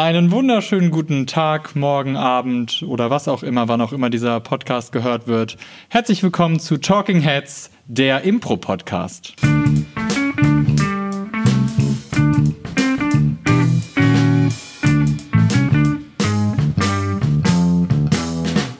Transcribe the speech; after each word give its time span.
Einen 0.00 0.30
wunderschönen 0.30 0.90
guten 0.90 1.26
Tag, 1.26 1.76
morgen, 1.76 2.16
Abend 2.16 2.82
oder 2.88 3.10
was 3.10 3.28
auch 3.28 3.42
immer, 3.42 3.68
wann 3.68 3.82
auch 3.82 3.92
immer 3.92 4.08
dieser 4.08 4.40
Podcast 4.40 4.92
gehört 4.92 5.26
wird. 5.26 5.58
Herzlich 5.90 6.22
willkommen 6.22 6.58
zu 6.58 6.78
Talking 6.78 7.20
Heads, 7.20 7.70
der 7.86 8.22
Impro-Podcast. 8.22 9.34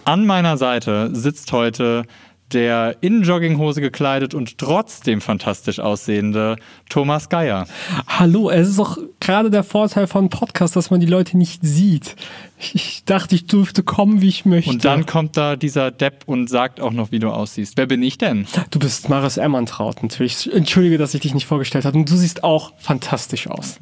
An 0.06 0.26
meiner 0.26 0.56
Seite 0.56 1.14
sitzt 1.14 1.52
heute 1.52 2.06
der 2.52 2.96
in 3.00 3.22
Jogginghose 3.22 3.80
gekleidet 3.80 4.34
und 4.34 4.58
trotzdem 4.58 5.20
fantastisch 5.20 5.78
aussehende 5.78 6.56
Thomas 6.88 7.28
Geier. 7.28 7.66
Hallo, 8.06 8.50
es 8.50 8.68
ist 8.68 8.78
doch 8.78 8.98
gerade 9.20 9.50
der 9.50 9.64
Vorteil 9.64 10.06
von 10.06 10.28
Podcast, 10.28 10.76
dass 10.76 10.90
man 10.90 11.00
die 11.00 11.06
Leute 11.06 11.36
nicht 11.36 11.62
sieht. 11.62 12.16
Ich 12.58 13.04
dachte, 13.04 13.34
ich 13.34 13.46
dürfte 13.46 13.82
kommen, 13.82 14.20
wie 14.20 14.28
ich 14.28 14.44
möchte. 14.44 14.70
Und 14.70 14.84
dann 14.84 15.06
kommt 15.06 15.36
da 15.36 15.56
dieser 15.56 15.90
Depp 15.90 16.24
und 16.26 16.48
sagt 16.48 16.80
auch 16.80 16.92
noch, 16.92 17.12
wie 17.12 17.18
du 17.18 17.30
aussiehst. 17.30 17.76
Wer 17.76 17.86
bin 17.86 18.02
ich 18.02 18.18
denn? 18.18 18.46
Du 18.70 18.78
bist 18.78 19.08
Maris 19.08 19.36
Emmantraut 19.36 20.02
natürlich. 20.02 20.52
Entschuldige, 20.52 20.98
dass 20.98 21.14
ich 21.14 21.20
dich 21.20 21.34
nicht 21.34 21.46
vorgestellt 21.46 21.84
habe. 21.84 21.96
Und 21.96 22.10
du 22.10 22.16
siehst 22.16 22.44
auch 22.44 22.72
fantastisch 22.78 23.46
aus. 23.46 23.78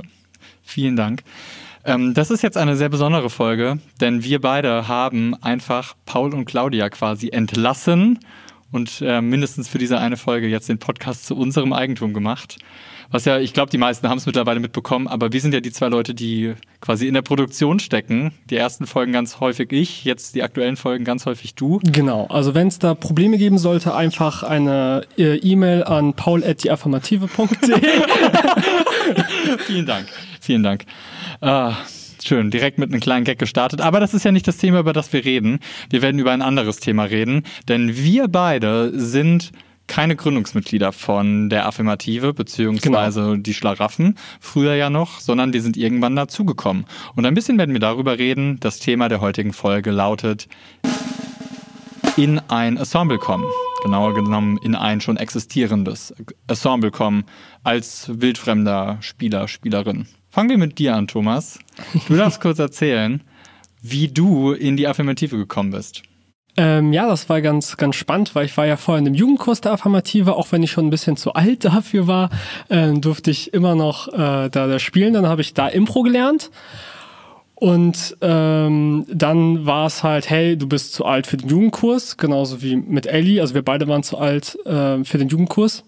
Vielen 0.62 0.96
Dank. 0.96 1.22
Ähm, 1.84 2.12
das 2.12 2.30
ist 2.30 2.42
jetzt 2.42 2.56
eine 2.56 2.76
sehr 2.76 2.88
besondere 2.88 3.30
Folge, 3.30 3.78
denn 4.00 4.22
wir 4.22 4.40
beide 4.40 4.88
haben 4.88 5.34
einfach 5.42 5.94
Paul 6.04 6.34
und 6.34 6.44
Claudia 6.44 6.90
quasi 6.90 7.30
entlassen 7.30 8.18
und 8.70 9.02
äh, 9.02 9.20
mindestens 9.20 9.68
für 9.68 9.78
diese 9.78 9.98
eine 9.98 10.16
Folge 10.16 10.46
jetzt 10.46 10.68
den 10.68 10.78
Podcast 10.78 11.26
zu 11.26 11.36
unserem 11.36 11.72
Eigentum 11.72 12.12
gemacht. 12.12 12.58
Was 13.10 13.24
ja, 13.24 13.38
ich 13.38 13.54
glaube, 13.54 13.70
die 13.70 13.78
meisten 13.78 14.06
haben 14.08 14.18
es 14.18 14.26
mittlerweile 14.26 14.60
mitbekommen, 14.60 15.08
aber 15.08 15.32
wir 15.32 15.40
sind 15.40 15.54
ja 15.54 15.60
die 15.60 15.72
zwei 15.72 15.88
Leute, 15.88 16.14
die 16.14 16.52
quasi 16.82 17.08
in 17.08 17.14
der 17.14 17.22
Produktion 17.22 17.80
stecken. 17.80 18.32
Die 18.50 18.56
ersten 18.56 18.86
Folgen 18.86 19.12
ganz 19.12 19.40
häufig 19.40 19.72
ich, 19.72 20.04
jetzt 20.04 20.34
die 20.34 20.42
aktuellen 20.42 20.76
Folgen 20.76 21.04
ganz 21.04 21.24
häufig 21.24 21.54
du. 21.54 21.80
Genau, 21.84 22.26
also 22.26 22.54
wenn 22.54 22.68
es 22.68 22.78
da 22.78 22.94
Probleme 22.94 23.38
geben 23.38 23.56
sollte, 23.56 23.94
einfach 23.94 24.42
eine 24.42 25.06
äh, 25.16 25.36
E-Mail 25.36 25.84
an 25.84 26.12
paul.deaffirmative.de. 26.12 27.80
vielen 29.66 29.86
Dank, 29.86 30.06
vielen 30.42 30.62
Dank. 30.62 30.84
Ah, 31.40 31.76
schön, 32.26 32.50
direkt 32.50 32.78
mit 32.78 32.90
einem 32.90 33.00
kleinen 33.00 33.24
Gag 33.24 33.38
gestartet. 33.38 33.80
Aber 33.80 34.00
das 34.00 34.14
ist 34.14 34.24
ja 34.24 34.32
nicht 34.32 34.48
das 34.48 34.56
Thema, 34.56 34.80
über 34.80 34.92
das 34.92 35.12
wir 35.12 35.24
reden. 35.24 35.60
Wir 35.90 36.02
werden 36.02 36.18
über 36.18 36.32
ein 36.32 36.42
anderes 36.42 36.78
Thema 36.78 37.04
reden, 37.04 37.42
denn 37.68 37.96
wir 37.96 38.28
beide 38.28 38.98
sind 38.98 39.52
keine 39.88 40.14
Gründungsmitglieder 40.14 40.92
von 40.92 41.48
der 41.48 41.66
Affirmative 41.66 42.34
beziehungsweise 42.34 43.22
genau. 43.22 43.36
die 43.36 43.54
Schlaraffen, 43.54 44.16
früher 44.38 44.74
ja 44.74 44.90
noch, 44.90 45.18
sondern 45.18 45.50
die 45.50 45.60
sind 45.60 45.76
irgendwann 45.76 46.14
dazugekommen. 46.14 46.84
Und 47.16 47.26
ein 47.26 47.34
bisschen 47.34 47.58
werden 47.58 47.72
wir 47.72 47.80
darüber 47.80 48.18
reden. 48.18 48.60
Das 48.60 48.78
Thema 48.78 49.08
der 49.08 49.20
heutigen 49.20 49.52
Folge 49.52 49.90
lautet 49.90 50.46
in 52.16 52.38
ein 52.48 52.76
Ensemble 52.76 53.18
kommen. 53.18 53.46
Genauer 53.82 54.14
genommen 54.14 54.58
in 54.62 54.74
ein 54.74 55.00
schon 55.00 55.16
existierendes 55.16 56.14
Ensemble 56.48 56.90
kommen 56.90 57.24
als 57.64 58.10
wildfremder 58.12 58.98
Spieler, 59.00 59.48
Spielerin. 59.48 60.06
Fangen 60.30 60.50
wir 60.50 60.58
mit 60.58 60.78
dir 60.78 60.94
an, 60.94 61.08
Thomas. 61.08 61.58
Du 62.06 62.16
darfst 62.16 62.40
kurz 62.40 62.58
erzählen, 62.58 63.22
wie 63.82 64.08
du 64.08 64.52
in 64.52 64.76
die 64.76 64.86
Affirmative 64.86 65.36
gekommen 65.36 65.70
bist. 65.70 66.02
Ähm, 66.56 66.92
ja, 66.92 67.06
das 67.06 67.28
war 67.28 67.40
ganz, 67.40 67.76
ganz 67.76 67.94
spannend, 67.94 68.34
weil 68.34 68.44
ich 68.44 68.56
war 68.56 68.66
ja 68.66 68.76
vorher 68.76 68.98
in 68.98 69.06
einem 69.06 69.14
Jugendkurs 69.14 69.60
der 69.60 69.72
Affirmative, 69.72 70.34
auch 70.34 70.50
wenn 70.50 70.62
ich 70.64 70.72
schon 70.72 70.88
ein 70.88 70.90
bisschen 70.90 71.16
zu 71.16 71.34
alt 71.34 71.64
dafür 71.64 72.08
war, 72.08 72.30
äh, 72.68 72.92
durfte 72.94 73.30
ich 73.30 73.54
immer 73.54 73.76
noch 73.76 74.08
äh, 74.08 74.48
da, 74.48 74.48
da 74.48 74.78
spielen. 74.80 75.14
Dann 75.14 75.28
habe 75.28 75.40
ich 75.40 75.54
da 75.54 75.68
Impro 75.68 76.02
gelernt. 76.02 76.50
Und 77.54 78.16
ähm, 78.20 79.04
dann 79.08 79.66
war 79.66 79.86
es 79.86 80.02
halt, 80.02 80.30
hey, 80.30 80.56
du 80.56 80.68
bist 80.68 80.94
zu 80.94 81.04
alt 81.04 81.26
für 81.26 81.36
den 81.36 81.48
Jugendkurs, 81.48 82.16
genauso 82.16 82.62
wie 82.62 82.76
mit 82.76 83.06
Ellie. 83.06 83.40
Also 83.40 83.54
wir 83.54 83.62
beide 83.62 83.88
waren 83.88 84.02
zu 84.02 84.18
alt 84.18 84.56
äh, 84.64 85.02
für 85.04 85.18
den 85.18 85.28
Jugendkurs. 85.28 85.84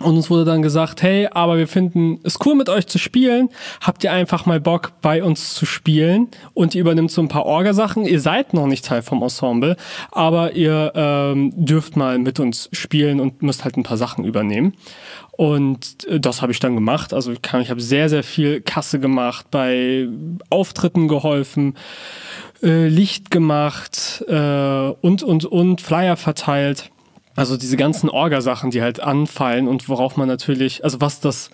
Und 0.00 0.16
uns 0.16 0.30
wurde 0.30 0.44
dann 0.44 0.62
gesagt, 0.62 1.02
hey, 1.02 1.28
aber 1.30 1.58
wir 1.58 1.68
finden 1.68 2.18
es 2.24 2.38
cool 2.44 2.54
mit 2.54 2.68
euch 2.68 2.86
zu 2.86 2.98
spielen. 2.98 3.50
Habt 3.80 4.02
ihr 4.02 4.12
einfach 4.12 4.46
mal 4.46 4.60
Bock 4.60 4.92
bei 5.00 5.22
uns 5.22 5.54
zu 5.54 5.64
spielen? 5.64 6.28
Und 6.54 6.74
ihr 6.74 6.80
übernimmt 6.80 7.10
so 7.10 7.22
ein 7.22 7.28
paar 7.28 7.46
Orgasachen. 7.46 8.04
Ihr 8.04 8.20
seid 8.20 8.52
noch 8.54 8.66
nicht 8.66 8.84
Teil 8.84 9.02
vom 9.02 9.22
Ensemble, 9.22 9.76
aber 10.10 10.54
ihr 10.54 10.92
ähm, 10.94 11.52
dürft 11.54 11.96
mal 11.96 12.18
mit 12.18 12.40
uns 12.40 12.68
spielen 12.72 13.20
und 13.20 13.42
müsst 13.42 13.64
halt 13.64 13.76
ein 13.76 13.84
paar 13.84 13.96
Sachen 13.96 14.24
übernehmen. 14.24 14.74
Und 15.32 16.06
äh, 16.06 16.20
das 16.20 16.42
habe 16.42 16.52
ich 16.52 16.60
dann 16.60 16.74
gemacht. 16.74 17.12
Also 17.12 17.32
ich, 17.32 17.42
kann, 17.42 17.68
habe 17.68 17.80
sehr, 17.80 18.08
sehr 18.08 18.22
viel 18.22 18.60
Kasse 18.60 19.00
gemacht, 19.00 19.46
bei 19.50 20.06
Auftritten 20.50 21.08
geholfen, 21.08 21.74
äh, 22.62 22.86
Licht 22.86 23.30
gemacht 23.30 24.24
äh, 24.28 24.92
und, 25.00 25.22
und, 25.22 25.44
und, 25.44 25.80
Flyer 25.80 26.16
verteilt. 26.16 26.91
Also 27.34 27.56
diese 27.56 27.76
ganzen 27.76 28.10
Orgasachen, 28.10 28.70
die 28.70 28.82
halt 28.82 29.00
anfallen 29.00 29.68
und 29.68 29.88
worauf 29.88 30.16
man 30.16 30.28
natürlich, 30.28 30.84
also 30.84 31.00
was 31.00 31.20
das 31.20 31.50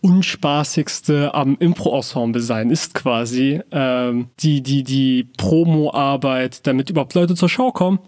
unspaßigste 0.00 1.34
am 1.34 1.56
Impro-Ensemble 1.58 2.40
sein 2.40 2.70
ist 2.70 2.94
quasi 2.94 3.60
ähm, 3.72 4.28
die, 4.40 4.62
die, 4.62 4.84
die 4.84 5.24
Promo-Arbeit, 5.36 6.66
damit 6.66 6.88
überhaupt 6.90 7.14
Leute 7.14 7.34
zur 7.34 7.48
Show 7.48 7.72
kommen. 7.72 7.98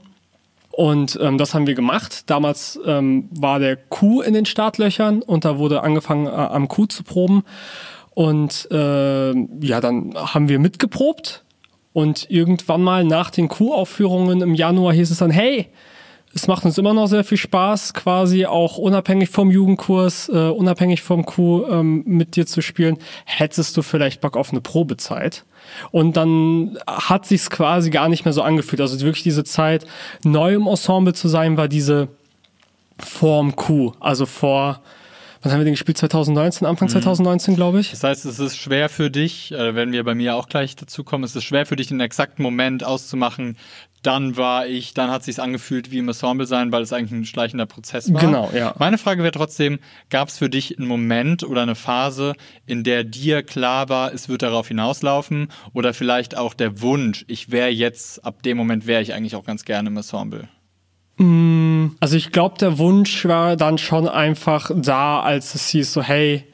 Und 0.70 1.18
ähm, 1.20 1.36
das 1.36 1.52
haben 1.52 1.66
wir 1.66 1.74
gemacht. 1.74 2.30
Damals 2.30 2.78
ähm, 2.86 3.28
war 3.32 3.58
der 3.58 3.76
Kuh 3.76 4.22
in 4.22 4.34
den 4.34 4.46
Startlöchern 4.46 5.20
und 5.20 5.44
da 5.44 5.58
wurde 5.58 5.82
angefangen 5.82 6.26
äh, 6.26 6.30
am 6.30 6.68
Kuh 6.68 6.86
zu 6.86 7.02
proben. 7.02 7.42
Und 8.14 8.68
äh, 8.70 9.32
ja, 9.32 9.80
dann 9.80 10.14
haben 10.14 10.48
wir 10.48 10.58
mitgeprobt. 10.58 11.44
Und 11.92 12.30
irgendwann 12.30 12.82
mal 12.82 13.02
nach 13.02 13.30
den 13.30 13.48
Kuhaufführungen 13.48 14.42
im 14.42 14.54
Januar 14.54 14.92
hieß 14.92 15.10
es 15.10 15.18
dann, 15.18 15.32
hey, 15.32 15.66
es 16.32 16.46
macht 16.46 16.64
uns 16.64 16.78
immer 16.78 16.94
noch 16.94 17.08
sehr 17.08 17.24
viel 17.24 17.38
Spaß, 17.38 17.94
quasi 17.94 18.46
auch 18.46 18.78
unabhängig 18.78 19.30
vom 19.30 19.50
Jugendkurs, 19.50 20.28
äh, 20.28 20.48
unabhängig 20.48 21.02
vom 21.02 21.24
Q 21.24 21.66
ähm, 21.68 22.04
mit 22.06 22.36
dir 22.36 22.46
zu 22.46 22.62
spielen. 22.62 22.98
Hättest 23.24 23.76
du 23.76 23.82
vielleicht 23.82 24.20
Bock 24.20 24.36
auf 24.36 24.50
eine 24.50 24.60
Probezeit? 24.60 25.44
Und 25.90 26.16
dann 26.16 26.78
hat 26.86 27.26
sich's 27.26 27.50
quasi 27.50 27.90
gar 27.90 28.08
nicht 28.08 28.24
mehr 28.24 28.32
so 28.32 28.42
angefühlt. 28.42 28.80
Also 28.80 28.98
wirklich 29.00 29.24
diese 29.24 29.44
Zeit, 29.44 29.86
neu 30.24 30.54
im 30.54 30.66
Ensemble 30.66 31.14
zu 31.14 31.28
sein, 31.28 31.56
war 31.56 31.68
diese 31.68 32.08
Form 32.98 33.56
Q, 33.56 33.92
also 33.98 34.26
vor 34.26 34.80
Wann 35.42 35.52
haben 35.52 35.60
wir 35.60 35.64
den 35.64 35.72
gespielt? 35.72 35.96
2019, 35.96 36.66
Anfang 36.66 36.88
mhm. 36.88 36.92
2019, 36.92 37.56
glaube 37.56 37.80
ich. 37.80 37.92
Das 37.92 38.04
heißt, 38.04 38.26
es 38.26 38.38
ist 38.38 38.58
schwer 38.58 38.90
für 38.90 39.10
dich, 39.10 39.52
äh, 39.52 39.74
wenn 39.74 39.90
wir 39.90 40.04
bei 40.04 40.14
mir 40.14 40.36
auch 40.36 40.48
gleich 40.48 40.76
dazu 40.76 41.02
kommen, 41.02 41.24
es 41.24 41.34
ist 41.34 41.44
schwer 41.44 41.64
für 41.64 41.76
dich, 41.76 41.88
den 41.88 42.00
exakten 42.00 42.42
Moment 42.42 42.84
auszumachen, 42.84 43.56
dann 44.02 44.36
war 44.36 44.66
ich, 44.66 44.94
dann 44.94 45.10
hat 45.10 45.20
es 45.20 45.26
sich 45.26 45.40
angefühlt 45.40 45.90
wie 45.90 45.98
im 45.98 46.08
Ensemble 46.08 46.46
sein, 46.46 46.72
weil 46.72 46.82
es 46.82 46.92
eigentlich 46.92 47.12
ein 47.12 47.24
schleichender 47.26 47.66
Prozess 47.66 48.12
war. 48.12 48.20
Genau, 48.20 48.50
ja. 48.54 48.74
Meine 48.78 48.98
Frage 48.98 49.22
wäre 49.22 49.32
trotzdem, 49.32 49.78
gab 50.08 50.28
es 50.28 50.38
für 50.38 50.48
dich 50.48 50.78
einen 50.78 50.88
Moment 50.88 51.44
oder 51.44 51.62
eine 51.62 51.74
Phase, 51.74 52.34
in 52.66 52.82
der 52.82 53.04
dir 53.04 53.42
klar 53.42 53.88
war, 53.88 54.12
es 54.12 54.28
wird 54.28 54.42
darauf 54.42 54.68
hinauslaufen 54.68 55.48
oder 55.74 55.92
vielleicht 55.92 56.36
auch 56.36 56.54
der 56.54 56.80
Wunsch, 56.80 57.24
ich 57.28 57.50
wäre 57.50 57.68
jetzt, 57.68 58.24
ab 58.24 58.42
dem 58.42 58.56
Moment 58.56 58.86
wäre 58.86 59.02
ich 59.02 59.12
eigentlich 59.12 59.36
auch 59.36 59.44
ganz 59.44 59.64
gerne 59.64 59.88
im 59.88 59.96
Ensemble? 59.96 60.48
Mm, 61.16 61.88
also 62.00 62.16
ich 62.16 62.32
glaube, 62.32 62.56
der 62.58 62.78
Wunsch 62.78 63.26
war 63.26 63.56
dann 63.56 63.76
schon 63.76 64.08
einfach 64.08 64.70
da, 64.74 65.20
als 65.20 65.54
es 65.54 65.68
hieß 65.68 65.92
so, 65.92 66.02
hey, 66.02 66.44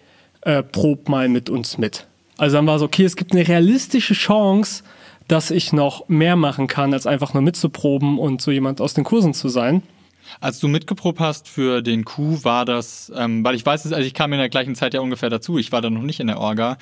äh, 0.40 0.62
prob 0.64 1.08
mal 1.08 1.28
mit 1.28 1.48
uns 1.48 1.78
mit. 1.78 2.06
Also 2.36 2.56
dann 2.56 2.66
war 2.66 2.76
es 2.76 2.82
okay, 2.82 3.04
es 3.04 3.16
gibt 3.16 3.32
eine 3.32 3.46
realistische 3.46 4.14
Chance, 4.14 4.82
dass 5.28 5.50
ich 5.50 5.72
noch 5.72 6.08
mehr 6.08 6.36
machen 6.36 6.66
kann, 6.66 6.92
als 6.92 7.06
einfach 7.06 7.34
nur 7.34 7.42
mitzuproben 7.42 8.18
und 8.18 8.40
so 8.40 8.50
jemand 8.50 8.80
aus 8.80 8.94
den 8.94 9.04
Kursen 9.04 9.34
zu 9.34 9.48
sein. 9.48 9.82
Als 10.40 10.58
du 10.58 10.68
mitgeprobt 10.68 11.20
hast 11.20 11.48
für 11.48 11.82
den 11.82 12.04
Coup, 12.04 12.44
war 12.44 12.64
das, 12.64 13.12
ähm, 13.14 13.44
weil 13.44 13.54
ich 13.54 13.64
weiß, 13.64 13.92
also 13.92 14.06
ich 14.06 14.14
kam 14.14 14.32
in 14.32 14.38
der 14.38 14.48
gleichen 14.48 14.74
Zeit 14.74 14.94
ja 14.94 15.00
ungefähr 15.00 15.30
dazu, 15.30 15.58
ich 15.58 15.72
war 15.72 15.80
da 15.80 15.90
noch 15.90 16.02
nicht 16.02 16.20
in 16.20 16.26
der 16.26 16.38
Orga. 16.38 16.78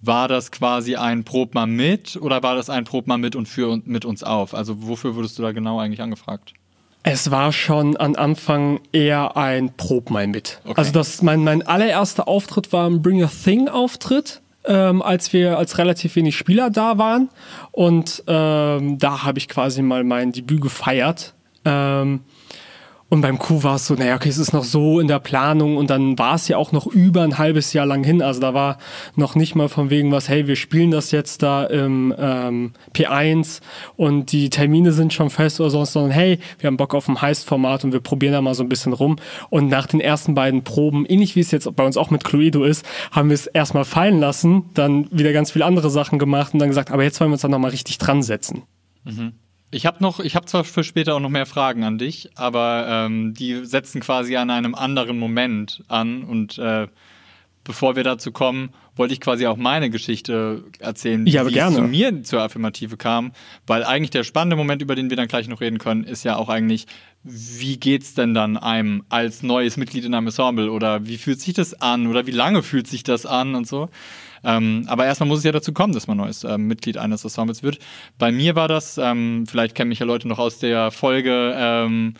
War 0.00 0.28
das 0.28 0.52
quasi 0.52 0.94
ein 0.94 1.24
Prob 1.24 1.54
mal 1.54 1.66
mit 1.66 2.16
oder 2.16 2.42
war 2.42 2.54
das 2.54 2.70
ein 2.70 2.84
Prob 2.84 3.06
mal 3.08 3.18
mit 3.18 3.34
und 3.34 3.46
für 3.46 3.80
mit 3.84 4.04
uns 4.04 4.22
auf? 4.22 4.54
Also 4.54 4.86
wofür 4.86 5.16
wurdest 5.16 5.38
du 5.38 5.42
da 5.42 5.52
genau 5.52 5.80
eigentlich 5.80 6.00
angefragt? 6.00 6.54
Es 7.02 7.30
war 7.30 7.52
schon 7.52 7.96
am 7.96 8.14
Anfang 8.14 8.80
eher 8.92 9.36
ein 9.36 9.76
Prob 9.76 10.10
mal 10.10 10.26
mit. 10.26 10.60
Okay. 10.64 10.74
Also 10.76 10.92
das 10.92 11.22
mein, 11.22 11.42
mein 11.42 11.66
allererster 11.66 12.28
Auftritt 12.28 12.72
war 12.72 12.88
ein 12.88 13.02
Bring 13.02 13.22
a 13.24 13.28
Thing 13.28 13.68
Auftritt 13.68 14.40
ähm, 14.68 15.02
als 15.02 15.32
wir 15.32 15.58
als 15.58 15.78
relativ 15.78 16.14
wenig 16.14 16.36
Spieler 16.36 16.70
da 16.70 16.98
waren. 16.98 17.30
Und 17.72 18.22
ähm, 18.28 18.98
da 18.98 19.24
habe 19.24 19.38
ich 19.38 19.48
quasi 19.48 19.82
mal 19.82 20.04
mein 20.04 20.30
Debüt 20.30 20.60
gefeiert. 20.60 21.34
Ähm, 21.64 22.20
Und 23.10 23.22
beim 23.22 23.38
Q 23.38 23.62
war 23.62 23.76
es 23.76 23.86
so, 23.86 23.94
naja, 23.94 24.16
okay, 24.16 24.28
es 24.28 24.36
ist 24.36 24.52
noch 24.52 24.64
so 24.64 25.00
in 25.00 25.08
der 25.08 25.18
Planung 25.18 25.78
und 25.78 25.88
dann 25.88 26.18
war 26.18 26.34
es 26.34 26.46
ja 26.46 26.58
auch 26.58 26.72
noch 26.72 26.86
über 26.86 27.22
ein 27.22 27.38
halbes 27.38 27.72
Jahr 27.72 27.86
lang 27.86 28.04
hin. 28.04 28.20
Also 28.20 28.40
da 28.40 28.52
war 28.52 28.76
noch 29.16 29.34
nicht 29.34 29.54
mal 29.54 29.68
von 29.68 29.88
wegen 29.88 30.12
was, 30.12 30.28
hey, 30.28 30.46
wir 30.46 30.56
spielen 30.56 30.90
das 30.90 31.10
jetzt 31.10 31.42
da 31.42 31.64
im 31.64 32.14
ähm, 32.18 32.72
P1 32.92 33.60
und 33.96 34.32
die 34.32 34.50
Termine 34.50 34.92
sind 34.92 35.14
schon 35.14 35.30
fest 35.30 35.58
oder 35.58 35.70
sonst, 35.70 35.94
sondern 35.94 36.10
hey, 36.10 36.38
wir 36.58 36.66
haben 36.66 36.76
Bock 36.76 36.94
auf 36.94 37.08
ein 37.08 37.22
Heist-Format 37.22 37.84
und 37.84 37.92
wir 37.92 38.00
probieren 38.00 38.34
da 38.34 38.42
mal 38.42 38.54
so 38.54 38.62
ein 38.62 38.68
bisschen 38.68 38.92
rum. 38.92 39.16
Und 39.48 39.68
nach 39.68 39.86
den 39.86 40.00
ersten 40.00 40.34
beiden 40.34 40.62
Proben, 40.62 41.06
ähnlich 41.06 41.34
wie 41.34 41.40
es 41.40 41.50
jetzt 41.50 41.74
bei 41.76 41.86
uns 41.86 41.96
auch 41.96 42.10
mit 42.10 42.24
Cluedo 42.24 42.64
ist, 42.64 42.84
haben 43.10 43.30
wir 43.30 43.34
es 43.34 43.46
erstmal 43.46 43.86
fallen 43.86 44.20
lassen, 44.20 44.64
dann 44.74 45.08
wieder 45.10 45.32
ganz 45.32 45.50
viele 45.52 45.64
andere 45.64 45.88
Sachen 45.88 46.18
gemacht 46.18 46.52
und 46.52 46.58
dann 46.58 46.68
gesagt, 46.68 46.90
aber 46.90 47.04
jetzt 47.04 47.18
wollen 47.20 47.30
wir 47.30 47.34
uns 47.34 47.42
dann 47.42 47.52
nochmal 47.52 47.70
richtig 47.70 47.96
dran 47.96 48.22
setzen. 48.22 48.64
Mhm. 49.04 49.32
Ich 49.70 49.84
habe 49.84 49.98
noch, 50.00 50.20
ich 50.20 50.34
habe 50.34 50.46
zwar 50.46 50.64
für 50.64 50.82
später 50.82 51.14
auch 51.14 51.20
noch 51.20 51.28
mehr 51.28 51.46
Fragen 51.46 51.84
an 51.84 51.98
dich, 51.98 52.30
aber 52.36 52.86
ähm, 52.88 53.34
die 53.34 53.64
setzen 53.66 54.00
quasi 54.00 54.36
an 54.36 54.50
einem 54.50 54.74
anderen 54.74 55.18
Moment 55.18 55.84
an 55.88 56.22
und 56.22 56.58
äh, 56.58 56.88
bevor 57.64 57.94
wir 57.94 58.02
dazu 58.02 58.32
kommen, 58.32 58.70
wollte 58.96 59.12
ich 59.12 59.20
quasi 59.20 59.46
auch 59.46 59.58
meine 59.58 59.90
Geschichte 59.90 60.64
erzählen, 60.78 61.26
ja, 61.26 61.46
wie 61.46 61.52
gerne. 61.52 61.76
es 61.76 61.76
zu 61.76 61.82
mir 61.82 62.22
zur 62.22 62.42
Affirmative 62.42 62.96
kam, 62.96 63.32
weil 63.66 63.84
eigentlich 63.84 64.10
der 64.10 64.24
spannende 64.24 64.56
Moment, 64.56 64.80
über 64.80 64.94
den 64.94 65.10
wir 65.10 65.18
dann 65.18 65.28
gleich 65.28 65.48
noch 65.48 65.60
reden 65.60 65.78
können, 65.78 66.04
ist 66.04 66.24
ja 66.24 66.36
auch 66.36 66.48
eigentlich, 66.48 66.86
wie 67.22 67.76
geht's 67.76 68.14
denn 68.14 68.32
dann 68.32 68.56
einem 68.56 69.04
als 69.10 69.42
neues 69.42 69.76
Mitglied 69.76 70.06
in 70.06 70.14
einem 70.14 70.28
Ensemble 70.28 70.72
oder 70.72 71.06
wie 71.06 71.18
fühlt 71.18 71.42
sich 71.42 71.52
das 71.52 71.74
an 71.74 72.06
oder 72.06 72.26
wie 72.26 72.32
lange 72.32 72.62
fühlt 72.62 72.86
sich 72.86 73.04
das 73.04 73.26
an 73.26 73.54
und 73.54 73.68
so. 73.68 73.90
Ähm, 74.44 74.84
aber 74.86 75.06
erstmal 75.06 75.28
muss 75.28 75.38
es 75.38 75.44
ja 75.44 75.52
dazu 75.52 75.72
kommen, 75.72 75.92
dass 75.92 76.06
man 76.06 76.16
neues 76.16 76.44
ähm, 76.44 76.66
Mitglied 76.66 76.98
eines 76.98 77.24
Ensembles 77.24 77.62
wird. 77.62 77.78
Bei 78.18 78.32
mir 78.32 78.54
war 78.54 78.68
das, 78.68 78.98
ähm, 78.98 79.46
vielleicht 79.48 79.74
kennen 79.74 79.88
mich 79.88 79.98
ja 79.98 80.06
Leute 80.06 80.28
noch 80.28 80.38
aus 80.38 80.58
der 80.58 80.90
Folge 80.90 81.54
ähm, 81.56 82.14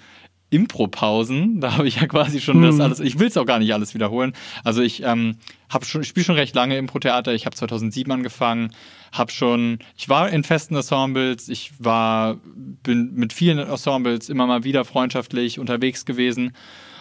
Impro-Pausen. 0.50 1.61
Da 1.61 1.76
habe 1.76 1.88
ich 1.88 2.00
ja 2.00 2.06
quasi 2.06 2.41
schon 2.41 2.56
hm. 2.56 2.62
das 2.62 2.81
alles. 2.81 3.00
Ich 3.00 3.19
will 3.19 3.29
es 3.29 3.37
auch 3.37 3.47
gar 3.47 3.59
nicht 3.59 3.73
alles 3.75 3.94
wiederholen. 3.94 4.32
Also 4.65 4.82
ich 4.82 5.03
ähm, 5.03 5.37
habe 5.69 5.85
schon, 5.85 6.05
spiele 6.05 6.25
schon 6.25 6.37
recht 6.37 6.55
lange 6.55 6.76
Impro-Theater. 6.79 7.35
Ich 7.35 7.47
habe 7.47 7.55
2007 7.55 8.11
angefangen, 8.11 8.73
habe 9.12 9.31
schon, 9.31 9.79
ich 9.97 10.09
war 10.09 10.31
in 10.31 10.44
festen 10.44 10.76
Ensembles, 10.76 11.49
ich 11.49 11.73
war, 11.79 12.38
bin 12.55 13.14
mit 13.14 13.32
vielen 13.32 13.59
Ensembles 13.59 14.29
immer 14.29 14.47
mal 14.47 14.64
wieder 14.64 14.85
freundschaftlich 14.85 15.59
unterwegs 15.59 16.05
gewesen. 16.05 16.53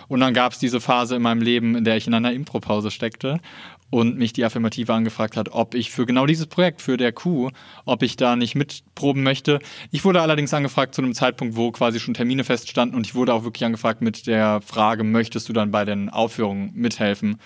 Und 0.09 0.21
dann 0.21 0.33
gab 0.33 0.53
es 0.53 0.59
diese 0.59 0.79
Phase 0.79 1.17
in 1.17 1.21
meinem 1.21 1.41
Leben, 1.41 1.75
in 1.75 1.83
der 1.83 1.97
ich 1.97 2.07
in 2.07 2.13
einer 2.13 2.31
Impro-Pause 2.31 2.91
steckte 2.91 3.39
und 3.89 4.17
mich 4.17 4.33
die 4.33 4.43
Affirmative 4.43 4.93
angefragt 4.93 5.37
hat, 5.37 5.49
ob 5.49 5.73
ich 5.73 5.91
für 5.91 6.05
genau 6.05 6.25
dieses 6.25 6.47
Projekt, 6.47 6.81
für 6.81 6.97
der 6.97 7.13
Kuh, 7.13 7.49
ob 7.85 8.03
ich 8.03 8.17
da 8.17 8.35
nicht 8.35 8.55
mitproben 8.55 9.23
möchte. 9.23 9.59
Ich 9.91 10.03
wurde 10.03 10.21
allerdings 10.21 10.53
angefragt 10.53 10.93
zu 10.93 11.01
einem 11.01 11.13
Zeitpunkt, 11.13 11.55
wo 11.55 11.71
quasi 11.71 11.99
schon 11.99 12.13
Termine 12.13 12.43
feststanden 12.43 12.97
und 12.97 13.07
ich 13.07 13.15
wurde 13.15 13.33
auch 13.33 13.43
wirklich 13.43 13.63
angefragt 13.63 14.01
mit 14.01 14.27
der 14.27 14.61
Frage, 14.61 15.03
möchtest 15.03 15.47
du 15.47 15.53
dann 15.53 15.71
bei 15.71 15.85
den 15.85 16.09
Aufführungen 16.09 16.71
mithelfen? 16.73 17.37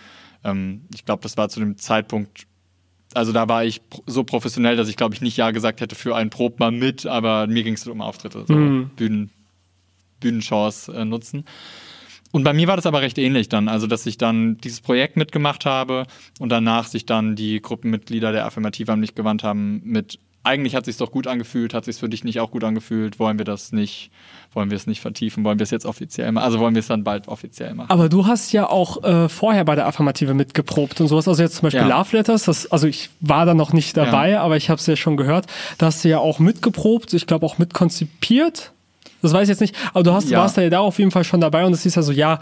Ähm, 0.43 0.85
ich 0.93 1.05
glaube, 1.05 1.21
das 1.21 1.37
war 1.37 1.49
zu 1.49 1.59
dem 1.59 1.77
Zeitpunkt, 1.77 2.47
also 3.13 3.31
da 3.31 3.47
war 3.47 3.63
ich 3.63 3.81
so 4.07 4.23
professionell, 4.23 4.75
dass 4.75 4.87
ich 4.87 4.97
glaube 4.97 5.13
ich 5.13 5.21
nicht 5.21 5.37
Ja 5.37 5.51
gesagt 5.51 5.81
hätte 5.81 5.95
für 5.95 6.15
einen 6.15 6.31
Prob 6.31 6.59
mal 6.59 6.71
mit, 6.71 7.05
aber 7.05 7.45
mir 7.45 7.63
ging 7.63 7.75
es 7.75 7.85
um 7.87 8.01
Auftritte, 8.01 8.45
so 8.47 8.55
mhm. 8.55 8.89
Bühnen, 8.95 9.29
Bühnenshows 10.19 10.87
äh, 10.87 11.05
nutzen. 11.05 11.45
Und 12.31 12.43
bei 12.43 12.53
mir 12.53 12.67
war 12.67 12.75
das 12.75 12.85
aber 12.85 13.01
recht 13.01 13.17
ähnlich 13.17 13.49
dann, 13.49 13.67
also 13.67 13.87
dass 13.87 14.05
ich 14.05 14.17
dann 14.17 14.57
dieses 14.57 14.81
Projekt 14.81 15.17
mitgemacht 15.17 15.65
habe 15.65 16.05
und 16.39 16.49
danach 16.49 16.87
sich 16.87 17.05
dann 17.05 17.35
die 17.35 17.61
Gruppenmitglieder 17.61 18.31
der 18.31 18.45
Affirmative 18.45 18.91
an 18.91 18.99
mich 18.99 19.15
gewandt 19.15 19.43
haben 19.43 19.81
mit 19.83 20.19
eigentlich 20.43 20.75
hat 20.75 20.87
es 20.87 20.97
sich 20.97 20.97
doch 20.97 21.11
gut 21.11 21.27
angefühlt, 21.27 21.73
hat 21.73 21.85
sich 21.85 21.97
für 21.97 22.09
dich 22.09 22.23
nicht 22.23 22.39
auch 22.39 22.51
gut 22.51 22.63
angefühlt, 22.63 23.19
wollen 23.19 23.37
wir 23.37 23.45
das 23.45 23.71
nicht, 23.71 24.09
wollen 24.53 24.69
wir 24.71 24.75
es 24.75 24.87
nicht 24.87 25.01
vertiefen, 25.01 25.43
wollen 25.43 25.59
wir 25.59 25.63
es 25.63 25.71
jetzt 25.71 25.85
offiziell 25.85 26.31
machen, 26.31 26.43
also 26.43 26.59
wollen 26.59 26.73
wir 26.73 26.79
es 26.79 26.87
dann 26.87 27.03
bald 27.03 27.27
offiziell 27.27 27.73
machen. 27.75 27.91
Aber 27.91 28.09
du 28.09 28.25
hast 28.25 28.51
ja 28.51 28.67
auch 28.67 29.03
äh, 29.03 29.29
vorher 29.29 29.65
bei 29.65 29.75
der 29.75 29.85
Affirmative 29.85 30.33
mitgeprobt 30.33 30.99
und 30.99 31.07
sowas, 31.07 31.27
also 31.27 31.43
jetzt 31.43 31.57
zum 31.57 31.63
Beispiel 31.63 31.87
ja. 31.87 31.99
Love 31.99 32.17
Letters, 32.17 32.45
das, 32.45 32.71
also 32.71 32.87
ich 32.87 33.09
war 33.19 33.45
da 33.45 33.53
noch 33.53 33.73
nicht 33.73 33.95
dabei, 33.95 34.31
ja. 34.31 34.41
aber 34.41 34.57
ich 34.57 34.69
habe 34.69 34.79
es 34.79 34.87
ja 34.87 34.95
schon 34.95 35.15
gehört, 35.15 35.45
da 35.77 35.87
hast 35.87 36.03
du 36.03 36.09
ja 36.09 36.17
auch 36.17 36.39
mitgeprobt, 36.39 37.13
ich 37.13 37.27
glaube 37.27 37.45
auch 37.45 37.57
mitkonzipiert. 37.57 38.73
Das 39.21 39.33
weiß 39.33 39.43
ich 39.43 39.49
jetzt 39.49 39.61
nicht, 39.61 39.75
aber 39.93 40.03
du 40.03 40.13
hast, 40.13 40.29
ja. 40.29 40.39
warst 40.39 40.57
da 40.57 40.61
ja 40.61 40.69
da 40.69 40.79
auf 40.79 40.99
jeden 40.99 41.11
Fall 41.11 41.23
schon 41.23 41.41
dabei 41.41 41.65
und 41.65 41.73
es 41.73 41.85
ist 41.85 41.95
ja 41.95 42.01
so, 42.01 42.11
ja, 42.11 42.39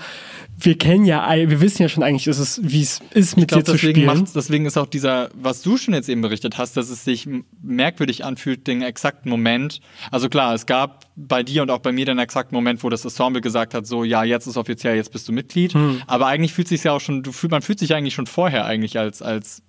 wir 0.62 0.78
kennen 0.78 1.06
ja, 1.06 1.30
wir 1.32 1.62
wissen 1.62 1.82
ja 1.82 1.90
schon 1.90 2.04
eigentlich, 2.04 2.28
ist 2.28 2.40
es, 2.40 2.60
wie 2.64 2.82
es 2.82 3.02
ist, 3.14 3.38
mit 3.38 3.50
glaub, 3.50 3.64
dir 3.64 3.72
zu 3.72 3.78
spielen. 3.78 4.28
deswegen 4.36 4.66
ist 4.66 4.78
auch 4.78 4.88
dieser, 4.88 5.30
was 5.34 5.62
du 5.62 5.78
schon 5.78 5.94
jetzt 5.94 6.10
eben 6.10 6.22
berichtet 6.22 6.58
hast, 6.58 6.76
dass 6.76 6.90
es 6.90 7.06
sich 7.06 7.28
merkwürdig 7.62 8.26
anfühlt, 8.26 8.68
den 8.68 8.82
exakten 8.82 9.30
Moment. 9.30 9.80
Also 10.12 10.28
klar, 10.30 10.54
es 10.54 10.66
gab 10.66 11.06
bei 11.16 11.44
dir 11.44 11.62
und 11.62 11.72
auch 11.72 11.80
bei 11.80 11.92
mir 11.92 12.06
den 12.06 12.20
exakten 12.20 12.56
Moment, 12.56 12.84
wo 12.84 12.90
das 12.90 13.04
Ensemble 13.04 13.42
gesagt 13.42 13.74
hat, 13.74 13.88
so, 13.88 14.04
ja, 14.04 14.24
jetzt 14.24 14.48
ist 14.48 14.58
offiziell, 14.58 14.96
jetzt 14.96 15.12
bist 15.12 15.28
du 15.28 15.32
Mitglied. 15.32 15.74
Hm. 15.74 16.02
Aber 16.08 16.28
eigentlich 16.28 16.54
fühlt 16.54 16.68
sich 16.68 16.84
ja 16.84 16.92
auch 16.92 17.02
schon, 17.02 17.24
du 17.24 17.32
man 17.50 17.62
fühlt 17.62 17.80
sich 17.80 17.94
eigentlich 17.94 18.14
schon 18.14 18.28
vorher 18.28 18.66
eigentlich 18.66 19.00
als, 19.00 19.22
als 19.22 19.62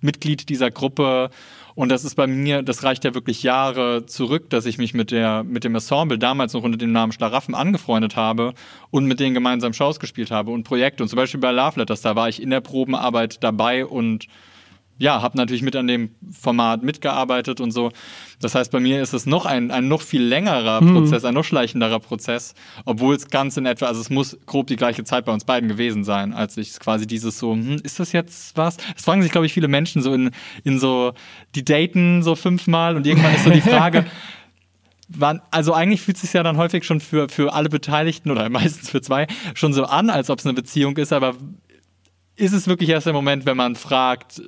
Mitglied 0.00 0.48
dieser 0.48 0.70
Gruppe 0.70 1.30
und 1.78 1.90
das 1.90 2.04
ist 2.04 2.16
bei 2.16 2.26
mir, 2.26 2.64
das 2.64 2.82
reicht 2.82 3.04
ja 3.04 3.14
wirklich 3.14 3.44
Jahre 3.44 4.04
zurück, 4.04 4.50
dass 4.50 4.66
ich 4.66 4.78
mich 4.78 4.94
mit, 4.94 5.12
der, 5.12 5.44
mit 5.44 5.62
dem 5.62 5.76
Ensemble 5.76 6.18
damals 6.18 6.52
noch 6.52 6.64
unter 6.64 6.76
dem 6.76 6.90
Namen 6.90 7.12
Schlaraffen 7.12 7.54
angefreundet 7.54 8.16
habe 8.16 8.54
und 8.90 9.06
mit 9.06 9.20
denen 9.20 9.32
gemeinsam 9.32 9.72
Shows 9.72 10.00
gespielt 10.00 10.32
habe 10.32 10.50
und 10.50 10.64
Projekte. 10.64 11.04
Und 11.04 11.08
zum 11.08 11.18
Beispiel 11.18 11.38
bei 11.38 11.52
Love 11.52 11.78
Letters, 11.78 12.00
da 12.00 12.16
war 12.16 12.28
ich 12.28 12.42
in 12.42 12.50
der 12.50 12.62
Probenarbeit 12.62 13.44
dabei 13.44 13.86
und 13.86 14.26
ja, 14.98 15.22
habe 15.22 15.36
natürlich 15.36 15.62
mit 15.62 15.76
an 15.76 15.86
dem 15.86 16.10
Format 16.30 16.82
mitgearbeitet 16.82 17.60
und 17.60 17.70
so. 17.70 17.90
Das 18.40 18.54
heißt, 18.54 18.70
bei 18.72 18.80
mir 18.80 19.00
ist 19.00 19.12
es 19.12 19.26
noch 19.26 19.46
ein, 19.46 19.70
ein 19.70 19.88
noch 19.88 20.02
viel 20.02 20.22
längerer 20.22 20.80
mhm. 20.80 20.94
Prozess, 20.94 21.24
ein 21.24 21.34
noch 21.34 21.44
schleichenderer 21.44 22.00
Prozess, 22.00 22.54
obwohl 22.84 23.14
es 23.14 23.28
ganz 23.28 23.56
in 23.56 23.66
etwa, 23.66 23.86
also 23.86 24.00
es 24.00 24.10
muss 24.10 24.36
grob 24.46 24.66
die 24.66 24.76
gleiche 24.76 25.04
Zeit 25.04 25.24
bei 25.24 25.32
uns 25.32 25.44
beiden 25.44 25.68
gewesen 25.68 26.04
sein, 26.04 26.32
als 26.32 26.56
ich 26.56 26.78
quasi 26.78 27.06
dieses 27.06 27.38
so, 27.38 27.52
hm, 27.52 27.80
ist 27.82 28.00
das 28.00 28.12
jetzt 28.12 28.56
was? 28.56 28.76
Das 28.76 29.04
fragen 29.04 29.22
sich, 29.22 29.30
glaube 29.30 29.46
ich, 29.46 29.52
viele 29.52 29.68
Menschen 29.68 30.02
so 30.02 30.12
in, 30.12 30.30
in 30.64 30.78
so, 30.80 31.14
die 31.54 31.64
daten 31.64 32.22
so 32.22 32.34
fünfmal 32.34 32.96
und 32.96 33.06
irgendwann 33.06 33.34
ist 33.34 33.44
so 33.44 33.50
die 33.50 33.60
Frage, 33.60 34.04
wann, 35.08 35.40
also 35.50 35.72
eigentlich 35.74 36.00
fühlt 36.00 36.16
es 36.16 36.22
sich 36.22 36.32
ja 36.32 36.42
dann 36.42 36.56
häufig 36.56 36.84
schon 36.84 37.00
für, 37.00 37.28
für 37.28 37.54
alle 37.54 37.68
Beteiligten 37.68 38.30
oder 38.30 38.48
meistens 38.50 38.90
für 38.90 39.00
zwei 39.00 39.26
schon 39.54 39.72
so 39.72 39.84
an, 39.84 40.10
als 40.10 40.28
ob 40.28 40.40
es 40.40 40.46
eine 40.46 40.54
Beziehung 40.54 40.96
ist, 40.96 41.12
aber 41.12 41.34
ist 42.38 42.52
es 42.52 42.68
wirklich 42.68 42.90
erst 42.90 43.06
der 43.06 43.12
Moment, 43.12 43.46
wenn 43.46 43.56
man 43.56 43.74
fragt, 43.74 44.40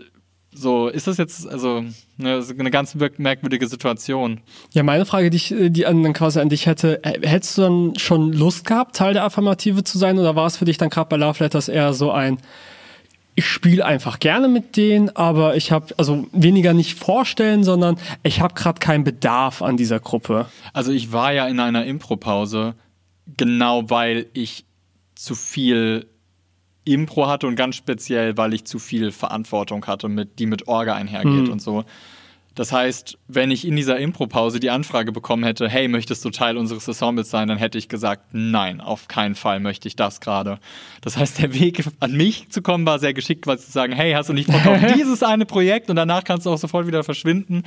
so, 0.52 0.88
ist 0.88 1.06
das 1.06 1.16
jetzt 1.16 1.46
also 1.46 1.84
ne, 2.16 2.44
eine 2.58 2.70
ganz 2.70 2.96
merkwürdige 3.18 3.68
Situation? 3.68 4.40
Ja, 4.72 4.82
meine 4.82 5.06
Frage, 5.06 5.30
die 5.30 5.36
ich 5.36 5.54
die 5.56 5.82
dann 5.82 6.12
quasi 6.12 6.40
an 6.40 6.48
dich 6.48 6.66
hätte, 6.66 7.04
äh, 7.04 7.26
hättest 7.26 7.58
du 7.58 7.62
dann 7.62 7.98
schon 7.98 8.32
Lust 8.32 8.66
gehabt, 8.66 8.96
Teil 8.96 9.14
der 9.14 9.24
Affirmative 9.24 9.84
zu 9.84 9.96
sein 9.96 10.18
oder 10.18 10.34
war 10.34 10.46
es 10.46 10.56
für 10.56 10.64
dich 10.64 10.76
dann 10.76 10.90
gerade 10.90 11.08
bei 11.08 11.16
Love 11.16 11.44
Letters 11.44 11.68
eher 11.68 11.94
so 11.94 12.10
ein, 12.10 12.38
ich 13.36 13.46
spiele 13.46 13.86
einfach 13.86 14.18
gerne 14.18 14.48
mit 14.48 14.76
denen, 14.76 15.14
aber 15.16 15.56
ich 15.56 15.70
habe 15.70 15.94
also 15.96 16.26
weniger 16.32 16.74
nicht 16.74 16.98
vorstellen, 16.98 17.62
sondern 17.62 17.96
ich 18.24 18.40
habe 18.40 18.54
gerade 18.54 18.80
keinen 18.80 19.04
Bedarf 19.04 19.62
an 19.62 19.76
dieser 19.76 20.00
Gruppe. 20.00 20.46
Also 20.72 20.90
ich 20.92 21.12
war 21.12 21.32
ja 21.32 21.46
in 21.46 21.60
einer 21.60 21.86
Impro-Pause, 21.86 22.74
genau 23.36 23.88
weil 23.88 24.26
ich 24.32 24.64
zu 25.14 25.36
viel 25.36 26.06
Impro 26.84 27.26
hatte 27.28 27.46
und 27.46 27.56
ganz 27.56 27.76
speziell, 27.76 28.36
weil 28.36 28.54
ich 28.54 28.64
zu 28.64 28.78
viel 28.78 29.12
Verantwortung 29.12 29.86
hatte, 29.86 30.08
mit, 30.08 30.38
die 30.38 30.46
mit 30.46 30.68
Orga 30.68 30.94
einhergeht 30.94 31.46
mhm. 31.46 31.52
und 31.52 31.62
so. 31.62 31.84
Das 32.54 32.72
heißt, 32.72 33.16
wenn 33.28 33.50
ich 33.50 33.66
in 33.66 33.76
dieser 33.76 33.98
Impro-Pause 33.98 34.58
die 34.58 34.70
Anfrage 34.70 35.12
bekommen 35.12 35.44
hätte, 35.44 35.68
hey, 35.68 35.86
möchtest 35.86 36.24
du 36.24 36.30
Teil 36.30 36.56
unseres 36.56 36.86
Ensembles 36.88 37.30
sein, 37.30 37.46
dann 37.46 37.58
hätte 37.58 37.78
ich 37.78 37.88
gesagt, 37.88 38.26
nein, 38.32 38.80
auf 38.80 39.08
keinen 39.08 39.36
Fall 39.36 39.60
möchte 39.60 39.86
ich 39.86 39.94
das 39.94 40.20
gerade. 40.20 40.58
Das 41.00 41.16
heißt, 41.16 41.40
der 41.40 41.54
Weg 41.54 41.84
an 42.00 42.12
mich 42.12 42.50
zu 42.50 42.60
kommen 42.60 42.84
war 42.86 42.98
sehr 42.98 43.14
geschickt, 43.14 43.46
weil 43.46 43.58
zu 43.58 43.70
sagen, 43.70 43.92
hey, 43.92 44.12
hast 44.12 44.28
du 44.28 44.32
nicht 44.32 44.50
Bock 44.50 44.66
auf 44.66 44.80
dieses 44.94 45.22
eine 45.22 45.46
Projekt 45.46 45.90
und 45.90 45.96
danach 45.96 46.24
kannst 46.24 46.44
du 46.44 46.50
auch 46.50 46.58
sofort 46.58 46.86
wieder 46.88 47.04
verschwinden. 47.04 47.62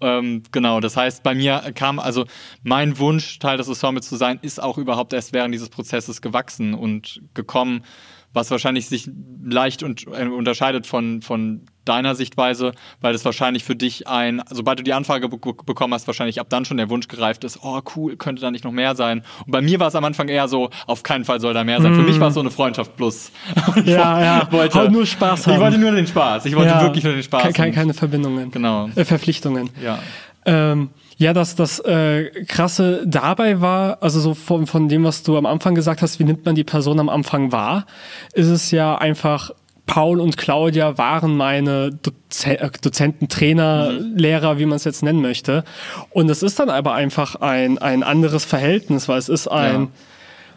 Ähm, 0.00 0.44
genau, 0.52 0.80
das 0.80 0.96
heißt, 0.96 1.22
bei 1.22 1.34
mir 1.34 1.72
kam 1.74 1.98
also 1.98 2.24
mein 2.62 2.98
Wunsch, 2.98 3.38
Teil 3.38 3.56
des 3.56 3.68
Ensembles 3.68 4.08
zu 4.08 4.16
sein, 4.16 4.38
ist 4.42 4.62
auch 4.62 4.78
überhaupt 4.78 5.12
erst 5.12 5.32
während 5.32 5.52
dieses 5.52 5.68
Prozesses 5.68 6.22
gewachsen 6.22 6.74
und 6.74 7.22
gekommen 7.34 7.84
was 8.32 8.50
wahrscheinlich 8.50 8.88
sich 8.88 9.10
leicht 9.44 9.82
und, 9.82 10.06
äh, 10.06 10.26
unterscheidet 10.26 10.86
von, 10.86 11.22
von 11.22 11.62
deiner 11.84 12.14
Sichtweise, 12.14 12.72
weil 13.00 13.12
das 13.12 13.24
wahrscheinlich 13.24 13.64
für 13.64 13.74
dich 13.74 14.06
ein, 14.06 14.42
sobald 14.50 14.78
du 14.78 14.82
die 14.84 14.92
Anfrage 14.92 15.28
be 15.28 15.38
bekommen 15.38 15.94
hast, 15.94 16.06
wahrscheinlich 16.06 16.40
ab 16.40 16.46
dann 16.48 16.64
schon 16.64 16.76
der 16.76 16.88
Wunsch 16.90 17.08
gereift 17.08 17.42
ist, 17.44 17.58
oh 17.62 17.80
cool, 17.96 18.16
könnte 18.16 18.40
da 18.40 18.50
nicht 18.50 18.64
noch 18.64 18.72
mehr 18.72 18.94
sein. 18.94 19.24
Und 19.44 19.50
bei 19.50 19.60
mir 19.60 19.80
war 19.80 19.88
es 19.88 19.94
am 19.94 20.04
Anfang 20.04 20.28
eher 20.28 20.46
so, 20.46 20.70
auf 20.86 21.02
keinen 21.02 21.24
Fall 21.24 21.40
soll 21.40 21.54
da 21.54 21.64
mehr 21.64 21.80
sein. 21.80 21.92
Mm. 21.92 21.96
Für 21.96 22.02
mich 22.02 22.20
war 22.20 22.28
es 22.28 22.34
so 22.34 22.40
eine 22.40 22.50
Freundschaft 22.50 22.96
plus. 22.96 23.32
ja, 23.84 24.22
ja, 24.22 24.48
wollte 24.52 24.78
Haut 24.78 24.92
nur 24.92 25.06
Spaß 25.06 25.46
haben. 25.46 25.54
Ich 25.54 25.60
wollte 25.60 25.78
nur 25.78 25.92
den 25.92 26.06
Spaß. 26.06 26.44
Ich 26.46 26.54
wollte 26.54 26.70
ja, 26.70 26.82
wirklich 26.82 27.04
nur 27.04 27.14
den 27.14 27.22
Spaß. 27.22 27.52
Keine, 27.52 27.72
keine 27.72 27.94
Verbindungen. 27.94 28.50
Genau. 28.50 28.88
Äh, 28.94 29.04
Verpflichtungen. 29.04 29.70
Ja. 29.82 29.98
Ähm, 30.44 30.90
ja, 31.16 31.32
das, 31.32 31.54
das 31.54 31.78
äh, 31.80 32.30
Krasse 32.46 33.04
dabei 33.06 33.60
war, 33.60 33.98
also 34.02 34.20
so 34.20 34.34
von, 34.34 34.66
von 34.66 34.88
dem, 34.88 35.04
was 35.04 35.22
du 35.22 35.36
am 35.36 35.46
Anfang 35.46 35.74
gesagt 35.74 36.02
hast, 36.02 36.18
wie 36.18 36.24
nimmt 36.24 36.44
man 36.44 36.54
die 36.54 36.64
Person 36.64 36.98
am 37.00 37.08
Anfang 37.08 37.52
wahr, 37.52 37.86
ist 38.34 38.48
es 38.48 38.70
ja 38.70 38.96
einfach, 38.96 39.50
Paul 39.86 40.20
und 40.20 40.36
Claudia 40.36 40.96
waren 40.96 41.36
meine 41.36 41.90
Doze 41.90 42.58
äh, 42.58 42.70
Dozenten, 42.80 43.28
Trainer, 43.28 43.90
mhm. 43.92 44.16
Lehrer, 44.16 44.58
wie 44.58 44.66
man 44.66 44.76
es 44.76 44.84
jetzt 44.84 45.02
nennen 45.02 45.20
möchte. 45.20 45.64
Und 46.10 46.30
es 46.30 46.42
ist 46.42 46.58
dann 46.58 46.70
aber 46.70 46.94
einfach 46.94 47.36
ein, 47.36 47.78
ein 47.78 48.02
anderes 48.02 48.44
Verhältnis, 48.44 49.08
weil 49.08 49.18
es 49.18 49.28
ist 49.28 49.48
ein... 49.48 49.82
Ja 49.82 49.88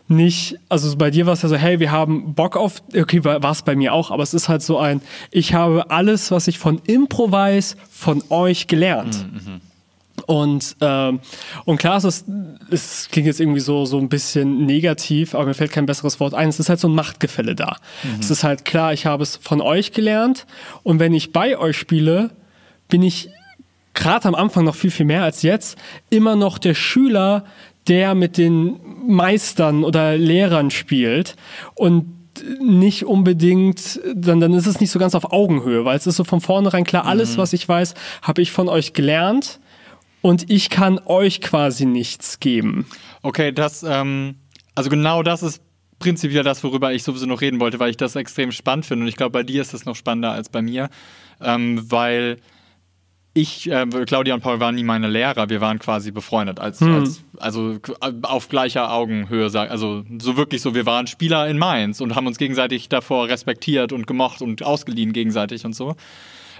nicht, 0.07 0.59
also 0.69 0.95
bei 0.97 1.09
dir 1.09 1.25
war 1.25 1.33
es 1.33 1.41
ja 1.41 1.49
so, 1.49 1.55
hey, 1.55 1.79
wir 1.79 1.91
haben 1.91 2.35
Bock 2.35 2.57
auf, 2.57 2.83
okay, 2.95 3.23
war 3.23 3.43
es 3.43 3.63
bei 3.63 3.75
mir 3.75 3.93
auch, 3.93 4.11
aber 4.11 4.21
es 4.21 4.33
ist 4.33 4.49
halt 4.49 4.61
so 4.61 4.77
ein, 4.77 5.01
ich 5.31 5.53
habe 5.53 5.89
alles, 5.89 6.29
was 6.31 6.47
ich 6.47 6.59
von 6.59 6.79
Impro 6.85 7.31
weiß, 7.31 7.75
von 7.89 8.23
euch 8.29 8.67
gelernt. 8.67 9.25
Mhm. 9.33 9.61
Und, 10.25 10.75
ähm, 10.81 11.19
und 11.65 11.77
klar, 11.77 11.97
es, 11.97 12.03
ist, 12.03 12.25
es 12.71 13.09
klingt 13.11 13.27
jetzt 13.27 13.39
irgendwie 13.39 13.59
so, 13.59 13.85
so 13.85 13.99
ein 13.99 14.09
bisschen 14.09 14.65
negativ, 14.65 15.35
aber 15.35 15.45
mir 15.45 15.53
fällt 15.53 15.71
kein 15.71 15.85
besseres 15.85 16.19
Wort 16.19 16.33
ein. 16.33 16.49
Es 16.49 16.59
ist 16.59 16.69
halt 16.69 16.79
so 16.79 16.87
ein 16.87 16.95
Machtgefälle 16.95 17.55
da. 17.55 17.77
Mhm. 18.03 18.19
Es 18.19 18.31
ist 18.31 18.43
halt 18.43 18.65
klar, 18.65 18.93
ich 18.93 19.05
habe 19.05 19.23
es 19.23 19.37
von 19.37 19.61
euch 19.61 19.91
gelernt 19.91 20.47
und 20.83 20.99
wenn 20.99 21.13
ich 21.13 21.31
bei 21.31 21.57
euch 21.57 21.77
spiele, 21.77 22.31
bin 22.87 23.03
ich 23.03 23.29
gerade 23.93 24.27
am 24.27 24.35
Anfang 24.35 24.65
noch 24.65 24.75
viel, 24.75 24.91
viel 24.91 25.05
mehr 25.05 25.23
als 25.23 25.41
jetzt 25.41 25.77
immer 26.09 26.35
noch 26.35 26.57
der 26.57 26.73
Schüler, 26.73 27.45
der 27.87 28.15
mit 28.15 28.37
den 28.37 28.79
Meistern 29.07 29.83
oder 29.83 30.17
Lehrern 30.17 30.71
spielt 30.71 31.35
und 31.75 32.15
nicht 32.61 33.05
unbedingt, 33.05 34.01
dann, 34.13 34.39
dann 34.39 34.53
ist 34.53 34.65
es 34.65 34.81
nicht 34.81 34.91
so 34.91 34.99
ganz 34.99 35.15
auf 35.15 35.31
Augenhöhe, 35.31 35.85
weil 35.85 35.97
es 35.97 36.05
ist 36.05 36.17
so 36.17 36.23
von 36.23 36.41
vornherein 36.41 36.83
klar, 36.83 37.05
alles, 37.05 37.33
mhm. 37.33 37.41
was 37.41 37.53
ich 37.53 37.67
weiß, 37.67 37.93
habe 38.21 38.41
ich 38.41 38.51
von 38.51 38.67
euch 38.67 38.93
gelernt 38.93 39.59
und 40.25 40.49
ich 40.49 40.71
kann 40.71 40.99
euch 41.05 41.39
quasi 41.39 41.85
nichts 41.85 42.39
geben. 42.39 42.87
Okay, 43.21 43.51
das, 43.51 43.83
ähm, 43.83 44.37
also 44.73 44.89
genau 44.89 45.21
das 45.21 45.43
ist 45.43 45.61
prinzipiell 45.99 46.41
das, 46.41 46.63
worüber 46.63 46.91
ich 46.91 47.03
sowieso 47.03 47.27
noch 47.27 47.41
reden 47.41 47.59
wollte, 47.59 47.79
weil 47.79 47.91
ich 47.91 47.97
das 47.97 48.15
extrem 48.15 48.51
spannend 48.51 48.87
finde 48.87 49.03
und 49.03 49.07
ich 49.07 49.17
glaube, 49.17 49.33
bei 49.33 49.43
dir 49.43 49.61
ist 49.61 49.75
das 49.75 49.85
noch 49.85 49.95
spannender 49.95 50.31
als 50.31 50.49
bei 50.49 50.63
mir, 50.63 50.89
ähm, 51.41 51.79
weil 51.91 52.37
ich, 53.35 53.69
äh, 53.69 53.85
Claudia 54.07 54.33
und 54.33 54.41
Paul 54.41 54.59
waren 54.59 54.73
nie 54.73 54.83
meine 54.83 55.09
Lehrer, 55.09 55.47
wir 55.49 55.61
waren 55.61 55.77
quasi 55.77 56.09
befreundet, 56.09 56.59
als, 56.59 56.79
hm. 56.79 56.95
als, 56.95 57.23
also 57.37 57.77
auf 58.23 58.49
gleicher 58.49 58.91
Augenhöhe, 58.91 59.51
also 59.53 60.05
so 60.17 60.37
wirklich 60.37 60.63
so, 60.63 60.73
wir 60.73 60.87
waren 60.87 61.05
Spieler 61.05 61.47
in 61.47 61.59
Mainz 61.59 62.01
und 62.01 62.15
haben 62.15 62.25
uns 62.25 62.39
gegenseitig 62.39 62.89
davor 62.89 63.27
respektiert 63.27 63.93
und 63.93 64.07
gemocht 64.07 64.41
und 64.41 64.63
ausgeliehen 64.63 65.13
gegenseitig 65.13 65.65
und 65.65 65.75
so. 65.75 65.95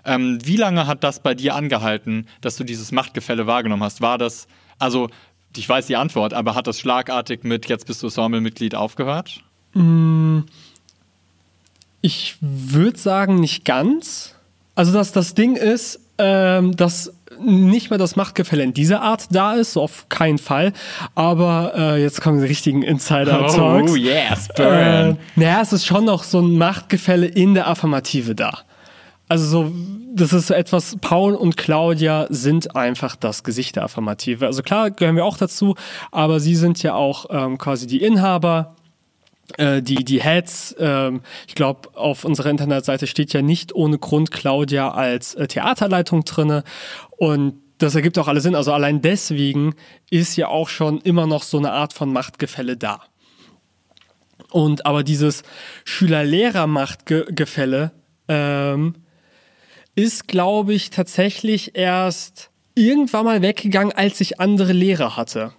Ähm, 0.06 0.40
wie 0.44 0.58
lange 0.58 0.88
hat 0.88 1.04
das 1.04 1.20
bei 1.20 1.34
dir 1.34 1.56
angehalten, 1.56 2.28
dass 2.42 2.56
du 2.56 2.64
dieses 2.64 2.92
Machtgefälle 2.92 3.48
wahrgenommen 3.48 3.84
hast? 3.84 4.02
War 4.02 4.18
das, 4.18 4.48
also 4.80 5.10
ich 5.56 5.68
weiß 5.68 5.88
die 5.88 5.96
Antwort, 5.96 6.34
aber 6.34 6.56
hat 6.56 6.68
das 6.68 6.80
schlagartig 6.80 7.44
mit 7.44 7.68
jetzt 7.68 7.88
bist 7.88 8.04
du 8.04 8.08
Ensemble-Mitglied 8.08 8.76
aufgehört? 8.76 9.42
Hm. 9.74 10.46
Ich 12.02 12.38
würde 12.40 13.00
sagen, 13.00 13.40
nicht 13.40 13.66
ganz. 13.66 14.36
Also 14.76 14.92
das, 14.92 15.12
das 15.12 15.34
Ding 15.34 15.56
ist, 15.56 16.00
ähm, 16.18 16.76
dass 16.76 17.14
nicht 17.40 17.90
mehr 17.90 18.00
das 18.00 18.16
Machtgefälle 18.16 18.64
in 18.64 18.74
dieser 18.74 19.02
Art 19.02 19.28
da 19.32 19.56
ist, 19.56 19.74
so 19.74 19.82
auf 19.82 20.08
keinen 20.10 20.38
Fall. 20.38 20.72
Aber 21.16 21.74
äh, 21.76 22.02
jetzt 22.02 22.22
kommen 22.22 22.40
die 22.40 22.48
richtigen 22.48 22.84
Insider-Talks. 22.84 23.92
Oh, 23.92 23.96
yes, 23.96 24.48
burn. 24.56 25.12
Äh, 25.12 25.16
naja, 25.36 25.62
es 25.62 25.74
ist 25.74 25.86
schon 25.86 26.06
noch 26.06 26.24
so 26.24 26.40
ein 26.40 26.58
Machtgefälle 26.58 27.26
in 27.26 27.54
der 27.54 27.68
Affirmative 27.68 28.36
da. 28.36 28.60
Also 29.28 29.46
so, 29.46 29.72
das 30.14 30.34
ist 30.34 30.48
so 30.48 30.54
etwas, 30.54 30.98
Paul 31.02 31.34
und 31.34 31.58
Claudia 31.58 32.28
sind 32.30 32.76
einfach 32.76 33.16
das 33.16 33.44
Gesicht 33.44 33.76
der 33.76 33.84
Affirmative. 33.84 34.46
Also 34.46 34.62
klar 34.62 34.92
gehören 34.92 35.16
wir 35.16 35.26
auch 35.26 35.38
dazu, 35.38 35.76
aber 36.12 36.40
sie 36.40 36.56
sind 36.56 36.84
ja 36.84 36.94
auch 36.94 37.26
ähm, 37.30 37.58
quasi 37.58 37.88
die 37.88 38.04
Inhaber 38.04 38.76
äh, 39.58 39.82
die, 39.82 40.04
die 40.04 40.22
Heads, 40.22 40.76
ähm, 40.80 41.22
ich 41.48 41.56
glaube, 41.56 41.96
auf 41.96 42.26
unserer 42.26 42.50
Internetseite 42.50 43.08
steht 43.08 43.34
ja 43.34 43.42
nicht 43.42 43.74
ohne 43.74 43.98
Grund 43.98 44.32
Claudia 44.32 44.92
als 44.92 45.36
äh, 45.36 45.48
Theaterleitung 45.48 46.26
drinne 46.26 46.64
und 47.18 47.56
das 47.78 47.96
ergibt 47.96 48.18
auch 48.18 48.28
alles 48.28 48.44
Sinn. 48.44 48.56
Also 48.56 48.74
allein 48.74 49.02
deswegen 49.02 49.76
ist 50.10 50.36
ja 50.38 50.48
auch 50.48 50.70
schon 50.70 51.02
immer 51.02 51.28
noch 51.28 51.44
so 51.44 51.58
eine 51.58 51.74
Art 51.74 51.94
von 51.94 52.12
Machtgefälle 52.12 52.78
da. 52.78 53.02
Und 54.50 54.86
aber 54.86 55.04
dieses 55.04 55.44
Schüler-Lehrer-Machtgefälle 55.84 57.92
ähm, 58.28 58.96
ist, 59.96 60.28
glaube 60.28 60.74
ich, 60.74 60.90
tatsächlich 60.90 61.76
erst 61.76 62.50
irgendwann 62.76 63.26
mal 63.26 63.42
weggegangen, 63.42 63.94
als 63.94 64.20
ich 64.22 64.40
andere 64.40 64.74
Lehrer 64.74 65.16
hatte. 65.16 65.54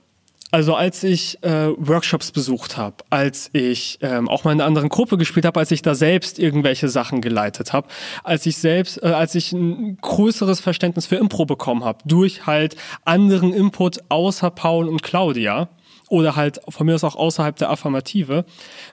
Also 0.52 0.75
als 0.75 1.02
ich 1.02 1.43
äh, 1.43 1.69
Workshops 1.76 2.31
besucht 2.31 2.76
habe, 2.76 2.97
als 3.11 3.50
ich 3.52 3.99
ähm, 4.00 4.28
auch 4.28 4.45
mal 4.45 4.52
in 4.52 4.61
einer 4.61 4.66
anderen 4.66 4.88
Gruppe 4.88 5.19
gespielt 5.19 5.45
habe, 5.45 5.59
als 5.59 5.73
ich 5.73 5.83
da 5.83 5.95
selbst 5.95 6.38
irgendwelche 6.38 6.88
Sachen 6.88 7.21
geleitet 7.21 7.73
habe, 7.73 7.88
als 8.23 8.47
ich 8.47 8.57
selbst, 8.57 9.02
äh, 9.02 9.09
als 9.09 9.35
ich 9.35 9.52
ein 9.52 9.97
größeres 9.97 10.61
Verständnis 10.61 11.07
für 11.07 11.16
Impro 11.16 11.47
bekommen 11.47 11.85
habe, 11.85 11.99
durch 12.05 12.47
halt 12.47 12.76
anderen 13.05 13.52
Input 13.52 13.99
außer 14.09 14.50
Paul 14.50 14.88
und 14.88 15.02
Claudia 15.02 15.69
oder 16.09 16.37
halt 16.37 16.61
von 16.69 16.87
mir 16.87 16.95
aus 16.95 17.05
auch 17.05 17.16
außerhalb 17.16 17.57
der 17.57 17.71
Affirmative, 17.71 18.45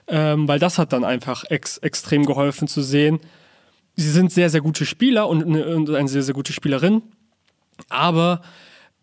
ähm, 0.08 0.48
weil 0.48 0.58
das 0.58 0.78
hat 0.78 0.92
dann 0.92 1.04
einfach 1.04 1.44
ex 1.48 1.78
extrem 1.78 2.26
geholfen 2.26 2.66
zu 2.66 2.82
sehen. 2.82 3.20
Sie 3.96 4.10
sind 4.10 4.32
sehr, 4.32 4.50
sehr 4.50 4.60
gute 4.60 4.86
Spieler 4.86 5.28
und 5.28 5.44
eine, 5.44 6.08
sehr, 6.08 6.22
sehr 6.22 6.34
gute 6.34 6.52
Spielerin, 6.52 7.02
aber 7.88 8.42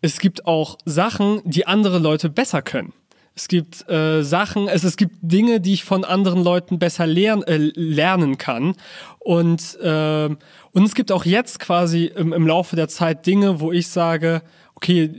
es 0.00 0.18
gibt 0.18 0.46
auch 0.46 0.78
Sachen, 0.84 1.40
die 1.44 1.66
andere 1.66 1.98
Leute 1.98 2.28
besser 2.28 2.60
können. 2.62 2.92
Es 3.34 3.48
gibt 3.48 3.88
äh, 3.88 4.22
Sachen, 4.22 4.68
es, 4.68 4.84
es 4.84 4.98
gibt 4.98 5.16
Dinge, 5.22 5.60
die 5.60 5.72
ich 5.72 5.84
von 5.84 6.04
anderen 6.04 6.44
Leuten 6.44 6.78
besser 6.78 7.06
lern, 7.06 7.42
äh, 7.44 7.56
lernen 7.56 8.36
kann. 8.36 8.74
Und, 9.20 9.78
äh, 9.80 10.28
und 10.72 10.84
es 10.84 10.94
gibt 10.94 11.10
auch 11.10 11.24
jetzt 11.24 11.58
quasi 11.58 12.12
im, 12.14 12.34
im 12.34 12.46
Laufe 12.46 12.76
der 12.76 12.88
Zeit 12.88 13.24
Dinge, 13.26 13.60
wo 13.60 13.72
ich 13.72 13.88
sage, 13.88 14.42
okay, 14.74 15.14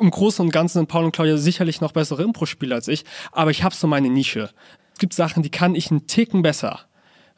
im 0.00 0.10
Großen 0.10 0.44
und 0.44 0.52
Ganzen 0.52 0.78
sind 0.78 0.88
Paul 0.88 1.04
und 1.04 1.12
Claudia 1.12 1.36
sicherlich 1.36 1.80
noch 1.80 1.92
bessere 1.92 2.22
Impro-Spieler 2.22 2.76
als 2.76 2.88
ich, 2.88 3.04
aber 3.30 3.50
ich 3.50 3.62
habe 3.62 3.74
so 3.74 3.86
meine 3.86 4.08
Nische. 4.08 4.50
Es 4.94 4.98
gibt 4.98 5.12
Sachen, 5.12 5.42
die 5.42 5.50
kann 5.50 5.74
ich 5.74 5.90
einen 5.90 6.06
Ticken 6.06 6.42
besser. 6.42 6.80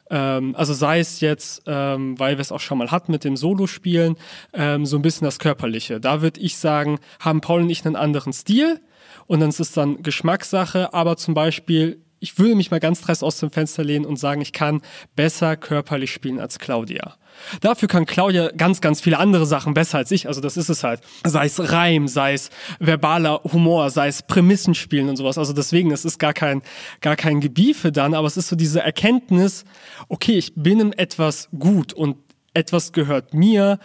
Ähm, 0.09 0.55
also 0.55 0.73
sei 0.73 0.99
es 0.99 1.21
jetzt, 1.21 1.63
ähm, 1.65 2.17
weil 2.19 2.37
wir 2.37 2.41
es 2.41 2.51
auch 2.51 2.59
schon 2.59 2.77
mal 2.77 2.91
hatten 2.91 3.11
mit 3.11 3.23
dem 3.23 3.37
Solo-Spielen, 3.37 4.15
ähm, 4.53 4.85
so 4.85 4.97
ein 4.97 5.01
bisschen 5.01 5.25
das 5.25 5.39
Körperliche. 5.39 5.99
Da 5.99 6.21
würde 6.21 6.39
ich 6.39 6.57
sagen, 6.57 6.99
haben 7.19 7.41
Paul 7.41 7.61
und 7.61 7.69
ich 7.69 7.85
einen 7.85 7.95
anderen 7.95 8.33
Stil 8.33 8.79
und 9.25 9.39
dann 9.39 9.49
ist 9.49 9.59
es 9.59 9.71
dann 9.71 10.03
Geschmackssache, 10.03 10.93
aber 10.93 11.17
zum 11.17 11.33
Beispiel 11.33 12.01
ich 12.19 12.39
würde 12.39 12.55
mich 12.55 12.71
mal 12.71 12.79
ganz 12.79 13.01
dreist 13.01 13.23
aus 13.23 13.39
dem 13.39 13.51
Fenster 13.51 13.83
lehnen 13.83 14.05
und 14.05 14.17
sagen, 14.17 14.41
ich 14.41 14.53
kann 14.53 14.81
besser 15.15 15.55
körperlich 15.55 16.11
spielen 16.11 16.39
als 16.39 16.59
Claudia. 16.59 17.15
Dafür 17.61 17.87
kann 17.87 18.05
Claudia 18.05 18.51
ganz, 18.55 18.81
ganz 18.81 19.01
viele 19.01 19.17
andere 19.19 19.45
Sachen 19.45 19.73
besser 19.73 19.97
als 19.97 20.11
ich. 20.11 20.27
Also 20.27 20.41
das 20.41 20.57
ist 20.57 20.69
es 20.69 20.83
halt. 20.83 21.01
Sei 21.25 21.45
es 21.45 21.71
Reim, 21.71 22.07
sei 22.07 22.33
es 22.33 22.49
verbaler 22.79 23.41
Humor, 23.43 23.89
sei 23.89 24.07
es 24.07 24.23
Prämissen 24.23 24.75
spielen 24.75 25.09
und 25.09 25.17
sowas. 25.17 25.37
Also 25.37 25.53
deswegen, 25.53 25.91
es 25.91 26.05
ist 26.05 26.19
gar 26.19 26.33
kein, 26.33 26.61
gar 27.01 27.15
kein 27.15 27.39
Gebiefe 27.39 27.91
dann, 27.91 28.13
aber 28.13 28.27
es 28.27 28.37
ist 28.37 28.47
so 28.49 28.55
diese 28.55 28.81
Erkenntnis, 28.81 29.65
okay, 30.09 30.37
ich 30.37 30.53
bin 30.55 30.79
in 30.79 30.93
etwas 30.93 31.49
gut 31.57 31.93
und 31.93 32.17
etwas 32.53 32.91
gehört 32.91 33.33
mir 33.33 33.79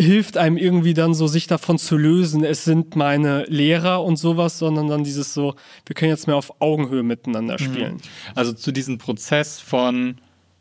hilft 0.00 0.36
einem 0.36 0.56
irgendwie 0.56 0.94
dann 0.94 1.14
so, 1.14 1.26
sich 1.26 1.46
davon 1.46 1.78
zu 1.78 1.96
lösen, 1.96 2.44
es 2.44 2.64
sind 2.64 2.96
meine 2.96 3.44
Lehrer 3.44 4.02
und 4.02 4.16
sowas, 4.16 4.58
sondern 4.58 4.88
dann 4.88 5.04
dieses 5.04 5.34
so, 5.34 5.54
wir 5.86 5.94
können 5.94 6.10
jetzt 6.10 6.26
mehr 6.26 6.36
auf 6.36 6.60
Augenhöhe 6.60 7.02
miteinander 7.02 7.54
mhm. 7.54 7.64
spielen. 7.64 7.96
Also 8.34 8.52
zu 8.52 8.72
diesem 8.72 8.98
Prozess 8.98 9.60
von, 9.60 10.16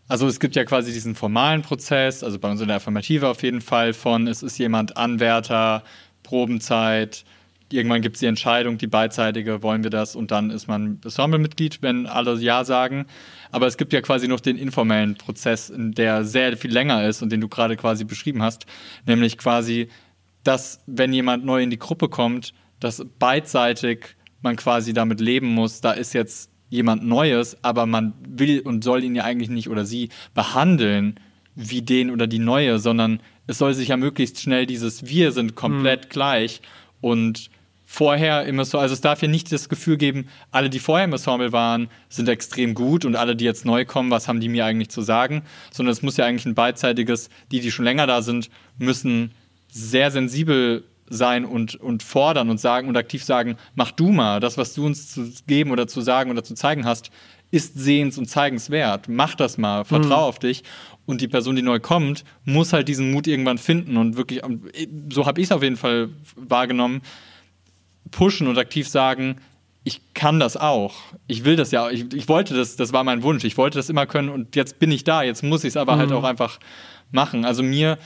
also 0.07 0.27
es 0.27 0.39
gibt 0.39 0.55
ja 0.55 0.63
quasi 0.63 0.93
diesen 0.93 1.15
formalen 1.15 1.61
Prozess, 1.61 2.23
also 2.23 2.39
bei 2.39 2.49
uns 2.49 2.61
in 2.61 2.67
der 2.67 2.77
Affirmative 2.77 3.27
auf 3.27 3.43
jeden 3.43 3.61
Fall 3.61 3.93
von, 3.93 4.27
es 4.27 4.43
ist 4.43 4.57
jemand 4.57 4.97
Anwärter, 4.97 5.83
Probenzeit, 6.23 7.25
irgendwann 7.71 8.01
gibt 8.01 8.15
es 8.15 8.21
die 8.21 8.25
Entscheidung, 8.25 8.77
die 8.77 8.87
beidseitige, 8.87 9.61
wollen 9.63 9.83
wir 9.83 9.89
das 9.89 10.15
und 10.15 10.31
dann 10.31 10.49
ist 10.49 10.67
man 10.67 10.99
Ensemble-Mitglied, 11.03 11.81
wenn 11.81 12.05
alle 12.05 12.35
Ja 12.39 12.63
sagen. 12.63 13.05
Aber 13.51 13.67
es 13.67 13.77
gibt 13.77 13.93
ja 13.93 14.01
quasi 14.01 14.27
noch 14.27 14.39
den 14.39 14.57
informellen 14.57 15.15
Prozess, 15.15 15.71
der 15.75 16.23
sehr 16.23 16.55
viel 16.57 16.71
länger 16.71 17.05
ist 17.07 17.21
und 17.21 17.31
den 17.31 17.41
du 17.41 17.47
gerade 17.47 17.75
quasi 17.75 18.03
beschrieben 18.05 18.41
hast, 18.41 18.65
nämlich 19.05 19.37
quasi, 19.37 19.89
dass 20.43 20.81
wenn 20.85 21.11
jemand 21.13 21.45
neu 21.45 21.61
in 21.61 21.69
die 21.69 21.79
Gruppe 21.79 22.09
kommt, 22.09 22.53
dass 22.79 23.05
beidseitig 23.19 24.15
man 24.41 24.55
quasi 24.55 24.93
damit 24.93 25.19
leben 25.19 25.47
muss, 25.47 25.81
da 25.81 25.91
ist 25.91 26.13
jetzt 26.13 26.51
jemand 26.69 27.05
Neues, 27.05 27.57
aber 27.63 27.85
man 27.85 28.13
will 28.27 28.61
und 28.61 28.83
soll 28.83 29.03
ihn 29.03 29.15
ja 29.15 29.23
eigentlich 29.23 29.49
nicht 29.49 29.69
oder 29.69 29.85
sie 29.85 30.09
behandeln 30.33 31.19
wie 31.55 31.81
den 31.81 32.11
oder 32.11 32.27
die 32.27 32.39
Neue, 32.39 32.79
sondern 32.79 33.19
es 33.47 33.57
soll 33.57 33.73
sich 33.73 33.89
ja 33.89 33.97
möglichst 33.97 34.41
schnell 34.41 34.65
dieses 34.65 35.07
Wir 35.07 35.31
sind 35.31 35.55
komplett 35.55 36.05
mhm. 36.05 36.09
gleich 36.09 36.61
und 37.01 37.49
vorher 37.89 38.45
im 38.45 38.59
Ensemble, 38.59 38.81
also 38.81 38.93
es 38.93 39.01
darf 39.01 39.21
ja 39.21 39.29
nicht 39.29 39.49
das 39.51 39.69
Gefühl 39.69 39.95
geben, 39.95 40.27
alle, 40.51 40.69
die 40.69 40.79
vorher 40.79 41.05
im 41.05 41.13
Ensemble 41.13 41.53
waren, 41.53 41.87
sind 42.09 42.27
extrem 42.27 42.73
gut 42.73 43.05
und 43.05 43.15
alle, 43.15 43.35
die 43.35 43.45
jetzt 43.45 43.65
neu 43.65 43.85
kommen, 43.85 44.11
was 44.11 44.27
haben 44.27 44.41
die 44.41 44.49
mir 44.49 44.65
eigentlich 44.65 44.89
zu 44.89 45.01
sagen, 45.01 45.43
sondern 45.71 45.93
es 45.93 46.01
muss 46.01 46.17
ja 46.17 46.25
eigentlich 46.25 46.45
ein 46.45 46.53
beidseitiges, 46.53 47.29
die, 47.49 47.61
die 47.61 47.71
schon 47.71 47.85
länger 47.85 48.05
da 48.05 48.21
sind, 48.21 48.49
müssen 48.77 49.31
sehr 49.71 50.11
sensibel 50.11 50.83
sein 51.09 51.45
und, 51.45 51.75
und 51.75 52.03
fordern 52.03 52.49
und 52.49 52.59
sagen 52.59 52.87
und 52.87 52.97
aktiv 52.97 53.23
sagen, 53.23 53.57
mach 53.75 53.91
du 53.91 54.11
mal, 54.11 54.39
das, 54.39 54.57
was 54.57 54.73
du 54.73 54.85
uns 54.85 55.13
zu 55.13 55.31
geben 55.47 55.71
oder 55.71 55.87
zu 55.87 56.01
sagen 56.01 56.31
oder 56.31 56.43
zu 56.43 56.53
zeigen 56.53 56.85
hast, 56.85 57.11
ist 57.51 57.77
sehens- 57.77 58.17
und 58.17 58.25
zeigenswert. 58.29 59.07
Mach 59.07 59.35
das 59.35 59.57
mal, 59.57 59.85
vertrau 59.85 60.21
mhm. 60.21 60.29
auf 60.29 60.39
dich. 60.39 60.63
Und 61.05 61.21
die 61.21 61.29
Person, 61.29 61.55
die 61.55 61.61
neu 61.61 61.79
kommt, 61.79 62.25
muss 62.43 62.73
halt 62.73 62.89
diesen 62.89 63.11
Mut 63.11 63.27
irgendwann 63.27 63.57
finden 63.57 63.95
und 63.95 64.17
wirklich, 64.17 64.41
so 65.09 65.25
habe 65.25 65.39
ich 65.39 65.47
es 65.47 65.51
auf 65.53 65.63
jeden 65.63 65.77
Fall 65.77 66.09
wahrgenommen, 66.35 67.01
pushen 68.11 68.47
und 68.47 68.57
aktiv 68.57 68.87
sagen, 68.89 69.37
ich 69.85 70.01
kann 70.13 70.37
das 70.41 70.57
auch. 70.57 70.95
Ich 71.27 71.45
will 71.45 71.55
das 71.55 71.71
ja, 71.71 71.89
ich, 71.89 72.13
ich 72.13 72.27
wollte 72.27 72.53
das, 72.53 72.75
das 72.75 72.91
war 72.91 73.05
mein 73.05 73.23
Wunsch. 73.23 73.45
Ich 73.45 73.57
wollte 73.57 73.77
das 73.77 73.89
immer 73.89 74.05
können 74.05 74.27
und 74.27 74.57
jetzt 74.57 74.79
bin 74.79 74.91
ich 74.91 75.05
da. 75.05 75.23
Jetzt 75.23 75.43
muss 75.43 75.63
ich 75.63 75.69
es 75.69 75.77
aber 75.77 75.97
halt 75.97 76.09
Mhm. 76.09 76.17
auch 76.17 76.23
einfach 76.25 76.59
machen. 77.11 77.45
Also 77.45 77.63
mir 77.63 77.97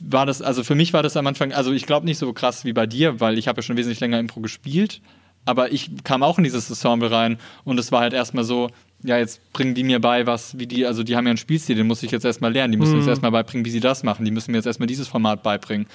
war 0.00 0.26
das, 0.26 0.42
also 0.42 0.64
für 0.64 0.74
mich 0.74 0.92
war 0.92 1.02
das 1.02 1.16
am 1.16 1.26
Anfang, 1.26 1.52
also 1.52 1.72
ich 1.72 1.86
glaube 1.86 2.06
nicht 2.06 2.18
so 2.18 2.32
krass 2.32 2.64
wie 2.64 2.72
bei 2.72 2.86
dir, 2.86 3.20
weil 3.20 3.38
ich 3.38 3.48
habe 3.48 3.58
ja 3.58 3.62
schon 3.62 3.76
wesentlich 3.76 4.00
länger 4.00 4.18
Impro 4.18 4.40
gespielt, 4.40 5.00
aber 5.44 5.72
ich 5.72 5.90
kam 6.04 6.22
auch 6.22 6.38
in 6.38 6.44
dieses 6.44 6.68
Ensemble 6.68 7.10
rein 7.10 7.38
und 7.64 7.78
es 7.78 7.90
war 7.92 8.00
halt 8.00 8.12
erstmal 8.12 8.44
so, 8.44 8.70
ja, 9.02 9.18
jetzt 9.18 9.40
bringen 9.52 9.74
die 9.74 9.82
mir 9.82 10.00
bei, 10.00 10.26
was, 10.26 10.58
wie 10.58 10.66
die, 10.66 10.86
also 10.86 11.02
die 11.02 11.16
haben 11.16 11.26
ja 11.26 11.30
einen 11.30 11.36
Spielstil, 11.38 11.74
den 11.76 11.86
muss 11.88 12.02
ich 12.04 12.12
jetzt 12.12 12.24
erstmal 12.24 12.52
lernen, 12.52 12.72
die 12.72 12.78
müssen 12.78 12.92
Mhm. 12.92 12.98
jetzt 13.00 13.08
erstmal 13.08 13.32
beibringen, 13.32 13.64
wie 13.64 13.70
sie 13.70 13.80
das 13.80 14.04
machen, 14.04 14.24
die 14.24 14.30
müssen 14.30 14.52
mir 14.52 14.58
jetzt 14.58 14.66
erstmal 14.66 14.86
dieses 14.86 15.08
Format 15.08 15.42
beibringen. 15.42 15.86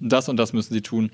Das 0.00 0.28
und 0.28 0.36
das 0.36 0.52
müssen 0.52 0.72
sie 0.74 0.82
tun. 0.82 1.10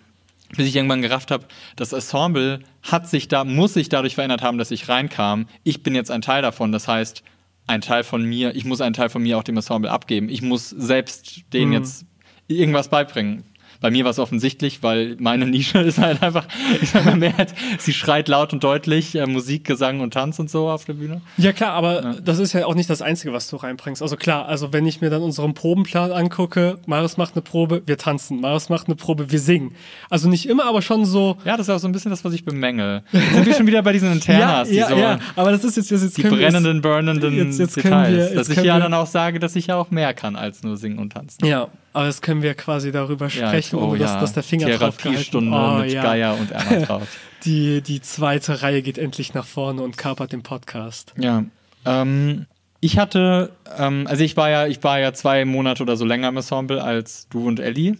Bis 0.56 0.66
ich 0.66 0.76
irgendwann 0.76 1.02
gerafft 1.02 1.30
habe, 1.30 1.44
das 1.76 1.92
Ensemble 1.92 2.60
hat 2.82 3.08
sich 3.08 3.28
da, 3.28 3.44
muss 3.44 3.74
sich 3.74 3.88
dadurch 3.88 4.14
verändert 4.14 4.42
haben, 4.42 4.56
dass 4.58 4.70
ich 4.70 4.88
reinkam. 4.88 5.46
Ich 5.64 5.82
bin 5.82 5.94
jetzt 5.94 6.10
ein 6.10 6.20
Teil 6.22 6.42
davon. 6.42 6.70
Das 6.70 6.86
heißt, 6.86 7.22
ein 7.66 7.80
Teil 7.80 8.04
von 8.04 8.22
mir, 8.22 8.54
ich 8.54 8.64
muss 8.66 8.82
einen 8.82 8.92
Teil 8.94 9.08
von 9.08 9.22
mir 9.22 9.38
auch 9.38 9.42
dem 9.42 9.56
Ensemble 9.56 9.90
abgeben. 9.90 10.28
Ich 10.28 10.42
muss 10.42 10.68
selbst 10.68 11.40
denen 11.54 11.68
Mhm. 11.68 11.72
jetzt 11.72 12.04
irgendwas 12.48 12.88
beibringen. 12.88 13.44
Bei 13.80 13.90
mir 13.90 14.04
war 14.04 14.12
es 14.12 14.18
offensichtlich, 14.18 14.82
weil 14.82 15.16
meine 15.18 15.44
Nische 15.46 15.78
ist 15.80 15.98
halt 15.98 16.22
einfach, 16.22 16.46
ich 16.80 16.88
sag 16.90 17.04
mal, 17.04 17.16
mehr, 17.16 17.34
sie 17.78 17.92
schreit 17.92 18.28
laut 18.28 18.54
und 18.54 18.64
deutlich 18.64 19.14
äh, 19.14 19.26
Musik, 19.26 19.64
Gesang 19.66 20.00
und 20.00 20.14
Tanz 20.14 20.38
und 20.38 20.48
so 20.48 20.70
auf 20.70 20.86
der 20.86 20.94
Bühne. 20.94 21.20
Ja 21.36 21.52
klar, 21.52 21.72
aber 21.72 22.14
das 22.24 22.38
ist 22.38 22.54
ja 22.54 22.64
auch 22.64 22.76
nicht 22.76 22.88
das 22.88 23.02
Einzige, 23.02 23.34
was 23.34 23.48
du 23.50 23.56
reinbringst. 23.56 24.00
Also 24.00 24.16
klar, 24.16 24.46
also 24.46 24.72
wenn 24.72 24.86
ich 24.86 25.02
mir 25.02 25.10
dann 25.10 25.20
unseren 25.20 25.52
Probenplan 25.52 26.12
angucke, 26.12 26.78
Marius 26.86 27.18
macht 27.18 27.34
eine 27.34 27.42
Probe, 27.42 27.82
wir 27.84 27.98
tanzen, 27.98 28.40
Marius 28.40 28.70
macht 28.70 28.86
eine 28.86 28.94
Probe, 28.94 29.30
wir 29.30 29.40
singen. 29.40 29.74
Also 30.08 30.30
nicht 30.30 30.48
immer, 30.48 30.64
aber 30.64 30.80
schon 30.80 31.04
so. 31.04 31.36
Ja, 31.44 31.58
das 31.58 31.68
ist 31.68 31.74
auch 31.74 31.78
so 31.78 31.88
ein 31.88 31.92
bisschen 31.92 32.10
das, 32.10 32.24
was 32.24 32.32
ich 32.32 32.44
bemängel. 32.46 33.02
Sind 33.12 33.44
wir 33.44 33.54
schon 33.54 33.66
wieder 33.66 33.82
bei 33.82 33.92
diesen 33.92 34.12
Internas, 34.12 34.68
die 34.70 34.80
so 34.80 34.94
aber 35.36 35.50
das 35.50 35.62
ist 35.62 35.76
jetzt, 35.76 35.90
jetzt, 35.90 36.04
jetzt 36.04 36.16
die 36.16 36.22
brennenden, 36.22 36.80
burnenden 36.80 37.36
jetzt- 37.36 37.58
jetzt 37.58 37.76
Details. 37.76 38.30
wir- 38.30 38.34
dass 38.36 38.48
ich 38.48 38.62
ja 38.62 38.78
dann 38.78 38.94
auch 38.94 39.08
sage, 39.08 39.40
dass 39.40 39.56
ich 39.56 39.66
ja 39.66 39.76
auch 39.76 39.90
mehr 39.90 40.14
kann 40.14 40.36
als 40.36 40.62
nur 40.62 40.78
singen 40.78 40.98
und 41.00 41.12
tanzen. 41.12 41.44
Ja, 41.44 41.68
aber 41.94 42.06
das 42.06 42.20
können 42.20 42.42
wir 42.42 42.54
quasi 42.54 42.92
darüber 42.92 43.28
Ja, 43.28 43.48
sprechen, 43.48 43.76
ohne 43.78 43.98
dass, 43.98 44.20
dass 44.20 44.34
der 44.34 44.42
Finger 44.42 44.68
drauf 44.68 44.98
Therapiestunde 44.98 45.50
Oh, 45.56 45.78
mit 45.78 45.92
ja. 45.92 46.02
Geier 46.02 46.36
und 46.38 46.50
Ermantraut. 46.50 47.08
Die, 47.44 47.80
die 47.82 48.00
zweite 48.00 48.62
Reihe 48.62 48.80
geht 48.82 48.96
endlich 48.98 49.34
nach 49.34 49.44
vorne 49.46 49.82
und 49.82 49.96
kapert 49.98 50.32
den 50.32 50.42
Podcast. 50.42 51.12
ja. 51.18 51.44
Ähm, 51.86 52.46
ich 52.80 52.98
hatte, 52.98 53.50
ähm, 53.78 54.06
also 54.06 54.22
ich 54.24 54.36
war 54.36 54.50
ja, 54.50 54.66
ich 54.66 54.82
war 54.84 54.98
ja 55.00 55.14
zwei 55.14 55.46
Monate 55.46 55.82
oder 55.82 55.96
so 55.96 56.04
länger 56.04 56.28
im 56.28 56.36
Ensemble 56.36 56.82
als 56.82 57.28
du 57.30 57.46
und 57.46 57.58
Ellie. 57.60 57.96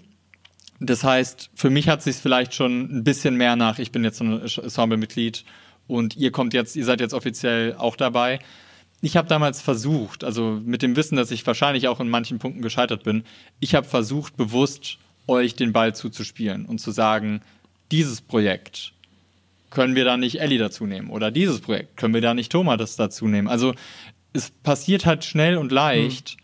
Das 0.81 1.05
heißt, 1.05 1.49
für 1.55 1.71
mich 1.71 1.89
hat 1.89 2.03
sich 2.03 2.17
vielleicht 2.17 2.55
schon 2.55 2.81
ein 2.99 3.05
bisschen 3.05 3.37
mehr 3.37 3.57
nach, 3.57 3.79
ich 3.79 3.93
bin 3.93 4.05
jetzt 4.05 4.21
ein 4.21 4.43
Ensemble-Mitglied 4.43 5.45
und 5.87 6.17
ihr 6.17 6.33
kommt 6.33 6.53
jetzt, 6.53 6.77
ihr 6.77 6.85
seid 6.85 7.01
jetzt 7.01 7.15
offiziell 7.15 7.75
auch 7.79 7.97
dabei. 7.97 8.41
Ich 9.05 9.17
habe 9.17 9.29
damals 9.29 9.61
versucht, 9.61 10.25
also 10.25 10.61
mit 10.65 10.81
dem 10.83 10.97
Wissen, 10.97 11.17
dass 11.17 11.31
ich 11.31 11.47
wahrscheinlich 11.47 11.89
auch 11.89 12.01
in 12.01 12.09
manchen 12.09 12.39
Punkten 12.39 12.63
gescheitert 12.63 13.05
bin, 13.05 13.25
ich 13.61 13.75
habe 13.75 13.87
versucht, 13.87 14.37
bewusst 14.37 14.99
euch 15.27 15.55
den 15.57 15.73
Ball 15.73 15.95
zuzuspielen 15.95 16.65
und 16.67 16.81
zu 16.81 16.91
sagen, 16.91 17.43
dieses 17.91 18.21
Projekt 18.23 18.93
können 19.71 19.95
wir 19.95 20.05
da 20.05 20.17
nicht 20.17 20.41
Ellie 20.41 20.59
dazu 20.59 20.87
nehmen 20.87 21.11
oder 21.11 21.31
dieses 21.31 21.61
Projekt 21.61 21.97
können 21.97 22.15
wir 22.15 22.21
da 22.21 22.33
nicht 22.33 22.51
Thomas 22.51 22.79
das 22.79 22.97
dazu 22.97 23.27
nehmen. 23.29 23.49
Also 23.49 23.75
es 24.33 24.51
passiert 24.51 25.05
halt 25.05 25.25
schnell 25.25 25.59
und 25.59 25.71
leicht, 25.71 26.37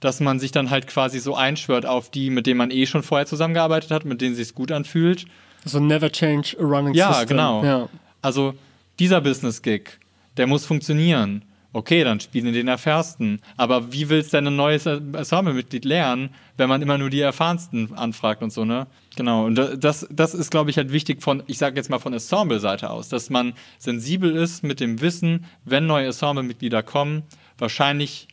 dass 0.00 0.20
man 0.20 0.38
sich 0.38 0.52
dann 0.52 0.70
halt 0.70 0.86
quasi 0.86 1.18
so 1.18 1.34
einschwört 1.34 1.86
auf 1.86 2.10
die, 2.10 2.30
mit 2.30 2.46
denen 2.46 2.58
man 2.58 2.70
eh 2.70 2.86
schon 2.86 3.02
vorher 3.02 3.26
zusammengearbeitet 3.26 3.90
hat, 3.90 4.04
mit 4.04 4.20
denen 4.20 4.34
sich 4.34 4.54
gut 4.54 4.70
anfühlt. 4.70 5.26
So 5.64 5.80
never 5.80 6.12
change 6.12 6.56
a 6.60 6.62
running 6.62 6.94
Ja, 6.94 7.12
system. 7.14 7.28
genau. 7.28 7.64
Ja. 7.64 7.88
Also 8.22 8.54
dieser 8.98 9.20
Business-Gig, 9.20 9.98
der 10.36 10.46
muss 10.46 10.64
funktionieren. 10.66 11.42
Okay, 11.76 12.04
dann 12.04 12.20
spielen 12.20 12.54
den 12.54 12.68
erfährsten. 12.68 13.38
Aber 13.58 13.92
wie 13.92 14.08
willst 14.08 14.32
du 14.32 14.38
denn 14.38 14.46
ein 14.46 14.56
neues 14.56 14.86
Ensemble-Mitglied 14.86 15.84
lernen, 15.84 16.30
wenn 16.56 16.70
man 16.70 16.80
immer 16.80 16.96
nur 16.96 17.10
die 17.10 17.20
erfahrensten 17.20 17.92
anfragt 17.92 18.42
und 18.42 18.50
so, 18.50 18.64
ne? 18.64 18.86
Genau. 19.14 19.44
Und 19.44 19.56
da- 19.56 19.76
das, 19.76 20.06
das 20.10 20.32
ist, 20.32 20.50
glaube 20.50 20.70
ich, 20.70 20.78
halt 20.78 20.90
wichtig 20.90 21.22
von, 21.22 21.42
ich 21.46 21.58
sage 21.58 21.76
jetzt 21.76 21.90
mal 21.90 21.98
von 21.98 22.14
Ensemble-Seite 22.14 22.88
aus, 22.88 23.10
dass 23.10 23.28
man 23.28 23.52
sensibel 23.78 24.34
ist 24.34 24.62
mit 24.64 24.80
dem 24.80 25.02
Wissen, 25.02 25.44
wenn 25.66 25.86
neue 25.86 26.06
Ensemble-Mitglieder 26.06 26.82
kommen, 26.82 27.24
wahrscheinlich 27.58 28.28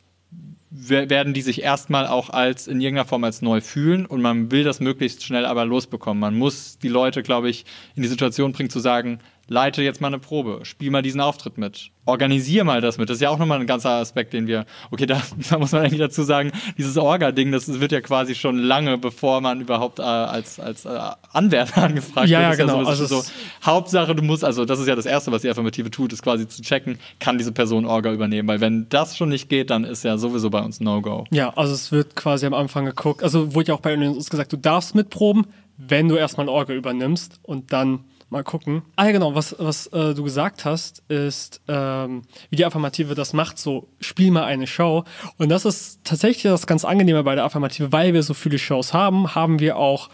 wer- 0.70 1.10
werden 1.10 1.34
die 1.34 1.42
sich 1.42 1.60
erstmal 1.60 2.06
auch 2.06 2.30
als 2.30 2.66
in 2.66 2.80
irgendeiner 2.80 3.06
Form 3.06 3.24
als 3.24 3.42
neu 3.42 3.60
fühlen 3.60 4.06
und 4.06 4.22
man 4.22 4.50
will 4.52 4.64
das 4.64 4.80
möglichst 4.80 5.22
schnell 5.22 5.44
aber 5.44 5.66
losbekommen. 5.66 6.18
Man 6.18 6.34
muss 6.38 6.78
die 6.78 6.88
Leute, 6.88 7.22
glaube 7.22 7.50
ich, 7.50 7.66
in 7.94 8.02
die 8.02 8.08
Situation 8.08 8.52
bringen 8.52 8.70
zu 8.70 8.80
sagen, 8.80 9.18
leite 9.48 9.82
jetzt 9.82 10.00
mal 10.00 10.08
eine 10.08 10.18
Probe, 10.18 10.60
spiel 10.62 10.90
mal 10.90 11.02
diesen 11.02 11.20
Auftritt 11.20 11.58
mit, 11.58 11.90
organisier 12.06 12.64
mal 12.64 12.80
das 12.80 12.98
mit. 12.98 13.08
Das 13.08 13.16
ist 13.16 13.20
ja 13.20 13.30
auch 13.30 13.38
nochmal 13.38 13.60
ein 13.60 13.66
ganzer 13.66 13.90
Aspekt, 13.90 14.32
den 14.32 14.46
wir, 14.46 14.66
okay, 14.90 15.06
da, 15.06 15.20
da 15.50 15.58
muss 15.58 15.72
man 15.72 15.82
eigentlich 15.82 16.00
dazu 16.00 16.22
sagen, 16.22 16.52
dieses 16.78 16.96
Orga-Ding, 16.96 17.52
das 17.52 17.80
wird 17.80 17.92
ja 17.92 18.00
quasi 18.00 18.34
schon 18.34 18.58
lange, 18.58 18.98
bevor 18.98 19.40
man 19.40 19.60
überhaupt 19.60 19.98
äh, 19.98 20.02
als, 20.02 20.58
als 20.60 20.84
äh, 20.84 20.98
Anwärter 21.32 21.82
angefragt 21.84 22.28
Ja, 22.28 22.50
wird. 22.50 22.58
ja, 22.58 22.64
genau. 22.64 22.84
so, 22.84 22.90
das 22.90 23.00
Also 23.00 23.20
so, 23.22 23.30
Hauptsache, 23.64 24.14
du 24.14 24.22
musst, 24.22 24.44
also 24.44 24.64
das 24.64 24.78
ist 24.80 24.86
ja 24.88 24.96
das 24.96 25.06
Erste, 25.06 25.32
was 25.32 25.42
die 25.42 25.48
Affirmative 25.48 25.90
tut, 25.90 26.12
ist 26.12 26.22
quasi 26.22 26.48
zu 26.48 26.62
checken, 26.62 26.98
kann 27.20 27.38
diese 27.38 27.52
Person 27.52 27.84
Orga 27.86 28.12
übernehmen, 28.12 28.48
weil 28.48 28.60
wenn 28.60 28.88
das 28.88 29.16
schon 29.16 29.28
nicht 29.28 29.48
geht, 29.48 29.70
dann 29.70 29.84
ist 29.84 30.04
ja 30.04 30.16
sowieso 30.18 30.50
bei 30.50 30.60
uns 30.60 30.80
No-Go. 30.80 31.24
Ja, 31.30 31.50
also 31.56 31.74
es 31.74 31.92
wird 31.92 32.16
quasi 32.16 32.46
am 32.46 32.54
Anfang 32.54 32.84
geguckt, 32.84 33.22
also 33.22 33.54
wurde 33.54 33.68
ja 33.68 33.74
auch 33.74 33.80
bei 33.80 33.94
uns 33.96 34.30
gesagt, 34.30 34.52
du 34.52 34.56
darfst 34.56 34.94
mitproben, 34.94 35.46
wenn 35.76 36.08
du 36.08 36.16
erstmal 36.16 36.46
ein 36.46 36.50
Orga 36.50 36.72
übernimmst 36.72 37.40
und 37.42 37.72
dann 37.72 38.04
mal 38.34 38.44
gucken. 38.44 38.82
Ah 38.96 39.06
ja, 39.06 39.12
genau, 39.12 39.34
was, 39.34 39.56
was 39.58 39.86
äh, 39.88 40.14
du 40.14 40.22
gesagt 40.24 40.64
hast, 40.64 41.02
ist, 41.08 41.62
ähm, 41.68 42.22
wie 42.50 42.56
die 42.56 42.64
Affirmative 42.64 43.14
das 43.14 43.32
macht, 43.32 43.58
so 43.58 43.88
spiel 44.00 44.30
mal 44.30 44.44
eine 44.44 44.66
Show. 44.66 45.04
Und 45.38 45.48
das 45.48 45.64
ist 45.64 46.04
tatsächlich 46.04 46.42
das 46.42 46.66
ganz 46.66 46.84
Angenehme 46.84 47.24
bei 47.24 47.34
der 47.34 47.44
Affirmative, 47.44 47.92
weil 47.92 48.12
wir 48.12 48.22
so 48.22 48.34
viele 48.34 48.58
Shows 48.58 48.92
haben, 48.92 49.34
haben 49.34 49.60
wir 49.60 49.76
auch, 49.76 50.10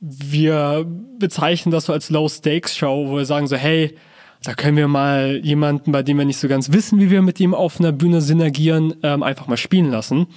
wir 0.00 0.86
bezeichnen 1.18 1.72
das 1.72 1.86
so 1.86 1.92
als 1.92 2.10
Low-Stakes-Show, 2.10 3.08
wo 3.08 3.16
wir 3.16 3.24
sagen 3.24 3.46
so, 3.46 3.56
hey, 3.56 3.96
da 4.44 4.54
können 4.54 4.76
wir 4.76 4.86
mal 4.86 5.40
jemanden, 5.42 5.90
bei 5.90 6.02
dem 6.02 6.18
wir 6.18 6.24
nicht 6.24 6.38
so 6.38 6.46
ganz 6.46 6.70
wissen, 6.70 7.00
wie 7.00 7.10
wir 7.10 7.22
mit 7.22 7.40
ihm 7.40 7.54
auf 7.54 7.80
einer 7.80 7.90
Bühne 7.92 8.20
synergieren, 8.20 8.94
ähm, 9.02 9.22
einfach 9.22 9.48
mal 9.48 9.56
spielen 9.56 9.90
lassen 9.90 10.28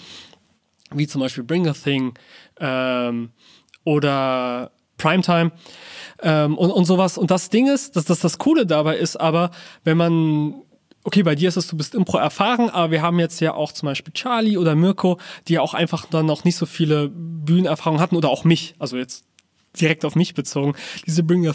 wie 0.92 1.08
zum 1.08 1.22
Beispiel 1.22 1.44
Bring 1.44 1.68
a 1.68 1.74
Thing 1.74 2.14
ähm, 2.60 3.32
oder 3.84 4.72
Primetime 5.00 5.52
ähm, 6.22 6.56
und, 6.58 6.70
und 6.70 6.86
sowas. 6.86 7.18
Und 7.18 7.32
das 7.32 7.50
Ding 7.50 7.68
ist, 7.68 7.96
dass 7.96 8.06
das, 8.06 8.20
das 8.20 8.38
Coole 8.38 8.68
dabei 8.68 8.98
ist, 8.98 9.16
aber 9.16 9.50
wenn 9.84 9.98
man 9.98 10.54
Okay, 11.06 11.24
bei 11.24 11.34
dir 11.34 11.48
ist 11.48 11.56
es, 11.56 11.68
du 11.68 11.78
bist 11.78 11.96
Impro 11.96 12.18
erfahren, 12.18 12.70
aber 12.70 12.92
wir 12.92 13.02
haben 13.02 13.20
jetzt 13.20 13.40
ja 13.40 13.54
auch 13.54 13.72
zum 13.72 13.88
Beispiel 13.88 14.14
Charlie 14.14 14.58
oder 14.58 14.76
Mirko, 14.76 15.18
die 15.48 15.54
ja 15.54 15.62
auch 15.62 15.74
einfach 15.74 16.06
dann 16.06 16.26
noch 16.26 16.44
nicht 16.44 16.58
so 16.58 16.66
viele 16.66 17.10
Bühnenerfahrungen 17.10 18.02
hatten 18.02 18.18
oder 18.18 18.30
auch 18.30 18.44
mich, 18.44 18.76
also 18.80 18.98
jetzt 18.98 19.24
direkt 19.80 20.04
auf 20.04 20.16
mich 20.16 20.34
bezogen. 20.34 20.74
Diese 21.06 21.24
Bring 21.24 21.48
a 21.48 21.54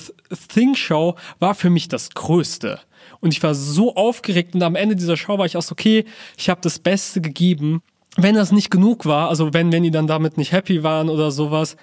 Thing 0.49 0.75
Show 0.75 1.17
war 1.41 1.55
für 1.55 1.71
mich 1.71 1.89
das 1.89 2.11
Größte. 2.11 2.81
Und 3.21 3.35
ich 3.35 3.43
war 3.43 3.55
so 3.55 3.95
aufgeregt 3.97 4.55
und 4.55 4.63
am 4.63 4.77
Ende 4.77 4.97
dieser 4.97 5.17
Show 5.17 5.37
war 5.39 5.47
ich 5.47 5.57
auch 5.57 5.63
so, 5.63 5.73
okay, 5.73 6.05
ich 6.37 6.49
habe 6.49 6.61
das 6.63 6.79
Beste 6.79 7.21
gegeben. 7.21 7.83
Wenn 8.17 8.37
das 8.37 8.53
nicht 8.53 8.71
genug 8.71 9.07
war, 9.07 9.29
also 9.29 9.53
wenn, 9.53 9.73
wenn 9.73 9.83
die 9.83 9.91
dann 9.91 10.07
damit 10.07 10.39
nicht 10.39 10.53
happy 10.53 10.83
waren 10.83 11.09
oder 11.09 11.31
sowas, 11.31 11.77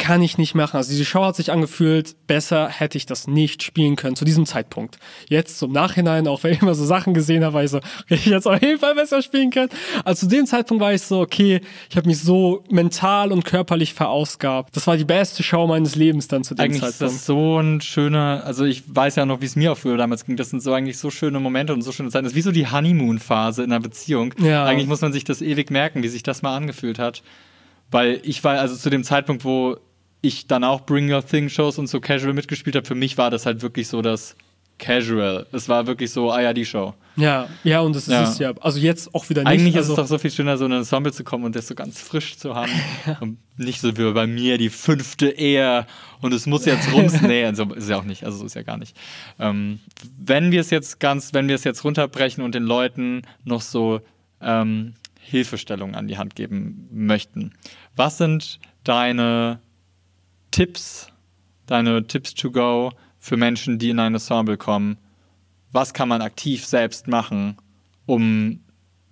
kann 0.00 0.22
ich 0.22 0.38
nicht 0.38 0.54
machen. 0.54 0.78
Also 0.78 0.90
diese 0.90 1.04
Show 1.04 1.22
hat 1.22 1.36
sich 1.36 1.52
angefühlt, 1.52 2.16
besser 2.26 2.68
hätte 2.68 2.96
ich 2.96 3.04
das 3.04 3.28
nicht 3.28 3.62
spielen 3.62 3.96
können 3.96 4.16
zu 4.16 4.24
diesem 4.24 4.46
Zeitpunkt. 4.46 4.98
Jetzt 5.28 5.58
zum 5.58 5.72
Nachhinein, 5.72 6.26
auch 6.26 6.42
wenn 6.42 6.54
ich 6.54 6.62
immer 6.62 6.74
so 6.74 6.86
Sachen 6.86 7.12
gesehen 7.12 7.44
habe, 7.44 7.52
war 7.54 7.64
ich 7.64 7.70
so, 7.70 7.80
hätte 8.06 8.14
ich 8.14 8.26
jetzt 8.26 8.46
auf 8.46 8.60
jeden 8.62 8.80
Fall 8.80 8.94
besser 8.94 9.20
spielen 9.20 9.50
können. 9.50 9.68
Also 10.04 10.26
zu 10.26 10.34
dem 10.34 10.46
Zeitpunkt 10.46 10.82
war 10.82 10.94
ich 10.94 11.02
so, 11.02 11.20
okay, 11.20 11.60
ich 11.90 11.96
habe 11.98 12.08
mich 12.08 12.18
so 12.18 12.64
mental 12.70 13.30
und 13.30 13.44
körperlich 13.44 13.92
verausgabt. 13.92 14.74
Das 14.74 14.86
war 14.86 14.96
die 14.96 15.04
beste 15.04 15.42
Show 15.42 15.66
meines 15.66 15.96
Lebens 15.96 16.28
dann 16.28 16.44
zu 16.44 16.54
dem 16.54 16.64
Eigentlich 16.64 16.82
ist 16.82 16.98
Zeitpunkt. 16.98 17.14
das 17.14 17.26
so 17.26 17.60
ein 17.60 17.82
schöner, 17.82 18.42
also 18.46 18.64
ich 18.64 18.82
weiß 18.86 19.16
ja 19.16 19.26
noch, 19.26 19.42
wie 19.42 19.46
es 19.46 19.54
mir 19.54 19.72
auch 19.72 19.78
früher 19.78 19.98
damals 19.98 20.24
ging. 20.24 20.36
Das 20.36 20.48
sind 20.48 20.62
so 20.62 20.72
eigentlich 20.72 20.96
so 20.96 21.10
schöne 21.10 21.40
Momente 21.40 21.74
und 21.74 21.82
so 21.82 21.92
schöne 21.92 22.08
Zeiten. 22.08 22.24
Das 22.24 22.32
ist 22.32 22.36
wie 22.36 22.42
so 22.42 22.52
die 22.52 22.70
Honeymoon-Phase 22.70 23.62
in 23.62 23.70
einer 23.70 23.80
Beziehung. 23.80 24.32
Ja. 24.40 24.64
Eigentlich 24.64 24.88
muss 24.88 25.02
man 25.02 25.12
sich 25.12 25.24
das 25.24 25.42
ewig 25.42 25.70
merken, 25.70 26.02
wie 26.02 26.08
sich 26.08 26.22
das 26.22 26.40
mal 26.40 26.56
angefühlt 26.56 26.98
hat. 26.98 27.22
Weil 27.90 28.20
ich 28.22 28.42
war, 28.44 28.58
also 28.58 28.76
zu 28.76 28.88
dem 28.88 29.04
Zeitpunkt, 29.04 29.44
wo 29.44 29.76
ich 30.22 30.46
dann 30.46 30.64
auch 30.64 30.84
Bring 30.86 31.12
Your 31.12 31.24
Thing 31.24 31.48
Shows 31.48 31.78
und 31.78 31.86
so 31.86 32.00
casual 32.00 32.34
mitgespielt 32.34 32.76
habe, 32.76 32.86
für 32.86 32.94
mich 32.94 33.16
war 33.18 33.30
das 33.30 33.46
halt 33.46 33.62
wirklich 33.62 33.88
so 33.88 34.02
das 34.02 34.36
Casual. 34.78 35.46
Es 35.52 35.68
war 35.68 35.86
wirklich 35.86 36.10
so, 36.10 36.32
ah 36.32 36.40
ja, 36.40 36.52
die 36.54 36.64
Show. 36.64 36.94
ja, 37.16 37.48
ja, 37.64 37.80
und 37.80 37.94
das 37.94 38.04
ist 38.08 38.12
Ja. 38.12 38.22
es 38.22 38.38
ja. 38.38 38.52
Also 38.60 38.80
jetzt 38.80 39.14
auch 39.14 39.28
wieder 39.28 39.42
nicht. 39.42 39.50
Eigentlich 39.52 39.76
also, 39.76 39.92
ist 39.92 39.98
es 39.98 40.02
doch 40.04 40.08
so 40.08 40.18
viel 40.18 40.30
schöner, 40.30 40.56
so 40.56 40.64
in 40.64 40.72
ein 40.72 40.78
Ensemble 40.78 41.12
zu 41.12 41.22
kommen 41.22 41.44
und 41.44 41.54
das 41.54 41.68
so 41.68 41.74
ganz 41.74 42.00
frisch 42.00 42.38
zu 42.38 42.54
haben. 42.54 42.72
Und 43.20 43.36
nicht 43.58 43.82
so 43.82 43.96
wie 43.98 44.10
bei 44.12 44.26
mir 44.26 44.56
die 44.56 44.70
fünfte 44.70 45.28
Ehe 45.28 45.86
und 46.22 46.32
es 46.32 46.46
muss 46.46 46.64
jetzt 46.64 46.90
rums. 46.94 47.20
nee, 47.22 47.44
also 47.44 47.64
ist 47.74 47.90
ja 47.90 47.98
auch 47.98 48.04
nicht, 48.04 48.24
also 48.24 48.38
so 48.38 48.46
ist 48.46 48.54
ja 48.54 48.62
gar 48.62 48.78
nicht. 48.78 48.96
Ähm, 49.38 49.80
wenn 50.18 50.50
wir 50.50 50.62
es 50.62 50.70
jetzt 50.70 50.98
ganz, 50.98 51.34
wenn 51.34 51.46
wir 51.46 51.56
es 51.56 51.64
jetzt 51.64 51.84
runterbrechen 51.84 52.42
und 52.42 52.54
den 52.54 52.62
Leuten 52.62 53.20
noch 53.44 53.60
so 53.60 54.00
ähm, 54.40 54.94
Hilfestellungen 55.18 55.94
an 55.94 56.08
die 56.08 56.16
Hand 56.16 56.36
geben 56.36 56.88
möchten, 56.90 57.52
was 57.96 58.16
sind 58.16 58.60
deine 58.82 59.60
Tipps, 60.50 61.08
deine 61.66 62.06
Tipps 62.06 62.34
to 62.34 62.50
go, 62.50 62.92
für 63.18 63.36
Menschen, 63.36 63.78
die 63.78 63.90
in 63.90 63.98
ein 63.98 64.14
Ensemble 64.14 64.56
kommen? 64.56 64.98
Was 65.72 65.94
kann 65.94 66.08
man 66.08 66.22
aktiv 66.22 66.66
selbst 66.66 67.06
machen, 67.06 67.56
um 68.06 68.60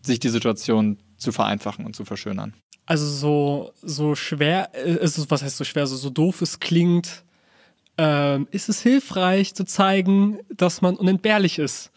sich 0.03 0.19
die 0.19 0.29
Situation 0.29 0.99
zu 1.17 1.31
vereinfachen 1.31 1.85
und 1.85 1.95
zu 1.95 2.05
verschönern? 2.05 2.55
Also 2.87 3.07
so, 3.07 3.73
so 3.83 4.15
schwer, 4.15 4.75
ist 4.75 5.19
es, 5.19 5.31
was 5.31 5.43
heißt 5.43 5.59
so 5.59 5.65
schwer, 5.65 5.87
so, 5.87 5.97
so 5.97 6.11
doof 6.11 6.41
es 6.41 6.59
klingt, 6.59 7.23
ähm, 7.99 8.49
ist 8.51 8.69
es 8.69 8.81
hilfreich 8.81 9.55
zu 9.55 9.65
zeigen, 9.65 10.39
dass 10.57 10.81
man 10.81 10.97
unentbehrlich 10.97 11.59
ist. 11.59 11.91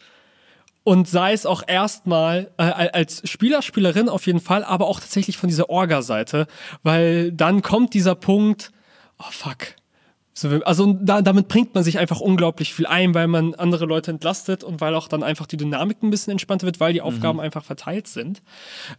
Und 0.84 1.08
sei 1.08 1.32
es 1.34 1.46
auch 1.46 1.64
erstmal 1.66 2.52
äh, 2.58 2.64
als 2.64 3.22
Spieler, 3.30 3.62
Spielerin 3.62 4.10
auf 4.10 4.26
jeden 4.26 4.40
Fall, 4.40 4.64
aber 4.64 4.88
auch 4.88 5.00
tatsächlich 5.00 5.38
von 5.38 5.48
dieser 5.48 5.70
Orga-Seite, 5.70 6.48
weil 6.82 7.32
dann 7.32 7.62
kommt 7.62 7.94
dieser 7.94 8.16
Punkt, 8.16 8.72
oh 9.22 9.32
fuck. 9.32 9.76
So, 10.34 10.48
also 10.64 10.94
da, 10.94 11.22
damit 11.22 11.50
bringt 11.50 11.76
man 11.76 11.84
sich 11.84 12.00
einfach 12.00 12.22
unglaublich 12.22 12.74
viel 12.74 12.88
ein, 12.88 13.14
weil 13.14 13.28
man 13.28 13.54
andere 13.54 13.86
Leute 13.86 14.12
entlastet 14.12 14.64
und 14.64 14.80
weil 14.80 14.96
auch 14.96 15.10
dann 15.10 15.24
einfach 15.24 15.46
die 15.46 15.58
Dynamik 15.58 16.02
ein 16.02 16.10
bisschen 16.10 16.32
entspannter 16.32 16.66
wird, 16.66 16.80
weil 16.80 16.94
die 16.94 17.02
Aufgaben 17.02 17.38
mhm. 17.38 17.44
einfach 17.44 17.66
verteilt 17.66 18.08
sind. 18.08 18.42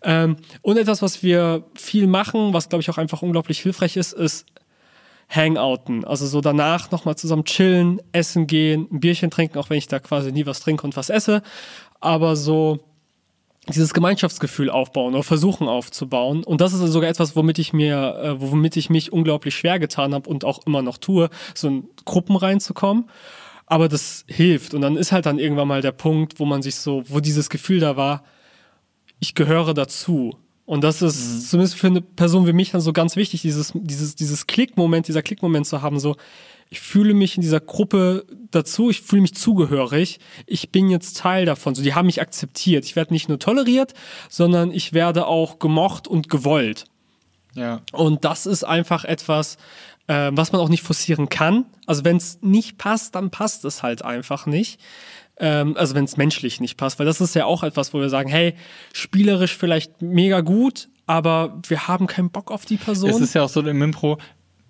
Ähm, 0.02 0.36
und 0.60 0.76
etwas, 0.76 1.00
was 1.00 1.22
wir 1.22 1.64
viel 1.74 2.06
machen, 2.06 2.52
was 2.52 2.68
glaube 2.68 2.82
ich 2.82 2.90
auch 2.90 2.98
einfach 2.98 3.22
unglaublich 3.22 3.60
hilfreich 3.60 3.96
ist, 3.96 4.12
ist 4.12 4.46
Hangouten. 5.30 6.04
Also 6.04 6.26
so 6.26 6.42
danach 6.42 6.90
nochmal 6.90 7.16
zusammen 7.16 7.44
chillen, 7.44 8.02
essen 8.12 8.46
gehen, 8.46 8.86
ein 8.92 9.00
Bierchen 9.00 9.30
trinken, 9.30 9.58
auch 9.58 9.70
wenn 9.70 9.78
ich 9.78 9.88
da 9.88 9.98
quasi 10.00 10.32
nie 10.32 10.44
was 10.44 10.60
trinke 10.60 10.84
und 10.84 10.96
was 10.96 11.08
esse. 11.08 11.42
Aber 11.98 12.36
so 12.36 12.80
dieses 13.68 13.94
Gemeinschaftsgefühl 13.94 14.70
aufbauen 14.70 15.14
oder 15.14 15.22
versuchen 15.22 15.68
aufzubauen. 15.68 16.42
Und 16.42 16.60
das 16.60 16.72
ist 16.72 16.80
sogar 16.80 17.08
etwas, 17.08 17.36
womit 17.36 17.58
ich 17.58 17.72
mir, 17.72 18.16
äh, 18.22 18.40
womit 18.40 18.76
ich 18.76 18.90
mich 18.90 19.12
unglaublich 19.12 19.54
schwer 19.54 19.78
getan 19.78 20.14
habe 20.14 20.28
und 20.28 20.44
auch 20.44 20.66
immer 20.66 20.82
noch 20.82 20.98
tue, 20.98 21.30
so 21.54 21.68
in 21.68 21.84
Gruppen 22.04 22.34
reinzukommen. 22.36 23.08
Aber 23.66 23.88
das 23.88 24.24
hilft. 24.26 24.74
Und 24.74 24.80
dann 24.80 24.96
ist 24.96 25.12
halt 25.12 25.26
dann 25.26 25.38
irgendwann 25.38 25.68
mal 25.68 25.80
der 25.80 25.92
Punkt, 25.92 26.40
wo 26.40 26.44
man 26.44 26.62
sich 26.62 26.74
so, 26.74 27.04
wo 27.06 27.20
dieses 27.20 27.50
Gefühl 27.50 27.78
da 27.78 27.96
war, 27.96 28.24
ich 29.20 29.34
gehöre 29.34 29.74
dazu. 29.74 30.36
Und 30.66 30.82
das 30.82 31.00
ist 31.00 31.34
mhm. 31.34 31.40
zumindest 31.40 31.76
für 31.76 31.86
eine 31.86 32.00
Person 32.00 32.46
wie 32.46 32.52
mich 32.52 32.72
dann 32.72 32.80
so 32.80 32.92
ganz 32.92 33.14
wichtig, 33.14 33.42
dieses, 33.42 33.72
dieses, 33.74 34.16
dieses 34.16 34.46
Klickmoment, 34.48 35.06
dieser 35.06 35.22
Klickmoment 35.22 35.66
zu 35.66 35.82
haben, 35.82 36.00
so, 36.00 36.16
ich 36.72 36.80
fühle 36.80 37.12
mich 37.12 37.36
in 37.36 37.42
dieser 37.42 37.60
Gruppe 37.60 38.24
dazu, 38.50 38.88
ich 38.88 39.02
fühle 39.02 39.20
mich 39.20 39.34
zugehörig, 39.34 40.20
ich 40.46 40.72
bin 40.72 40.88
jetzt 40.88 41.18
Teil 41.18 41.44
davon. 41.44 41.74
So, 41.74 41.82
die 41.82 41.94
haben 41.94 42.06
mich 42.06 42.22
akzeptiert. 42.22 42.86
Ich 42.86 42.96
werde 42.96 43.12
nicht 43.12 43.28
nur 43.28 43.38
toleriert, 43.38 43.92
sondern 44.30 44.70
ich 44.70 44.94
werde 44.94 45.26
auch 45.26 45.58
gemocht 45.58 46.08
und 46.08 46.30
gewollt. 46.30 46.86
Ja. 47.54 47.82
Und 47.92 48.24
das 48.24 48.46
ist 48.46 48.64
einfach 48.64 49.04
etwas, 49.04 49.58
äh, 50.06 50.30
was 50.32 50.52
man 50.52 50.62
auch 50.62 50.70
nicht 50.70 50.82
forcieren 50.82 51.28
kann. 51.28 51.66
Also 51.86 52.06
wenn 52.06 52.16
es 52.16 52.38
nicht 52.40 52.78
passt, 52.78 53.16
dann 53.16 53.28
passt 53.28 53.66
es 53.66 53.82
halt 53.82 54.02
einfach 54.02 54.46
nicht. 54.46 54.80
Ähm, 55.36 55.76
also 55.76 55.94
wenn 55.94 56.04
es 56.04 56.16
menschlich 56.16 56.58
nicht 56.58 56.78
passt, 56.78 56.98
weil 56.98 57.04
das 57.04 57.20
ist 57.20 57.34
ja 57.34 57.44
auch 57.44 57.62
etwas, 57.64 57.92
wo 57.92 58.00
wir 58.00 58.08
sagen, 58.08 58.30
hey, 58.30 58.54
spielerisch 58.94 59.54
vielleicht 59.58 60.00
mega 60.00 60.40
gut, 60.40 60.88
aber 61.04 61.60
wir 61.68 61.86
haben 61.86 62.06
keinen 62.06 62.30
Bock 62.30 62.50
auf 62.50 62.64
die 62.64 62.78
Person. 62.78 63.10
Es 63.10 63.20
ist 63.20 63.34
ja 63.34 63.42
auch 63.42 63.50
so 63.50 63.60
im 63.60 63.82
Impro, 63.82 64.16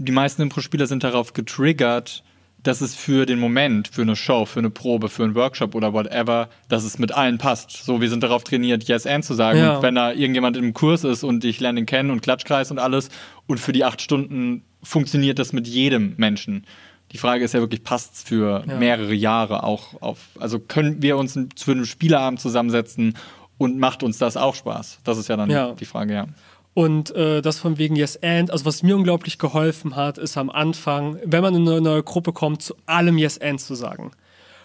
die 0.04 0.12
meisten 0.12 0.42
Impro-Spieler 0.42 0.86
sind 0.86 1.04
darauf 1.04 1.32
getriggert, 1.32 2.22
dass 2.62 2.80
es 2.80 2.94
für 2.94 3.26
den 3.26 3.40
Moment, 3.40 3.88
für 3.88 4.02
eine 4.02 4.14
Show, 4.14 4.44
für 4.44 4.60
eine 4.60 4.70
Probe, 4.70 5.08
für 5.08 5.24
einen 5.24 5.34
Workshop 5.34 5.74
oder 5.74 5.92
whatever, 5.92 6.48
dass 6.68 6.84
es 6.84 6.98
mit 6.98 7.12
allen 7.12 7.38
passt. 7.38 7.84
So, 7.84 8.00
wir 8.00 8.08
sind 8.08 8.22
darauf 8.22 8.44
trainiert, 8.44 8.84
Yes 8.84 9.06
and 9.06 9.24
zu 9.24 9.34
sagen. 9.34 9.58
Ja. 9.58 9.76
Und 9.76 9.82
wenn 9.82 9.96
da 9.96 10.12
irgendjemand 10.12 10.56
im 10.56 10.72
Kurs 10.72 11.02
ist 11.02 11.24
und 11.24 11.44
ich 11.44 11.58
lerne 11.58 11.80
ihn 11.80 11.86
kennen 11.86 12.10
und 12.10 12.20
Klatschkreis 12.20 12.70
und 12.70 12.78
alles 12.78 13.08
und 13.46 13.58
für 13.58 13.72
die 13.72 13.84
acht 13.84 14.00
Stunden 14.00 14.62
funktioniert 14.82 15.38
das 15.38 15.52
mit 15.52 15.66
jedem 15.66 16.14
Menschen. 16.18 16.64
Die 17.10 17.18
Frage 17.18 17.44
ist 17.44 17.52
ja 17.52 17.60
wirklich, 17.60 17.82
passt 17.82 18.14
es 18.14 18.22
für 18.22 18.64
ja. 18.66 18.76
mehrere 18.76 19.12
Jahre 19.12 19.64
auch 19.64 20.00
auf? 20.00 20.18
Also 20.38 20.58
können 20.60 21.02
wir 21.02 21.16
uns 21.16 21.38
zu 21.56 21.70
einem 21.70 21.84
Spieleabend 21.84 22.40
zusammensetzen 22.40 23.18
und 23.58 23.78
macht 23.78 24.02
uns 24.02 24.18
das 24.18 24.36
auch 24.36 24.54
Spaß? 24.54 25.00
Das 25.04 25.18
ist 25.18 25.28
ja 25.28 25.36
dann 25.36 25.50
ja. 25.50 25.72
die 25.72 25.84
Frage, 25.84 26.14
ja. 26.14 26.26
Und 26.74 27.14
äh, 27.14 27.42
das 27.42 27.58
von 27.58 27.76
wegen 27.76 27.96
Yes 27.96 28.18
and, 28.22 28.50
also 28.50 28.64
was 28.64 28.82
mir 28.82 28.96
unglaublich 28.96 29.38
geholfen 29.38 29.94
hat, 29.94 30.16
ist 30.16 30.38
am 30.38 30.48
Anfang, 30.48 31.18
wenn 31.24 31.42
man 31.42 31.54
in 31.54 31.68
eine 31.68 31.80
neue 31.80 32.02
Gruppe 32.02 32.32
kommt, 32.32 32.62
zu 32.62 32.74
allem 32.86 33.18
Yes 33.18 33.38
and 33.40 33.60
zu 33.60 33.74
sagen. 33.74 34.12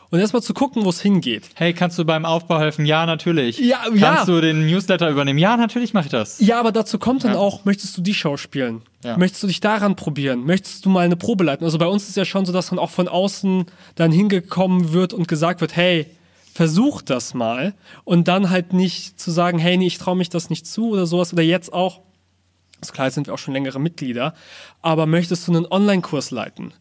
Und 0.10 0.20
erstmal 0.20 0.42
zu 0.42 0.54
gucken, 0.54 0.86
wo 0.86 0.90
es 0.90 1.02
hingeht. 1.02 1.50
Hey, 1.56 1.74
kannst 1.74 2.00
du 2.00 2.06
beim 2.06 2.24
Aufbau 2.24 2.60
helfen? 2.60 2.86
Ja, 2.86 3.06
natürlich. 3.06 3.60
Ja, 3.60 3.80
kannst 3.84 4.02
ja. 4.02 4.26
du 4.26 4.40
den 4.40 4.66
Newsletter 4.66 5.10
übernehmen? 5.10 5.38
Ja, 5.38 5.58
natürlich 5.58 5.94
mache 5.94 6.06
ich 6.06 6.12
das. 6.12 6.40
Ja, 6.40 6.62
aber 6.62 6.72
dazu 6.72 6.98
kommt 6.98 7.26
dann 7.26 7.34
ja. 7.34 7.38
auch, 7.38 7.66
möchtest 7.66 7.98
du 7.98 8.02
die 8.02 8.14
Show 8.14 8.38
spielen? 8.38 8.84
Ja. 9.04 9.18
Möchtest 9.18 9.44
du 9.44 9.48
dich 9.48 9.60
daran 9.60 9.98
probieren? 9.98 10.46
Möchtest 10.46 10.86
du 10.86 10.90
mal 10.90 11.04
eine 11.04 11.18
Probe 11.18 11.44
leiten? 11.44 11.66
Also 11.66 11.78
bei 11.78 11.88
uns 11.88 12.08
ist 12.08 12.16
ja 12.16 12.24
schon 12.24 12.46
so, 12.46 12.54
dass 12.54 12.70
dann 12.70 12.80
auch 12.80 12.90
von 12.90 13.10
außen 13.10 13.66
dann 13.96 14.14
hingekommen 14.14 14.94
wird 14.94 15.14
und 15.14 15.28
gesagt 15.28 15.60
wird, 15.60 15.76
hey, 15.76 16.06
versuch 16.58 17.04
das 17.04 17.36
mal 17.36 17.76
und 18.04 18.28
dann 18.28 18.50
halt 18.50 18.74
nicht 18.74 19.20
zu 19.20 19.30
sagen, 19.30 19.60
hey, 19.60 19.78
nee, 19.78 19.86
ich 19.86 20.00
traue 20.00 20.16
mich 20.16 20.30
das 20.30 20.50
nicht 20.50 20.66
zu 20.66 20.90
oder 20.90 21.06
sowas 21.06 21.32
oder 21.32 21.44
jetzt 21.44 21.72
auch, 21.72 22.02
also 22.82 22.94
klar, 22.94 23.12
sind 23.12 23.28
wir 23.28 23.36
auch 23.36 23.38
schon 23.38 23.54
längere 23.54 23.80
Mitglieder, 23.80 24.34
aber 24.82 25.06
möchtest 25.06 25.48
du 25.48 25.56
einen 25.56 25.68
Online-Kurs 25.68 26.32
leiten? 26.32 26.74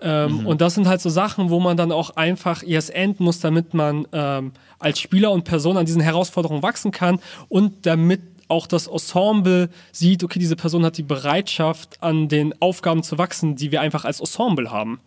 Ähm, 0.00 0.40
mhm. 0.40 0.46
Und 0.48 0.60
das 0.60 0.74
sind 0.74 0.88
halt 0.88 1.00
so 1.00 1.10
Sachen, 1.10 1.48
wo 1.48 1.60
man 1.60 1.76
dann 1.76 1.92
auch 1.92 2.10
einfach 2.16 2.64
erst 2.66 2.90
enden 2.90 3.22
muss, 3.22 3.38
damit 3.38 3.72
man 3.72 4.08
ähm, 4.10 4.50
als 4.80 4.98
Spieler 4.98 5.30
und 5.30 5.44
Person 5.44 5.76
an 5.76 5.86
diesen 5.86 6.02
Herausforderungen 6.02 6.64
wachsen 6.64 6.90
kann 6.90 7.20
und 7.48 7.86
damit 7.86 8.20
auch 8.48 8.66
das 8.66 8.88
Ensemble 8.88 9.70
sieht, 9.92 10.24
okay, 10.24 10.40
diese 10.40 10.56
Person 10.56 10.84
hat 10.84 10.98
die 10.98 11.04
Bereitschaft, 11.04 12.02
an 12.02 12.26
den 12.28 12.60
Aufgaben 12.60 13.04
zu 13.04 13.16
wachsen, 13.16 13.54
die 13.54 13.70
wir 13.70 13.80
einfach 13.80 14.04
als 14.04 14.18
Ensemble 14.18 14.72
haben. 14.72 14.98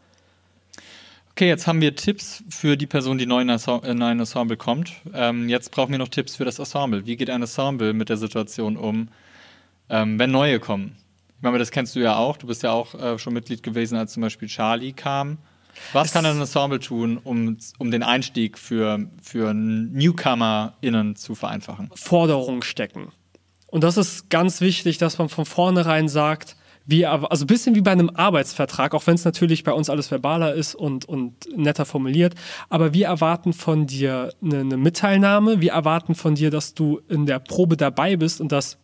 Okay, 1.37 1.49
jetzt 1.49 1.67
haben 1.67 1.81
wir 1.81 1.95
Tipps 1.95 2.43
für 2.49 2.77
die 2.77 2.87
Person, 2.87 3.19
die 3.19 3.27
neu 3.27 3.41
in 3.41 3.51
ein 3.51 4.19
Ensemble 4.19 4.57
kommt. 4.57 4.93
Ähm, 5.13 5.49
jetzt 5.49 5.69
brauchen 5.69 5.91
wir 5.91 5.99
noch 5.99 6.07
Tipps 6.07 6.35
für 6.35 6.45
das 6.45 6.57
Ensemble. 6.57 7.05
Wie 7.05 7.15
geht 7.15 7.29
ein 7.29 7.43
Ensemble 7.43 7.93
mit 7.93 8.09
der 8.09 8.17
Situation 8.17 8.75
um, 8.75 9.09
ähm, 9.87 10.17
wenn 10.17 10.31
neue 10.31 10.59
kommen? 10.59 10.97
Ich 11.35 11.43
meine, 11.43 11.59
das 11.59 11.69
kennst 11.69 11.95
du 11.95 11.99
ja 11.99 12.15
auch. 12.15 12.37
Du 12.37 12.47
bist 12.47 12.63
ja 12.63 12.71
auch 12.71 12.95
äh, 12.95 13.19
schon 13.19 13.35
Mitglied 13.35 13.61
gewesen, 13.61 13.99
als 13.99 14.13
zum 14.13 14.21
Beispiel 14.21 14.47
Charlie 14.47 14.93
kam. 14.93 15.37
Was 15.93 16.07
es 16.07 16.13
kann 16.13 16.25
ein 16.25 16.39
Ensemble 16.39 16.79
tun, 16.79 17.19
um, 17.23 17.59
um 17.77 17.91
den 17.91 18.01
Einstieg 18.01 18.57
für, 18.57 19.07
für 19.21 19.53
NewcomerInnen 19.53 21.15
zu 21.17 21.35
vereinfachen? 21.35 21.91
Forderungen 21.93 22.63
stecken. 22.63 23.09
Und 23.67 23.83
das 23.83 23.97
ist 23.97 24.31
ganz 24.31 24.59
wichtig, 24.59 24.97
dass 24.97 25.19
man 25.19 25.29
von 25.29 25.45
vornherein 25.45 26.09
sagt, 26.09 26.55
wie, 26.87 27.05
also 27.05 27.43
ein 27.43 27.47
bisschen 27.47 27.75
wie 27.75 27.81
bei 27.81 27.91
einem 27.91 28.09
Arbeitsvertrag, 28.09 28.95
auch 28.95 29.05
wenn 29.07 29.15
es 29.15 29.25
natürlich 29.25 29.65
bei 29.65 29.73
uns 29.73 29.89
alles 29.89 30.09
verbaler 30.09 30.53
ist 30.53 30.73
und, 30.73 31.03
und 31.05 31.33
netter 31.55 31.85
formuliert. 31.85 32.33
Aber 32.69 32.93
wir 32.93 33.07
erwarten 33.07 33.51
von 33.51 33.87
dir 33.87 34.33
eine, 34.41 34.61
eine 34.61 34.77
Mitteilnahme. 34.77 35.59
Wir 35.59 35.73
erwarten 35.73 36.15
von 36.15 36.35
dir, 36.35 36.49
dass 36.49 36.73
du 36.73 37.01
in 37.09 37.25
der 37.25 37.39
Probe 37.39 37.75
dabei 37.75 38.15
bist 38.15 38.39
und 38.39 38.53
dass 38.53 38.77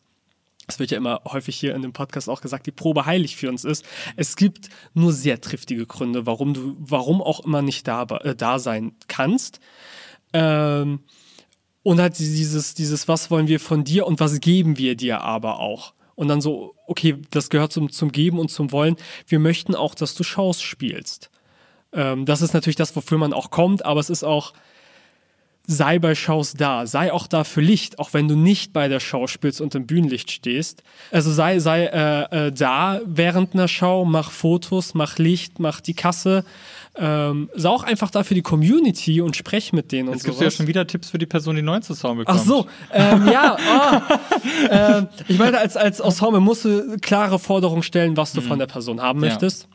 es 0.68 0.80
wird 0.80 0.92
ja 0.92 0.98
immer 0.98 1.22
häufig 1.26 1.58
hier 1.58 1.76
in 1.76 1.82
dem 1.82 1.94
Podcast 1.94 2.30
auch 2.30 2.42
gesagt, 2.42 2.66
die 2.66 2.72
Probe 2.72 3.06
heilig 3.06 3.36
für 3.36 3.50
uns 3.50 3.66
ist. 3.66 3.86
Es 4.16 4.36
gibt 4.36 4.70
nur 4.94 5.12
sehr 5.12 5.42
triftige 5.42 5.86
Gründe, 5.86 6.26
warum 6.26 6.54
du, 6.54 6.76
warum 6.80 7.22
auch 7.22 7.46
immer 7.46 7.62
nicht 7.62 7.88
da, 7.88 8.04
äh, 8.04 8.36
da 8.36 8.60
sein 8.60 8.94
kannst. 9.08 9.60
Ähm, 10.34 11.02
und 11.84 12.00
halt 12.00 12.18
dieses, 12.18 12.74
dieses, 12.74 13.08
was 13.08 13.30
wollen 13.30 13.48
wir 13.48 13.60
von 13.60 13.84
dir 13.84 14.08
und 14.08 14.20
was 14.20 14.40
geben 14.40 14.78
wir 14.78 14.96
dir 14.96 15.22
aber 15.22 15.60
auch 15.60 15.94
und 16.16 16.28
dann 16.28 16.42
so, 16.42 16.76
okay, 16.88 17.18
das 17.32 17.50
gehört 17.50 17.72
zum, 17.72 17.92
zum 17.92 18.12
Geben 18.12 18.40
und 18.40 18.50
zum 18.50 18.72
Wollen. 18.72 18.98
Wir 19.28 19.40
möchten 19.40 19.76
auch, 19.76 19.96
dass 19.96 20.16
du 20.16 20.24
Shows 20.24 20.62
spielst. 20.62 21.30
Ähm, 21.94 22.26
das 22.26 22.42
ist 22.42 22.54
natürlich 22.54 22.76
das, 22.76 22.96
wofür 22.96 23.18
man 23.18 23.34
auch 23.34 23.52
kommt, 23.52 23.86
aber 23.86 24.00
es 24.00 24.10
ist 24.10 24.24
auch, 24.24 24.54
sei 25.66 25.98
bei 25.98 26.14
Shows 26.14 26.54
da, 26.54 26.86
sei 26.86 27.14
auch 27.14 27.26
da 27.26 27.46
für 27.46 27.62
Licht, 27.62 27.98
auch 27.98 28.14
wenn 28.14 28.28
du 28.28 28.36
nicht 28.36 28.74
bei 28.74 28.90
der 28.90 29.00
Show 29.00 29.28
spielst 29.28 29.62
und 29.62 29.74
im 29.76 29.88
Bühnenlicht 29.88 30.30
stehst. 30.30 30.84
Also 31.10 31.32
sei, 31.32 31.60
sei 31.60 31.86
äh, 31.86 32.48
äh, 32.48 32.52
da 32.52 33.00
während 33.06 33.54
einer 33.54 33.70
Show, 33.70 34.04
mach 34.04 34.32
Fotos, 34.32 34.94
mach 34.94 35.18
Licht, 35.18 35.60
mach 35.60 35.80
die 35.80 35.94
Kasse. 35.94 36.44
Ähm, 36.96 37.50
sei 37.56 37.70
auch 37.70 37.84
einfach 37.84 38.12
da 38.12 38.24
für 38.24 38.36
die 38.36 38.42
Community 38.42 39.22
und 39.22 39.36
sprech 39.38 39.74
mit 39.74 39.92
denen 39.92 40.10
Jetzt 40.10 40.18
und 40.18 40.24
gibst 40.26 40.42
du 40.42 40.44
ja 40.44 40.52
schon 40.52 40.68
wieder 40.68 40.86
Tipps 40.86 41.10
für 41.10 41.18
die 41.18 41.26
Person, 41.26 41.56
die 41.56 41.62
neu 41.62 41.80
zu 41.80 41.94
Ensemble 41.94 42.26
kommt. 42.26 42.40
Ach 42.40 42.46
so, 42.46 42.68
ähm, 42.92 43.28
ja. 43.32 43.58
Oh, 43.58 44.70
äh, 44.70 45.04
ich 45.28 45.40
meine, 45.40 45.58
als, 45.58 45.78
als 45.78 46.02
Ensemble 46.02 46.42
musst 46.42 46.66
du 46.66 46.98
klare 47.02 47.40
Forderungen 47.40 47.84
stellen, 47.84 48.18
was 48.18 48.34
du 48.34 48.42
mhm. 48.42 48.46
von 48.46 48.60
der 48.60 48.68
Person 48.68 49.02
haben 49.02 49.22
möchtest. 49.22 49.64
Ja. 49.64 49.73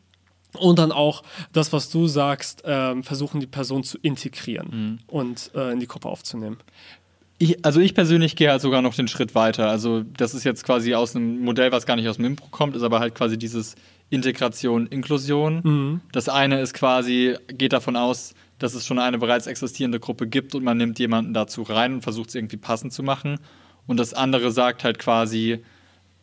Und 0.56 0.78
dann 0.78 0.92
auch 0.92 1.22
das, 1.52 1.72
was 1.72 1.90
du 1.90 2.06
sagst, 2.06 2.62
ähm, 2.64 3.02
versuchen 3.02 3.40
die 3.40 3.46
Person 3.46 3.84
zu 3.84 3.98
integrieren 3.98 4.68
mhm. 4.70 4.98
und 5.06 5.50
äh, 5.54 5.72
in 5.72 5.80
die 5.80 5.86
Gruppe 5.86 6.08
aufzunehmen. 6.08 6.56
Ich, 7.38 7.64
also 7.64 7.80
ich 7.80 7.94
persönlich 7.94 8.34
gehe 8.34 8.50
halt 8.50 8.60
sogar 8.60 8.82
noch 8.82 8.94
den 8.94 9.08
Schritt 9.08 9.34
weiter. 9.34 9.68
Also 9.68 10.02
das 10.02 10.34
ist 10.34 10.44
jetzt 10.44 10.64
quasi 10.64 10.94
aus 10.94 11.14
einem 11.14 11.40
Modell, 11.40 11.70
was 11.70 11.86
gar 11.86 11.96
nicht 11.96 12.08
aus 12.08 12.16
dem 12.16 12.24
Impro 12.24 12.48
kommt, 12.50 12.74
ist 12.74 12.82
aber 12.82 12.98
halt 12.98 13.14
quasi 13.14 13.38
dieses 13.38 13.76
Integration, 14.10 14.86
Inklusion. 14.86 15.60
Mhm. 15.62 16.00
Das 16.12 16.28
eine 16.28 16.60
ist 16.60 16.74
quasi, 16.74 17.36
geht 17.48 17.72
davon 17.72 17.94
aus, 17.96 18.34
dass 18.58 18.74
es 18.74 18.86
schon 18.86 18.98
eine 18.98 19.18
bereits 19.18 19.46
existierende 19.46 20.00
Gruppe 20.00 20.26
gibt 20.26 20.54
und 20.54 20.64
man 20.64 20.78
nimmt 20.78 20.98
jemanden 20.98 21.32
dazu 21.32 21.62
rein 21.62 21.94
und 21.94 22.02
versucht 22.02 22.30
es 22.30 22.34
irgendwie 22.34 22.56
passend 22.56 22.92
zu 22.92 23.02
machen. 23.02 23.38
Und 23.86 23.98
das 23.98 24.14
andere 24.14 24.50
sagt 24.50 24.82
halt 24.82 24.98
quasi, 24.98 25.62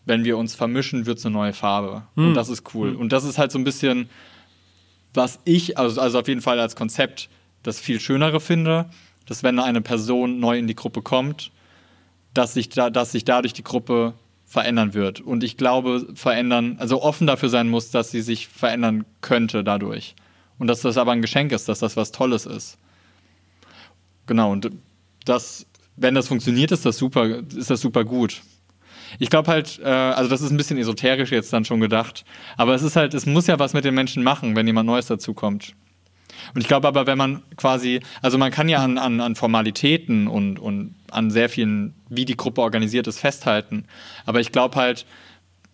wenn 0.05 0.23
wir 0.23 0.37
uns 0.37 0.55
vermischen, 0.55 1.05
wird 1.05 1.17
es 1.17 1.25
eine 1.25 1.33
neue 1.33 1.53
Farbe. 1.53 2.03
Mhm. 2.15 2.27
Und 2.27 2.33
das 2.35 2.49
ist 2.49 2.73
cool. 2.73 2.91
Mhm. 2.91 2.99
Und 2.99 3.11
das 3.11 3.23
ist 3.23 3.37
halt 3.37 3.51
so 3.51 3.59
ein 3.59 3.63
bisschen, 3.63 4.09
was 5.13 5.39
ich, 5.45 5.77
also, 5.77 5.99
also 6.01 6.19
auf 6.19 6.27
jeden 6.27 6.41
Fall 6.41 6.59
als 6.59 6.75
Konzept, 6.75 7.29
das 7.63 7.79
viel 7.79 7.99
Schönere 7.99 8.39
finde, 8.39 8.85
dass 9.25 9.41
wenn 9.41 9.59
eine 9.59 9.81
Person 9.81 10.39
neu 10.39 10.57
in 10.57 10.67
die 10.67 10.75
Gruppe 10.75 11.01
kommt, 11.01 11.51
dass 12.33 12.53
sich, 12.53 12.69
da, 12.69 12.89
dass 12.89 13.11
sich 13.11 13.25
dadurch 13.25 13.53
die 13.53 13.63
Gruppe 13.63 14.13
verändern 14.45 14.93
wird. 14.93 15.21
Und 15.21 15.43
ich 15.43 15.57
glaube, 15.57 16.07
verändern, 16.13 16.75
also 16.79 17.01
offen 17.01 17.25
dafür 17.25 17.49
sein 17.49 17.67
muss, 17.69 17.89
dass 17.89 18.11
sie 18.11 18.21
sich 18.21 18.47
verändern 18.47 19.05
könnte 19.21 19.63
dadurch. 19.63 20.15
Und 20.59 20.67
dass 20.67 20.81
das 20.81 20.97
aber 20.97 21.11
ein 21.11 21.21
Geschenk 21.21 21.51
ist, 21.51 21.67
dass 21.67 21.79
das 21.79 21.97
was 21.97 22.11
Tolles 22.11 22.45
ist. 22.45 22.77
Genau, 24.27 24.51
und 24.51 24.71
das, 25.25 25.65
wenn 25.95 26.15
das 26.15 26.27
funktioniert, 26.27 26.71
ist 26.71 26.85
das 26.85 26.97
super, 26.97 27.41
ist 27.55 27.69
das 27.69 27.81
super 27.81 28.05
gut. 28.05 28.41
Ich 29.19 29.29
glaube 29.29 29.51
halt, 29.51 29.79
äh, 29.83 29.87
also 29.87 30.29
das 30.29 30.41
ist 30.41 30.51
ein 30.51 30.57
bisschen 30.57 30.77
esoterisch 30.77 31.31
jetzt 31.31 31.51
dann 31.53 31.65
schon 31.65 31.79
gedacht, 31.79 32.25
aber 32.57 32.73
es 32.75 32.83
ist 32.83 32.95
halt, 32.95 33.13
es 33.13 33.25
muss 33.25 33.47
ja 33.47 33.59
was 33.59 33.73
mit 33.73 33.85
den 33.85 33.93
Menschen 33.93 34.23
machen, 34.23 34.55
wenn 34.55 34.67
jemand 34.67 34.87
Neues 34.87 35.07
dazukommt. 35.07 35.73
Und 36.53 36.61
ich 36.61 36.67
glaube 36.67 36.87
aber, 36.87 37.07
wenn 37.07 37.17
man 37.17 37.41
quasi, 37.55 38.01
also 38.21 38.37
man 38.37 38.51
kann 38.51 38.69
ja 38.69 38.83
an, 38.83 38.97
an, 38.97 39.19
an 39.21 39.35
Formalitäten 39.35 40.27
und, 40.27 40.59
und 40.59 40.95
an 41.11 41.31
sehr 41.31 41.49
vielen, 41.49 41.93
wie 42.09 42.25
die 42.25 42.37
Gruppe 42.37 42.61
organisiert 42.61 43.07
ist, 43.07 43.19
festhalten. 43.19 43.85
Aber 44.25 44.39
ich 44.39 44.51
glaube 44.51 44.75
halt, 44.75 45.05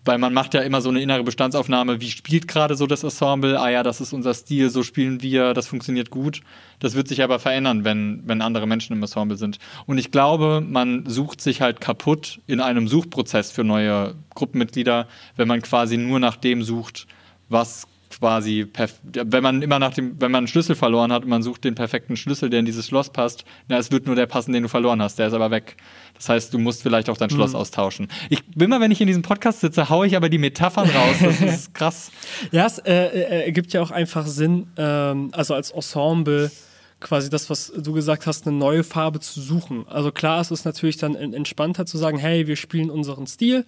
weil 0.03 0.17
man 0.17 0.33
macht 0.33 0.53
ja 0.53 0.61
immer 0.61 0.81
so 0.81 0.89
eine 0.89 1.01
innere 1.01 1.23
Bestandsaufnahme, 1.23 2.01
wie 2.01 2.09
spielt 2.09 2.47
gerade 2.47 2.75
so 2.75 2.87
das 2.87 3.03
Ensemble, 3.03 3.59
ah 3.59 3.69
ja, 3.69 3.83
das 3.83 4.01
ist 4.01 4.13
unser 4.13 4.33
Stil, 4.33 4.69
so 4.69 4.81
spielen 4.83 5.21
wir, 5.21 5.53
das 5.53 5.67
funktioniert 5.67 6.09
gut. 6.09 6.41
Das 6.79 6.95
wird 6.95 7.07
sich 7.07 7.21
aber 7.21 7.37
verändern, 7.37 7.83
wenn, 7.83 8.23
wenn 8.25 8.41
andere 8.41 8.65
Menschen 8.65 8.93
im 8.93 9.01
Ensemble 9.01 9.37
sind. 9.37 9.59
Und 9.85 9.99
ich 9.99 10.09
glaube, 10.09 10.63
man 10.67 11.05
sucht 11.05 11.41
sich 11.41 11.61
halt 11.61 11.81
kaputt 11.81 12.39
in 12.47 12.59
einem 12.59 12.87
Suchprozess 12.87 13.51
für 13.51 13.63
neue 13.63 14.15
Gruppenmitglieder, 14.33 15.07
wenn 15.35 15.47
man 15.47 15.61
quasi 15.61 15.97
nur 15.97 16.19
nach 16.19 16.37
dem 16.37 16.63
sucht, 16.63 17.05
was 17.49 17.87
quasi, 18.11 18.67
wenn 19.13 19.43
man 19.43 19.61
immer 19.61 19.79
nach 19.79 19.93
dem, 19.93 20.19
wenn 20.19 20.31
man 20.31 20.39
einen 20.39 20.47
Schlüssel 20.47 20.75
verloren 20.75 21.11
hat 21.11 21.23
und 21.23 21.29
man 21.29 21.41
sucht 21.43 21.63
den 21.63 21.75
perfekten 21.75 22.15
Schlüssel, 22.15 22.49
der 22.49 22.59
in 22.59 22.65
dieses 22.65 22.87
Schloss 22.87 23.09
passt, 23.09 23.45
na, 23.67 23.77
es 23.77 23.91
wird 23.91 24.05
nur 24.05 24.15
der 24.15 24.25
passen, 24.25 24.53
den 24.53 24.63
du 24.63 24.69
verloren 24.69 25.01
hast, 25.01 25.17
der 25.19 25.27
ist 25.27 25.33
aber 25.33 25.51
weg. 25.51 25.77
Das 26.15 26.29
heißt, 26.29 26.53
du 26.53 26.59
musst 26.59 26.83
vielleicht 26.83 27.09
auch 27.09 27.17
dein 27.17 27.29
mhm. 27.29 27.35
Schloss 27.35 27.55
austauschen. 27.55 28.07
Ich 28.29 28.43
immer, 28.59 28.79
wenn 28.79 28.91
ich 28.91 29.01
in 29.01 29.07
diesem 29.07 29.23
Podcast 29.23 29.61
sitze, 29.61 29.89
haue 29.89 30.05
ich 30.05 30.15
aber 30.15 30.29
die 30.29 30.37
Metaphern 30.37 30.89
raus. 30.89 31.15
Das 31.21 31.41
ist 31.55 31.73
krass. 31.73 32.11
ja, 32.51 32.65
es 32.65 32.77
äh, 32.79 33.47
äh, 33.49 33.63
ja 33.69 33.81
auch 33.81 33.91
einfach 33.91 34.27
Sinn, 34.27 34.67
ähm, 34.77 35.29
also 35.31 35.53
als 35.53 35.71
Ensemble 35.71 36.51
quasi 36.99 37.29
das, 37.29 37.49
was 37.49 37.73
du 37.75 37.91
gesagt 37.93 38.27
hast, 38.27 38.47
eine 38.47 38.55
neue 38.55 38.83
Farbe 38.83 39.19
zu 39.19 39.41
suchen. 39.41 39.85
Also 39.87 40.11
klar, 40.11 40.39
es 40.39 40.51
ist 40.51 40.65
natürlich 40.65 40.97
dann 40.97 41.15
entspannter 41.15 41.85
zu 41.85 41.97
sagen, 41.97 42.17
hey, 42.17 42.47
wir 42.47 42.55
spielen 42.55 42.89
unseren 42.89 43.27
Stil 43.27 43.65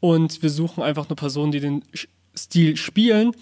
und 0.00 0.42
wir 0.42 0.50
suchen 0.50 0.82
einfach 0.82 1.06
eine 1.06 1.14
Person, 1.14 1.52
die 1.52 1.60
den 1.60 1.84
Stil 2.36 2.76
spielen 2.76 3.32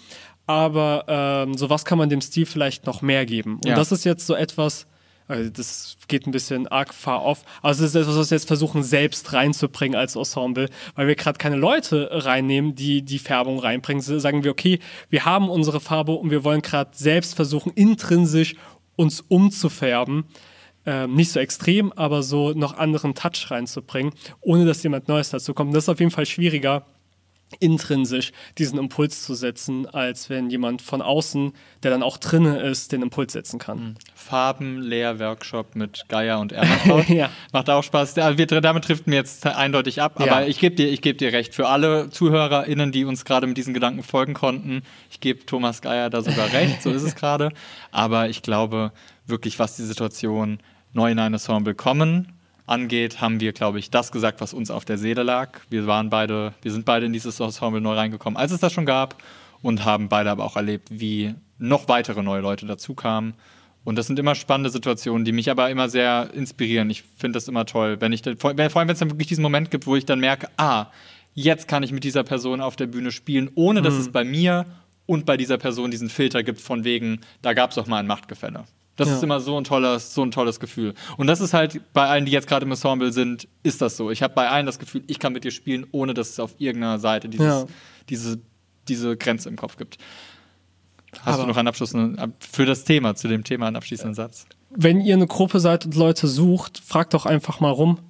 aber 0.51 1.05
ähm, 1.07 1.57
sowas 1.57 1.85
kann 1.85 1.97
man 1.97 2.09
dem 2.09 2.21
Stil 2.21 2.45
vielleicht 2.45 2.85
noch 2.85 3.03
mehr 3.03 3.25
geben. 3.25 3.55
Und 3.57 3.67
ja. 3.67 3.77
das 3.77 3.93
ist 3.93 4.05
jetzt 4.05 4.27
so 4.27 4.35
etwas, 4.35 4.89
also 5.29 5.49
das 5.49 5.97
geht 6.09 6.27
ein 6.27 6.33
bisschen 6.33 6.67
arg 6.67 6.93
far 6.93 7.23
off, 7.25 7.45
also 7.63 7.85
das 7.85 7.95
ist 7.95 8.01
etwas, 8.01 8.17
was 8.17 8.31
wir 8.33 8.37
jetzt 8.37 8.49
versuchen 8.49 8.83
selbst 8.83 9.33
reinzubringen 9.33 9.97
als 9.97 10.17
Ensemble, 10.17 10.69
weil 10.97 11.07
wir 11.07 11.15
gerade 11.15 11.39
keine 11.39 11.55
Leute 11.55 12.09
reinnehmen, 12.11 12.75
die 12.75 13.03
die 13.03 13.21
Färbung 13.21 13.61
reinbringen. 13.61 14.03
So 14.03 14.19
sagen 14.19 14.43
wir, 14.43 14.51
okay, 14.51 14.81
wir 15.09 15.25
haben 15.25 15.49
unsere 15.49 15.79
Farbe 15.79 16.13
und 16.15 16.33
wir 16.33 16.43
wollen 16.43 16.63
gerade 16.63 16.91
selbst 16.95 17.37
versuchen, 17.37 17.71
intrinsisch 17.77 18.57
uns 18.97 19.21
umzufärben. 19.21 20.25
Ähm, 20.85 21.15
nicht 21.15 21.31
so 21.31 21.39
extrem, 21.39 21.93
aber 21.93 22.25
so 22.25 22.55
noch 22.55 22.77
anderen 22.77 23.15
Touch 23.15 23.53
reinzubringen, 23.53 24.15
ohne 24.41 24.65
dass 24.65 24.83
jemand 24.83 25.07
Neues 25.07 25.31
dazu 25.31 25.55
kommt. 25.55 25.77
Das 25.77 25.85
ist 25.85 25.89
auf 25.91 26.01
jeden 26.01 26.11
Fall 26.11 26.27
schwieriger, 26.27 26.87
intrinsisch 27.59 28.33
diesen 28.59 28.79
Impuls 28.79 29.25
zu 29.25 29.35
setzen, 29.35 29.87
als 29.87 30.31
wenn 30.31 30.51
jemand 30.51 30.83
von 30.83 31.03
außen, 31.03 31.53
der 31.83 31.91
dann 31.91 32.03
auch 32.03 32.17
drinne 32.17 32.61
ist, 32.61 32.93
den 32.93 33.03
Impuls 33.03 33.33
setzen 33.33 33.59
kann. 33.59 33.79
Mhm. 33.79 33.95
Farbenlehr-Workshop 34.15 35.75
mit 35.75 36.05
Geier 36.09 36.39
und 36.39 36.53
Ermatraut. 36.53 37.09
ja. 37.09 37.31
Macht 37.53 37.69
auch 37.69 37.83
Spaß. 37.83 38.15
damit 38.15 38.85
trifft 38.85 39.07
mir 39.07 39.17
jetzt 39.17 39.47
eindeutig 39.47 40.01
ab, 40.01 40.15
aber 40.17 40.43
ja. 40.43 40.47
ich 40.47 40.59
gebe 40.59 40.77
dir, 40.77 40.97
geb 40.97 41.19
dir 41.19 41.33
recht. 41.33 41.55
Für 41.55 41.69
alle 41.69 42.11
ZuhörerInnen, 42.11 42.93
die 42.93 43.05
uns 43.05 43.25
gerade 43.25 43.47
mit 43.47 43.57
diesen 43.57 43.75
Gedanken 43.75 44.03
folgen 44.03 44.35
konnten, 44.35 44.83
ich 45.11 45.21
gebe 45.21 45.45
Thomas 45.45 45.83
Geier 45.83 46.11
da 46.11 46.23
sogar 46.23 46.53
recht, 46.53 46.83
so 46.83 46.91
ist 46.91 47.03
es 47.03 47.17
gerade. 47.17 47.51
Aber 47.91 48.29
ich 48.29 48.43
glaube 48.43 48.93
wirklich, 49.27 49.59
was 49.59 49.77
die 49.77 49.85
Situation 49.85 50.59
neu 50.93 51.11
in 51.11 51.19
ein 51.19 51.33
Ensemble 51.33 51.75
kommen 51.75 52.40
angeht, 52.71 53.21
haben 53.21 53.41
wir, 53.41 53.53
glaube 53.53 53.79
ich, 53.79 53.91
das 53.91 54.13
gesagt, 54.13 54.41
was 54.41 54.55
uns 54.55 54.71
auf 54.71 54.85
der 54.85 54.99
Seele 54.99 55.23
lag. 55.23 55.61
Wir 55.69 55.87
waren 55.87 56.09
beide, 56.09 56.55
wir 56.63 56.71
sind 56.71 56.85
beide 56.85 57.07
in 57.07 57.13
dieses 57.13 57.41
Ensemble 57.41 57.81
neu 57.81 57.95
reingekommen, 57.95 58.37
als 58.37 58.53
es 58.53 58.61
das 58.61 58.73
schon 58.73 58.87
gab 58.87 59.23
und 59.63 59.85
haben 59.85 60.09
beide 60.09 60.31
aber 60.31 60.45
auch 60.45 60.57
erlebt, 60.57 60.89
wie 60.91 61.35
noch 61.59 61.89
weitere 61.89 62.23
neue 62.23 62.41
Leute 62.41 62.67
dazukamen. 62.67 63.35
Und 63.83 63.97
das 63.97 64.07
sind 64.07 64.19
immer 64.19 64.35
spannende 64.35 64.71
Situationen, 64.71 65.25
die 65.25 65.33
mich 65.33 65.51
aber 65.51 65.71
immer 65.71 65.89
sehr 65.89 66.31
inspirieren. 66.35 66.91
Ich 66.91 67.03
finde 67.03 67.37
das 67.37 67.49
immer 67.49 67.67
toll, 67.67 68.01
wenn 68.01 68.13
ich, 68.13 68.23
vor 68.39 68.51
allem 68.51 68.59
wenn 68.59 68.91
es 68.91 68.99
dann 68.99 69.11
wirklich 69.11 69.29
diesen 69.29 69.43
Moment 69.43 69.71
gibt, 69.71 69.87
wo 69.87 69.97
ich 69.97 70.05
dann 70.05 70.21
merke, 70.21 70.49
ah, 70.57 70.87
jetzt 71.35 71.67
kann 71.67 71.83
ich 71.83 71.93
mit 71.93 72.05
dieser 72.05 72.23
Person 72.23 72.61
auf 72.61 72.77
der 72.77 72.87
Bühne 72.87 73.11
spielen, 73.11 73.51
ohne 73.55 73.83
dass 73.83 73.95
mhm. 73.95 74.01
es 74.01 74.13
bei 74.13 74.25
mir 74.25 74.67
und 75.07 75.27
bei 75.27 75.37
dieser 75.37 75.59
Person 75.59 75.91
diesen 75.91 76.09
Filter 76.09 76.43
gibt 76.43 76.61
von 76.61 76.85
wegen, 76.85 77.21
da 77.43 77.53
gab 77.53 77.71
es 77.71 77.77
doch 77.77 77.87
mal 77.87 77.99
ein 77.99 78.07
Machtgefälle. 78.07 78.65
Das 79.01 79.09
ja. 79.09 79.17
ist 79.17 79.23
immer 79.23 79.41
so 79.41 79.57
ein 79.57 79.65
tolles, 79.65 80.13
so 80.15 80.23
ein 80.23 80.31
tolles 80.31 80.61
Gefühl. 80.61 80.93
Und 81.17 81.27
das 81.27 81.41
ist 81.41 81.55
halt 81.55 81.81
bei 81.95 82.07
allen, 82.07 82.27
die 82.27 82.33
jetzt 82.33 82.47
gerade 82.47 82.67
im 82.67 82.71
Ensemble 82.71 83.11
sind, 83.15 83.49
ist 83.63 83.81
das 83.81 83.97
so. 83.97 84.11
Ich 84.11 84.23
habe 84.23 84.35
bei 84.35 84.51
allen 84.51 84.67
das 84.67 84.79
Gefühl, 84.79 85.03
ich 85.07 85.19
kann 85.19 85.33
mit 85.33 85.43
dir 85.43 85.53
spielen, 85.53 85.87
ohne 85.91 86.13
dass 86.13 86.29
es 86.29 86.39
auf 86.39 86.55
irgendeiner 86.59 86.99
Seite 86.99 87.31
dieses, 87.31 87.47
ja. 87.47 87.67
diese, 88.11 88.41
diese 88.89 89.17
Grenze 89.17 89.49
im 89.49 89.57
Kopf 89.57 89.79
gibt. 89.79 89.97
Hast 91.23 91.29
Aber 91.29 91.45
du 91.45 91.49
noch 91.49 91.57
einen 91.57 91.69
Abschluss 91.69 91.95
für 92.41 92.67
das 92.67 92.85
Thema, 92.85 93.15
zu 93.15 93.27
dem 93.27 93.43
Thema 93.43 93.69
einen 93.69 93.77
abschließenden 93.77 94.13
Satz? 94.15 94.45
Wenn 94.69 95.01
ihr 95.01 95.15
eine 95.15 95.27
Gruppe 95.27 95.61
seid 95.61 95.87
und 95.87 95.95
Leute 95.95 96.29
sucht, 96.29 96.83
fragt 96.85 97.15
doch 97.15 97.25
einfach 97.25 97.61
mal 97.61 97.71
rum. 97.71 98.01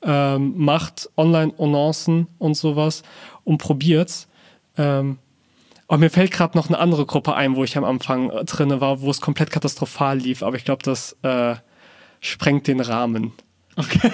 Ähm, 0.00 0.54
macht 0.56 1.10
Online-Annoncen 1.18 2.26
und 2.38 2.54
sowas 2.54 3.02
und 3.44 3.58
probiert's. 3.58 4.28
Ähm, 4.78 5.18
Oh, 5.88 5.96
mir 5.96 6.10
fällt 6.10 6.32
gerade 6.32 6.56
noch 6.56 6.68
eine 6.68 6.78
andere 6.78 7.06
Gruppe 7.06 7.34
ein, 7.34 7.56
wo 7.56 7.64
ich 7.64 7.76
am 7.78 7.84
Anfang 7.84 8.30
äh, 8.30 8.44
drin 8.44 8.80
war, 8.80 9.00
wo 9.00 9.10
es 9.10 9.20
komplett 9.20 9.50
katastrophal 9.50 10.18
lief, 10.18 10.42
aber 10.42 10.56
ich 10.56 10.64
glaube, 10.64 10.82
das 10.82 11.16
äh, 11.22 11.54
sprengt 12.20 12.66
den 12.66 12.80
Rahmen. 12.80 13.32
Okay. 13.78 14.10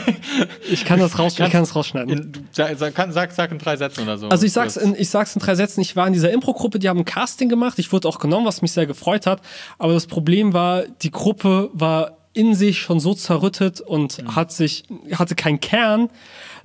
Ich 0.70 0.84
kann 0.84 1.00
das, 1.00 1.18
raus, 1.18 1.38
ich 1.38 1.50
kann 1.50 1.62
das 1.62 1.74
rausschneiden. 1.74 2.10
In, 2.10 2.48
sag, 2.52 2.76
sag, 2.78 3.32
sag, 3.32 3.50
in 3.50 3.58
drei 3.58 3.76
Sätzen 3.76 4.02
oder 4.02 4.18
so. 4.18 4.28
Also 4.28 4.44
ich 4.44 4.52
sag's, 4.52 4.76
in, 4.76 4.94
ich 4.94 5.08
sag's 5.08 5.34
in 5.34 5.40
drei 5.40 5.54
Sätzen. 5.54 5.80
Ich 5.80 5.96
war 5.96 6.06
in 6.06 6.12
dieser 6.12 6.30
Impro-Gruppe, 6.32 6.78
die 6.78 6.88
haben 6.88 6.98
ein 6.98 7.04
Casting 7.06 7.48
gemacht. 7.48 7.78
Ich 7.78 7.90
wurde 7.90 8.06
auch 8.08 8.18
genommen, 8.18 8.44
was 8.46 8.60
mich 8.60 8.72
sehr 8.72 8.86
gefreut 8.86 9.26
hat. 9.26 9.40
Aber 9.78 9.94
das 9.94 10.06
Problem 10.06 10.52
war, 10.52 10.82
die 10.82 11.10
Gruppe 11.10 11.70
war 11.72 12.18
in 12.34 12.54
sich 12.54 12.78
schon 12.78 13.00
so 13.00 13.14
zerrüttet 13.14 13.80
und 13.80 14.22
mhm. 14.22 14.36
hat 14.36 14.52
sich, 14.52 14.84
hatte 15.12 15.34
keinen 15.34 15.60
Kern, 15.60 16.10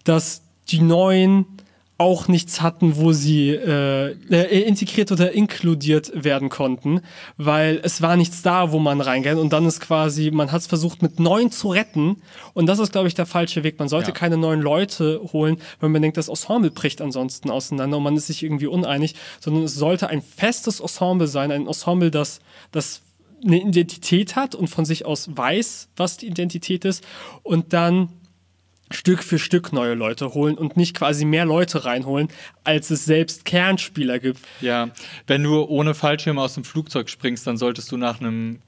dass 0.03 0.41
die 0.67 0.81
neuen 0.81 1.45
auch 1.99 2.29
nichts 2.29 2.61
hatten, 2.61 2.95
wo 2.95 3.11
sie 3.11 3.49
äh, 3.49 4.15
äh, 4.31 4.61
integriert 4.61 5.11
oder 5.11 5.33
inkludiert 5.33 6.11
werden 6.15 6.47
konnten, 6.47 7.01
weil 7.35 7.81
es 7.83 8.01
war 8.01 8.15
nichts 8.15 8.41
da, 8.41 8.71
wo 8.71 8.79
man 8.79 9.01
reingeht 9.01 9.35
und 9.35 9.51
dann 9.51 9.65
ist 9.65 9.81
quasi, 9.81 10.31
man 10.31 10.49
hat 10.53 10.61
es 10.61 10.67
versucht 10.67 11.01
mit 11.01 11.19
neun 11.19 11.51
zu 11.51 11.67
retten 11.67 12.21
und 12.53 12.67
das 12.67 12.79
ist, 12.79 12.93
glaube 12.93 13.09
ich, 13.09 13.15
der 13.15 13.25
falsche 13.25 13.63
Weg. 13.65 13.77
Man 13.79 13.89
sollte 13.89 14.11
ja. 14.11 14.13
keine 14.13 14.37
neuen 14.37 14.61
Leute 14.61 15.19
holen, 15.33 15.57
wenn 15.81 15.91
man 15.91 16.01
denkt, 16.01 16.15
das 16.15 16.29
Ensemble 16.29 16.71
bricht 16.71 17.01
ansonsten 17.01 17.49
auseinander 17.49 17.97
und 17.97 18.03
man 18.03 18.15
ist 18.15 18.27
sich 18.27 18.43
irgendwie 18.43 18.67
uneinig, 18.67 19.15
sondern 19.41 19.63
es 19.63 19.75
sollte 19.75 20.07
ein 20.07 20.21
festes 20.21 20.79
Ensemble 20.79 21.27
sein, 21.27 21.51
ein 21.51 21.67
Ensemble, 21.67 22.11
das, 22.11 22.39
das 22.71 23.01
eine 23.45 23.61
Identität 23.61 24.37
hat 24.37 24.55
und 24.55 24.69
von 24.69 24.85
sich 24.85 25.05
aus 25.05 25.35
weiß, 25.35 25.89
was 25.97 26.15
die 26.15 26.27
Identität 26.27 26.85
ist 26.85 27.03
und 27.43 27.73
dann 27.73 28.07
Stück 28.91 29.23
für 29.23 29.39
Stück 29.39 29.71
neue 29.71 29.93
Leute 29.93 30.33
holen 30.33 30.57
und 30.57 30.77
nicht 30.77 30.95
quasi 30.95 31.25
mehr 31.25 31.45
Leute 31.45 31.85
reinholen, 31.85 32.29
als 32.63 32.89
es 32.89 33.05
selbst 33.05 33.45
Kernspieler 33.45 34.19
gibt. 34.19 34.39
Ja, 34.61 34.89
wenn 35.27 35.43
du 35.43 35.63
ohne 35.63 35.93
Fallschirm 35.93 36.39
aus 36.39 36.55
dem 36.55 36.63
Flugzeug 36.63 37.09
springst, 37.09 37.45
dann 37.45 37.57
solltest 37.57 37.91
du 37.91 37.97
nach 37.97 38.19
einem 38.19 38.59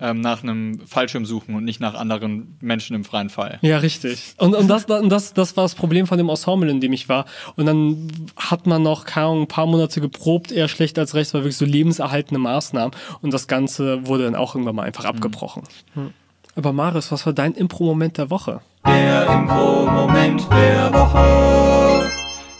ähm, 0.00 0.20
nach 0.20 0.42
einem 0.42 0.80
Fallschirm 0.86 1.26
suchen 1.26 1.54
und 1.54 1.64
nicht 1.64 1.80
nach 1.80 1.94
anderen 1.94 2.56
Menschen 2.60 2.94
im 2.94 3.04
freien 3.04 3.30
Fall. 3.30 3.58
Ja, 3.62 3.78
richtig. 3.78 4.34
Und, 4.36 4.54
und 4.54 4.68
das, 4.68 4.86
das, 4.86 5.34
das 5.34 5.56
war 5.56 5.64
das 5.64 5.74
Problem 5.74 6.06
von 6.06 6.18
dem 6.18 6.28
Ensemble, 6.28 6.70
in 6.70 6.80
dem 6.80 6.92
ich 6.92 7.08
war. 7.08 7.24
Und 7.56 7.66
dann 7.66 8.08
hat 8.36 8.66
man 8.66 8.82
noch, 8.82 9.04
keine 9.04 9.26
Ahnung, 9.26 9.42
ein 9.42 9.48
paar 9.48 9.66
Monate 9.66 10.00
geprobt, 10.00 10.52
eher 10.52 10.68
schlecht 10.68 10.98
als 10.98 11.14
recht, 11.14 11.34
war 11.34 11.40
wirklich 11.40 11.56
so 11.56 11.64
lebenserhaltende 11.64 12.38
Maßnahmen. 12.38 12.96
Und 13.22 13.34
das 13.34 13.48
Ganze 13.48 14.06
wurde 14.06 14.24
dann 14.24 14.36
auch 14.36 14.54
irgendwann 14.54 14.76
mal 14.76 14.84
einfach 14.84 15.04
mhm. 15.04 15.10
abgebrochen. 15.10 15.62
Mhm. 15.94 16.12
Aber 16.58 16.72
Marius, 16.72 17.12
was 17.12 17.24
war 17.24 17.32
dein 17.32 17.54
Impro-Moment 17.54 18.18
der 18.18 18.30
Woche? 18.30 18.60
Der 18.84 19.28
Impro-Moment 19.28 20.44
der 20.50 20.92
Woche. 20.92 22.10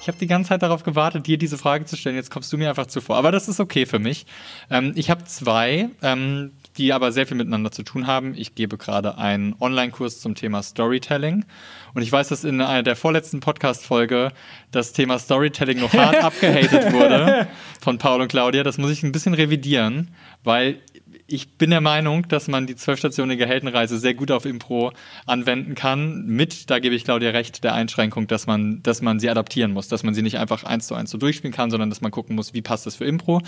Ich 0.00 0.06
habe 0.06 0.18
die 0.18 0.28
ganze 0.28 0.50
Zeit 0.50 0.62
darauf 0.62 0.84
gewartet, 0.84 1.26
dir 1.26 1.36
diese 1.36 1.58
Frage 1.58 1.84
zu 1.84 1.96
stellen. 1.96 2.14
Jetzt 2.14 2.30
kommst 2.30 2.52
du 2.52 2.58
mir 2.58 2.68
einfach 2.68 2.86
zuvor. 2.86 3.16
Aber 3.16 3.32
das 3.32 3.48
ist 3.48 3.58
okay 3.58 3.86
für 3.86 3.98
mich. 3.98 4.24
Ähm, 4.70 4.92
ich 4.94 5.10
habe 5.10 5.24
zwei, 5.24 5.90
ähm, 6.00 6.52
die 6.76 6.92
aber 6.92 7.10
sehr 7.10 7.26
viel 7.26 7.36
miteinander 7.36 7.72
zu 7.72 7.82
tun 7.82 8.06
haben. 8.06 8.34
Ich 8.36 8.54
gebe 8.54 8.78
gerade 8.78 9.18
einen 9.18 9.56
Online-Kurs 9.58 10.20
zum 10.20 10.36
Thema 10.36 10.62
Storytelling. 10.62 11.44
Und 11.92 12.02
ich 12.02 12.12
weiß, 12.12 12.28
dass 12.28 12.44
in 12.44 12.60
einer 12.60 12.84
der 12.84 12.94
vorletzten 12.94 13.40
Podcast-Folge 13.40 14.30
das 14.70 14.92
Thema 14.92 15.18
Storytelling 15.18 15.80
noch 15.80 15.92
hart 15.92 16.16
abgehatet 16.22 16.92
wurde 16.92 17.48
von 17.80 17.98
Paul 17.98 18.20
und 18.20 18.28
Claudia. 18.28 18.62
Das 18.62 18.78
muss 18.78 18.92
ich 18.92 19.02
ein 19.02 19.10
bisschen 19.10 19.34
revidieren, 19.34 20.14
weil 20.44 20.78
ich 21.26 21.56
bin 21.56 21.70
der 21.70 21.80
Meinung, 21.80 22.26
dass 22.28 22.48
man 22.48 22.66
die 22.66 22.76
zwölfstationige 22.76 23.46
Heldenreise 23.46 23.98
sehr 23.98 24.14
gut 24.14 24.30
auf 24.30 24.44
Impro 24.44 24.92
anwenden 25.26 25.74
kann. 25.74 26.26
Mit, 26.26 26.70
da 26.70 26.78
gebe 26.78 26.94
ich 26.94 27.04
Claudia 27.04 27.30
recht, 27.30 27.64
der 27.64 27.74
Einschränkung, 27.74 28.26
dass 28.26 28.46
man, 28.46 28.82
dass 28.82 29.02
man 29.02 29.20
sie 29.20 29.28
adaptieren 29.28 29.72
muss, 29.72 29.88
dass 29.88 30.02
man 30.02 30.14
sie 30.14 30.22
nicht 30.22 30.38
einfach 30.38 30.64
eins 30.64 30.86
zu 30.86 30.94
eins 30.94 31.10
so 31.10 31.18
durchspielen 31.18 31.54
kann, 31.54 31.70
sondern 31.70 31.90
dass 31.90 32.00
man 32.00 32.10
gucken 32.10 32.36
muss, 32.36 32.54
wie 32.54 32.62
passt 32.62 32.86
das 32.86 32.96
für 32.96 33.04
Impro. 33.04 33.42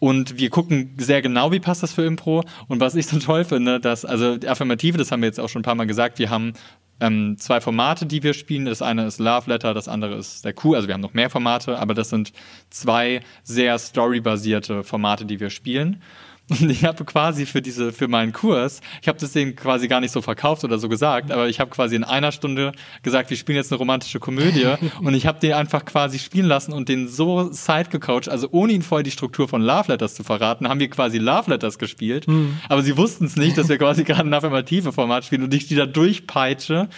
Und 0.00 0.38
wir 0.38 0.50
gucken 0.50 0.94
sehr 0.98 1.22
genau, 1.22 1.52
wie 1.52 1.60
passt 1.60 1.82
das 1.82 1.92
für 1.92 2.04
Impro. 2.04 2.42
Und 2.68 2.80
was 2.80 2.94
ich 2.94 3.06
so 3.06 3.18
toll 3.18 3.44
finde, 3.44 3.80
dass, 3.80 4.04
also 4.04 4.36
die 4.36 4.48
Affirmative, 4.48 4.98
das 4.98 5.12
haben 5.12 5.22
wir 5.22 5.28
jetzt 5.28 5.40
auch 5.40 5.48
schon 5.48 5.60
ein 5.60 5.64
paar 5.64 5.76
Mal 5.76 5.86
gesagt, 5.86 6.18
wir 6.18 6.30
haben 6.30 6.52
ähm, 7.00 7.36
zwei 7.38 7.60
Formate, 7.60 8.06
die 8.06 8.22
wir 8.22 8.34
spielen. 8.34 8.66
Das 8.66 8.82
eine 8.82 9.06
ist 9.06 9.18
Love 9.18 9.50
Letter, 9.50 9.74
das 9.74 9.88
andere 9.88 10.16
ist 10.16 10.44
der 10.44 10.52
Q. 10.52 10.74
Also 10.74 10.88
wir 10.88 10.94
haben 10.94 11.00
noch 11.00 11.14
mehr 11.14 11.30
Formate, 11.30 11.78
aber 11.78 11.94
das 11.94 12.10
sind 12.10 12.32
zwei 12.70 13.20
sehr 13.42 13.78
storybasierte 13.78 14.84
Formate, 14.84 15.24
die 15.24 15.40
wir 15.40 15.50
spielen. 15.50 16.02
Und 16.50 16.70
ich 16.70 16.84
habe 16.84 17.04
quasi 17.04 17.46
für 17.46 17.62
diese, 17.62 17.92
für 17.92 18.08
meinen 18.08 18.32
Kurs, 18.32 18.80
ich 19.00 19.08
habe 19.08 19.18
das 19.18 19.32
denen 19.32 19.56
quasi 19.56 19.88
gar 19.88 20.00
nicht 20.00 20.12
so 20.12 20.20
verkauft 20.20 20.64
oder 20.64 20.78
so 20.78 20.88
gesagt, 20.88 21.30
aber 21.30 21.48
ich 21.48 21.60
habe 21.60 21.70
quasi 21.70 21.96
in 21.96 22.04
einer 22.04 22.32
Stunde 22.32 22.72
gesagt, 23.02 23.30
wir 23.30 23.36
spielen 23.36 23.56
jetzt 23.56 23.72
eine 23.72 23.78
romantische 23.78 24.20
Komödie 24.20 24.66
und 25.00 25.14
ich 25.14 25.26
habe 25.26 25.40
den 25.40 25.54
einfach 25.54 25.84
quasi 25.84 26.18
spielen 26.18 26.46
lassen 26.46 26.72
und 26.72 26.88
den 26.88 27.08
so 27.08 27.50
side 27.50 27.88
gecoacht, 27.90 28.28
also 28.28 28.48
ohne 28.50 28.72
ihnen 28.72 28.82
vorher 28.82 29.02
die 29.02 29.10
Struktur 29.10 29.48
von 29.48 29.62
Love 29.62 29.92
Letters 29.92 30.14
zu 30.14 30.24
verraten, 30.24 30.68
haben 30.68 30.80
wir 30.80 30.90
quasi 30.90 31.18
Love 31.18 31.50
Letters 31.50 31.78
gespielt, 31.78 32.28
mhm. 32.28 32.58
aber 32.68 32.82
sie 32.82 32.96
wussten 32.96 33.24
es 33.24 33.36
nicht, 33.36 33.56
dass 33.56 33.68
wir 33.68 33.78
quasi 33.78 34.04
gerade 34.04 34.28
ein 34.28 34.34
affirmative 34.34 34.92
Format 34.92 35.24
spielen 35.24 35.44
und 35.44 35.54
ich 35.54 35.66
die 35.66 35.76
da 35.76 35.86
durchpeitsche. 35.86 36.88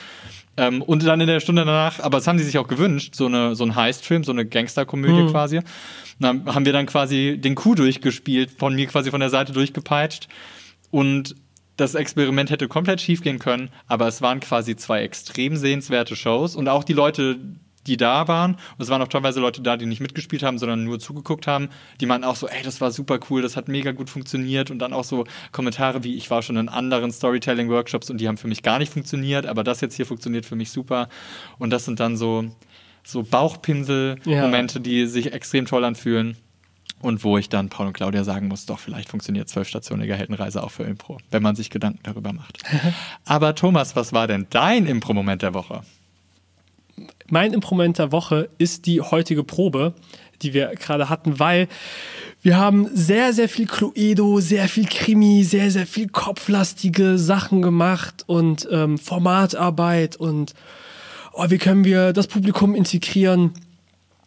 Ähm, 0.56 0.82
und 0.82 1.04
dann 1.04 1.20
in 1.20 1.26
der 1.26 1.40
Stunde 1.40 1.64
danach, 1.64 2.00
aber 2.00 2.18
das 2.18 2.26
haben 2.26 2.38
sie 2.38 2.44
sich 2.44 2.58
auch 2.58 2.68
gewünscht, 2.68 3.14
so, 3.14 3.26
eine, 3.26 3.54
so 3.54 3.64
ein 3.64 3.74
Heist-Film, 3.74 4.24
so 4.24 4.32
eine 4.32 4.46
Gangsterkomödie 4.46 5.22
mhm. 5.22 5.30
quasi. 5.30 5.60
Dann 6.18 6.46
haben 6.46 6.64
wir 6.64 6.72
dann 6.72 6.86
quasi 6.86 7.38
den 7.38 7.54
Coup 7.54 7.76
durchgespielt, 7.76 8.52
von 8.52 8.74
mir 8.74 8.86
quasi 8.86 9.10
von 9.10 9.20
der 9.20 9.30
Seite 9.30 9.52
durchgepeitscht. 9.52 10.28
Und 10.90 11.34
das 11.76 11.94
Experiment 11.94 12.50
hätte 12.50 12.68
komplett 12.68 13.02
schief 13.02 13.22
gehen 13.22 13.38
können, 13.38 13.70
aber 13.86 14.08
es 14.08 14.22
waren 14.22 14.40
quasi 14.40 14.76
zwei 14.76 15.02
extrem 15.02 15.56
sehenswerte 15.56 16.16
Shows 16.16 16.56
und 16.56 16.68
auch 16.68 16.84
die 16.84 16.94
Leute, 16.94 17.38
die 17.86 17.96
da 17.96 18.28
waren, 18.28 18.52
und 18.54 18.82
es 18.82 18.88
waren 18.88 19.00
auch 19.02 19.08
teilweise 19.08 19.40
Leute 19.40 19.62
da, 19.62 19.76
die 19.76 19.86
nicht 19.86 20.00
mitgespielt 20.00 20.42
haben, 20.42 20.58
sondern 20.58 20.84
nur 20.84 20.98
zugeguckt 20.98 21.46
haben, 21.46 21.68
die 22.00 22.06
meinten 22.06 22.24
auch 22.24 22.36
so, 22.36 22.48
ey, 22.48 22.62
das 22.62 22.80
war 22.80 22.90
super 22.90 23.18
cool, 23.30 23.42
das 23.42 23.56
hat 23.56 23.68
mega 23.68 23.92
gut 23.92 24.10
funktioniert 24.10 24.70
und 24.70 24.78
dann 24.78 24.92
auch 24.92 25.04
so 25.04 25.24
Kommentare 25.52 26.04
wie, 26.04 26.16
ich 26.16 26.30
war 26.30 26.42
schon 26.42 26.56
in 26.56 26.68
anderen 26.68 27.12
Storytelling-Workshops 27.12 28.10
und 28.10 28.20
die 28.20 28.28
haben 28.28 28.36
für 28.36 28.48
mich 28.48 28.62
gar 28.62 28.78
nicht 28.78 28.92
funktioniert, 28.92 29.46
aber 29.46 29.64
das 29.64 29.80
jetzt 29.80 29.94
hier 29.94 30.06
funktioniert 30.06 30.46
für 30.46 30.56
mich 30.56 30.70
super 30.70 31.08
und 31.58 31.70
das 31.70 31.84
sind 31.84 32.00
dann 32.00 32.16
so, 32.16 32.44
so 33.04 33.22
Bauchpinsel-Momente, 33.22 34.78
ja. 34.78 34.82
die 34.82 35.06
sich 35.06 35.32
extrem 35.32 35.66
toll 35.66 35.84
anfühlen. 35.84 36.36
Und 37.02 37.24
wo 37.24 37.36
ich 37.36 37.50
dann 37.50 37.68
Paul 37.68 37.88
und 37.88 37.92
Claudia 37.92 38.24
sagen 38.24 38.48
muss, 38.48 38.64
doch, 38.64 38.78
vielleicht 38.78 39.10
funktioniert 39.10 39.50
zwölfstationige 39.50 40.14
Heldenreise 40.14 40.62
auch 40.62 40.70
für 40.70 40.84
Impro, 40.84 41.18
wenn 41.30 41.42
man 41.42 41.54
sich 41.54 41.68
Gedanken 41.68 42.00
darüber 42.02 42.32
macht. 42.32 42.58
Aber 43.26 43.54
Thomas, 43.54 43.96
was 43.96 44.14
war 44.14 44.26
denn 44.26 44.46
dein 44.48 44.86
Impro-Moment 44.86 45.42
der 45.42 45.52
Woche? 45.52 45.82
Mein 47.30 47.52
Impro-Moment 47.52 47.98
der 47.98 48.12
Woche 48.12 48.48
ist 48.58 48.86
die 48.86 49.00
heutige 49.00 49.44
Probe, 49.44 49.94
die 50.42 50.54
wir 50.54 50.68
gerade 50.76 51.08
hatten, 51.08 51.38
weil 51.38 51.68
wir 52.42 52.56
haben 52.56 52.88
sehr, 52.94 53.32
sehr 53.32 53.48
viel 53.48 53.66
Cluedo, 53.66 54.40
sehr 54.40 54.68
viel 54.68 54.86
Krimi, 54.86 55.42
sehr, 55.42 55.70
sehr 55.70 55.86
viel 55.86 56.08
kopflastige 56.08 57.18
Sachen 57.18 57.62
gemacht 57.62 58.24
und 58.26 58.68
ähm, 58.70 58.98
Formatarbeit 58.98 60.16
und 60.16 60.54
oh, 61.32 61.46
wie 61.48 61.58
können 61.58 61.84
wir 61.84 62.12
das 62.12 62.28
Publikum 62.28 62.74
integrieren? 62.74 63.52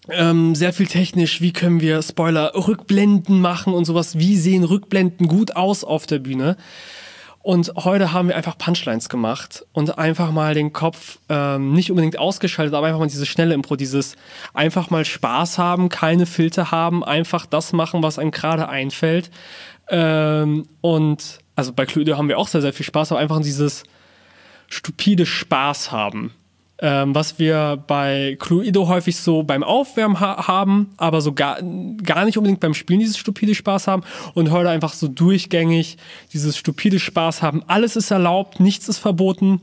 Ähm, 0.09 0.55
sehr 0.55 0.73
viel 0.73 0.87
technisch, 0.87 1.39
wie 1.39 1.53
können 1.53 1.81
wir 1.81 2.01
Spoiler, 2.01 2.51
Rückblenden 2.55 3.39
machen 3.39 3.73
und 3.73 3.85
sowas, 3.85 4.17
wie 4.17 4.35
sehen 4.35 4.63
Rückblenden 4.63 5.27
gut 5.27 5.55
aus 5.55 5.83
auf 5.83 6.07
der 6.07 6.19
Bühne. 6.19 6.57
Und 7.41 7.71
heute 7.77 8.11
haben 8.11 8.27
wir 8.27 8.35
einfach 8.35 8.57
Punchlines 8.57 9.07
gemacht 9.07 9.65
und 9.71 9.97
einfach 9.97 10.31
mal 10.31 10.53
den 10.53 10.73
Kopf 10.73 11.19
ähm, 11.29 11.71
nicht 11.71 11.89
unbedingt 11.89 12.19
ausgeschaltet, 12.19 12.75
aber 12.75 12.87
einfach 12.87 12.99
mal 12.99 13.07
diese 13.07 13.25
schnelle 13.25 13.53
Impro, 13.53 13.77
dieses 13.77 14.17
einfach 14.53 14.89
mal 14.89 15.05
Spaß 15.05 15.57
haben, 15.57 15.87
keine 15.87 16.25
Filter 16.25 16.71
haben, 16.71 17.03
einfach 17.03 17.45
das 17.45 17.71
machen, 17.71 18.03
was 18.03 18.19
einem 18.19 18.31
gerade 18.31 18.67
einfällt. 18.67 19.31
Ähm, 19.87 20.67
und 20.81 21.39
also 21.55 21.71
bei 21.71 21.85
Cluedo 21.85 22.17
haben 22.17 22.27
wir 22.27 22.37
auch 22.37 22.47
sehr, 22.47 22.61
sehr 22.61 22.73
viel 22.73 22.85
Spaß, 22.85 23.13
aber 23.13 23.21
einfach 23.21 23.41
dieses 23.41 23.83
stupide 24.67 25.25
Spaß 25.25 25.91
haben 25.91 26.33
ähm, 26.81 27.13
was 27.13 27.39
wir 27.39 27.83
bei 27.87 28.37
Cluedo 28.39 28.87
häufig 28.87 29.17
so 29.17 29.43
beim 29.43 29.63
Aufwärmen 29.63 30.19
ha 30.19 30.47
haben, 30.47 30.91
aber 30.97 31.21
so 31.21 31.33
gar, 31.33 31.59
gar 32.03 32.25
nicht 32.25 32.37
unbedingt 32.37 32.59
beim 32.59 32.73
Spielen 32.73 32.99
dieses 32.99 33.17
stupide 33.17 33.55
Spaß 33.55 33.87
haben 33.87 34.03
und 34.33 34.51
heute 34.51 34.69
einfach 34.69 34.93
so 34.93 35.07
durchgängig 35.07 35.97
dieses 36.31 36.57
stupide 36.57 36.99
Spaß 36.99 37.41
haben. 37.41 37.63
Alles 37.67 37.95
ist 37.95 38.11
erlaubt, 38.11 38.59
nichts 38.59 38.87
ist 38.87 38.99
verboten 38.99 39.61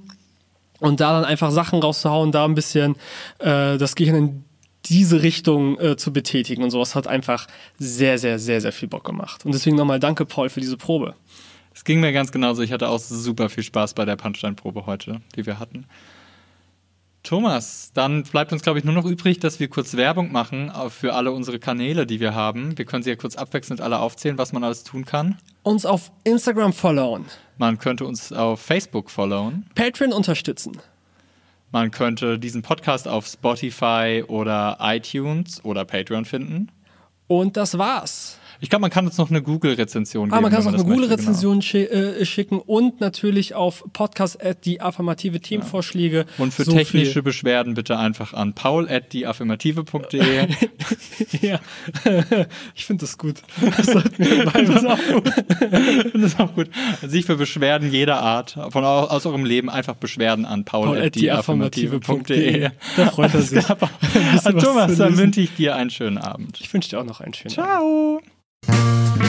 und 0.78 1.00
da 1.00 1.12
dann 1.12 1.24
einfach 1.24 1.50
Sachen 1.50 1.80
rauszuhauen, 1.80 2.32
da 2.32 2.44
ein 2.44 2.54
bisschen 2.54 2.96
äh, 3.38 3.78
das 3.78 3.94
Gehirn 3.94 4.16
in 4.16 4.44
diese 4.84 5.22
Richtung 5.22 5.80
äh, 5.80 5.96
zu 5.96 6.12
betätigen 6.12 6.62
und 6.62 6.70
sowas 6.70 6.94
hat 6.94 7.06
einfach 7.06 7.46
sehr, 7.78 8.18
sehr, 8.18 8.38
sehr, 8.38 8.60
sehr 8.60 8.72
viel 8.72 8.88
Bock 8.88 9.04
gemacht. 9.04 9.44
Und 9.44 9.52
deswegen 9.52 9.76
nochmal 9.76 10.00
danke, 10.00 10.24
Paul, 10.24 10.48
für 10.48 10.60
diese 10.60 10.76
Probe. 10.76 11.14
Es 11.74 11.84
ging 11.84 12.00
mir 12.00 12.12
ganz 12.12 12.30
genauso. 12.30 12.62
Ich 12.62 12.72
hatte 12.72 12.88
auch 12.88 12.98
super 12.98 13.48
viel 13.48 13.64
Spaß 13.64 13.94
bei 13.94 14.04
der 14.04 14.16
Punchline-Probe 14.16 14.86
heute, 14.86 15.20
die 15.34 15.44
wir 15.44 15.58
hatten. 15.58 15.86
Thomas, 17.26 17.90
dann 17.92 18.22
bleibt 18.22 18.52
uns, 18.52 18.62
glaube 18.62 18.78
ich, 18.78 18.84
nur 18.84 18.94
noch 18.94 19.04
übrig, 19.04 19.40
dass 19.40 19.58
wir 19.58 19.68
kurz 19.68 19.96
Werbung 19.96 20.30
machen 20.30 20.70
für 20.90 21.14
alle 21.14 21.32
unsere 21.32 21.58
Kanäle, 21.58 22.06
die 22.06 22.20
wir 22.20 22.34
haben. 22.34 22.78
Wir 22.78 22.84
können 22.84 23.02
sie 23.02 23.10
ja 23.10 23.16
kurz 23.16 23.34
abwechselnd 23.34 23.80
alle 23.80 23.98
aufzählen, 23.98 24.38
was 24.38 24.52
man 24.52 24.62
alles 24.62 24.84
tun 24.84 25.04
kann. 25.04 25.36
Uns 25.64 25.84
auf 25.84 26.12
Instagram 26.22 26.72
followen. 26.72 27.24
Man 27.58 27.78
könnte 27.78 28.04
uns 28.04 28.32
auf 28.32 28.60
Facebook 28.60 29.10
followen. 29.10 29.66
Patreon 29.74 30.12
unterstützen. 30.12 30.78
Man 31.72 31.90
könnte 31.90 32.38
diesen 32.38 32.62
Podcast 32.62 33.08
auf 33.08 33.26
Spotify 33.26 34.22
oder 34.26 34.78
iTunes 34.80 35.64
oder 35.64 35.84
Patreon 35.84 36.24
finden. 36.24 36.70
Und 37.26 37.56
das 37.56 37.76
war's. 37.76 38.38
Ich 38.60 38.70
glaube, 38.70 38.82
man 38.82 38.90
kann 38.90 39.06
uns 39.06 39.18
noch 39.18 39.30
eine 39.30 39.42
Google-Rezension 39.42 40.28
geben. 40.28 40.36
Ah, 40.36 40.40
man 40.40 40.50
kann 40.50 40.64
uns 40.64 40.76
noch 40.76 40.84
eine 40.84 40.94
Google-Rezension 40.94 41.60
genau. 41.60 41.92
äh, 41.92 42.24
schicken 42.24 42.58
und 42.58 43.00
natürlich 43.00 43.54
auf 43.54 43.84
Podcast 43.92 44.42
at 44.44 44.64
die 44.64 44.80
affirmative 44.80 45.40
Themenvorschläge. 45.40 46.18
Ja. 46.18 46.44
Und 46.44 46.54
für 46.54 46.64
so 46.64 46.72
technische 46.72 47.12
viel. 47.12 47.22
Beschwerden 47.22 47.74
bitte 47.74 47.98
einfach 47.98 48.32
an 48.32 48.54
paul 48.54 48.88
at 48.88 49.12
die 49.12 49.26
affirmative.de. 49.26 50.48
ja, 51.42 51.60
ich 52.74 52.84
finde 52.84 53.02
das 53.02 53.18
gut. 53.18 53.42
Das 53.60 53.86
das 53.86 54.84
auch 54.84 54.98
gut. 55.12 55.32
das 56.14 56.22
ist 56.22 56.40
auch 56.40 56.54
gut. 56.54 56.70
Sich 57.06 57.24
für 57.24 57.36
Beschwerden 57.36 57.90
jeder 57.90 58.20
Art 58.20 58.58
von 58.70 58.84
aus 58.84 59.26
eurem 59.26 59.44
Leben 59.44 59.68
einfach 59.70 59.94
Beschwerden 59.94 60.44
an 60.44 60.64
paul, 60.64 60.86
paul 60.86 61.02
at 61.02 61.14
die 61.14 61.30
affirmative.de. 61.30 62.70
Da 62.96 63.06
freut 63.06 63.34
er 63.34 63.42
sich. 63.42 63.64
Thomas, 63.64 64.96
dann 64.96 65.16
wünsche 65.16 65.40
ich 65.40 65.54
dir 65.54 65.76
einen 65.76 65.90
schönen 65.90 66.18
Abend. 66.18 66.58
Ich 66.60 66.72
wünsche 66.72 66.90
dir 66.90 67.00
auch 67.00 67.04
noch 67.04 67.20
einen 67.20 67.34
schönen 67.34 67.50
Ciao. 67.50 67.64
Abend. 67.64 68.24
Ciao. 68.24 68.36
Thank 68.68 69.20
you. 69.20 69.25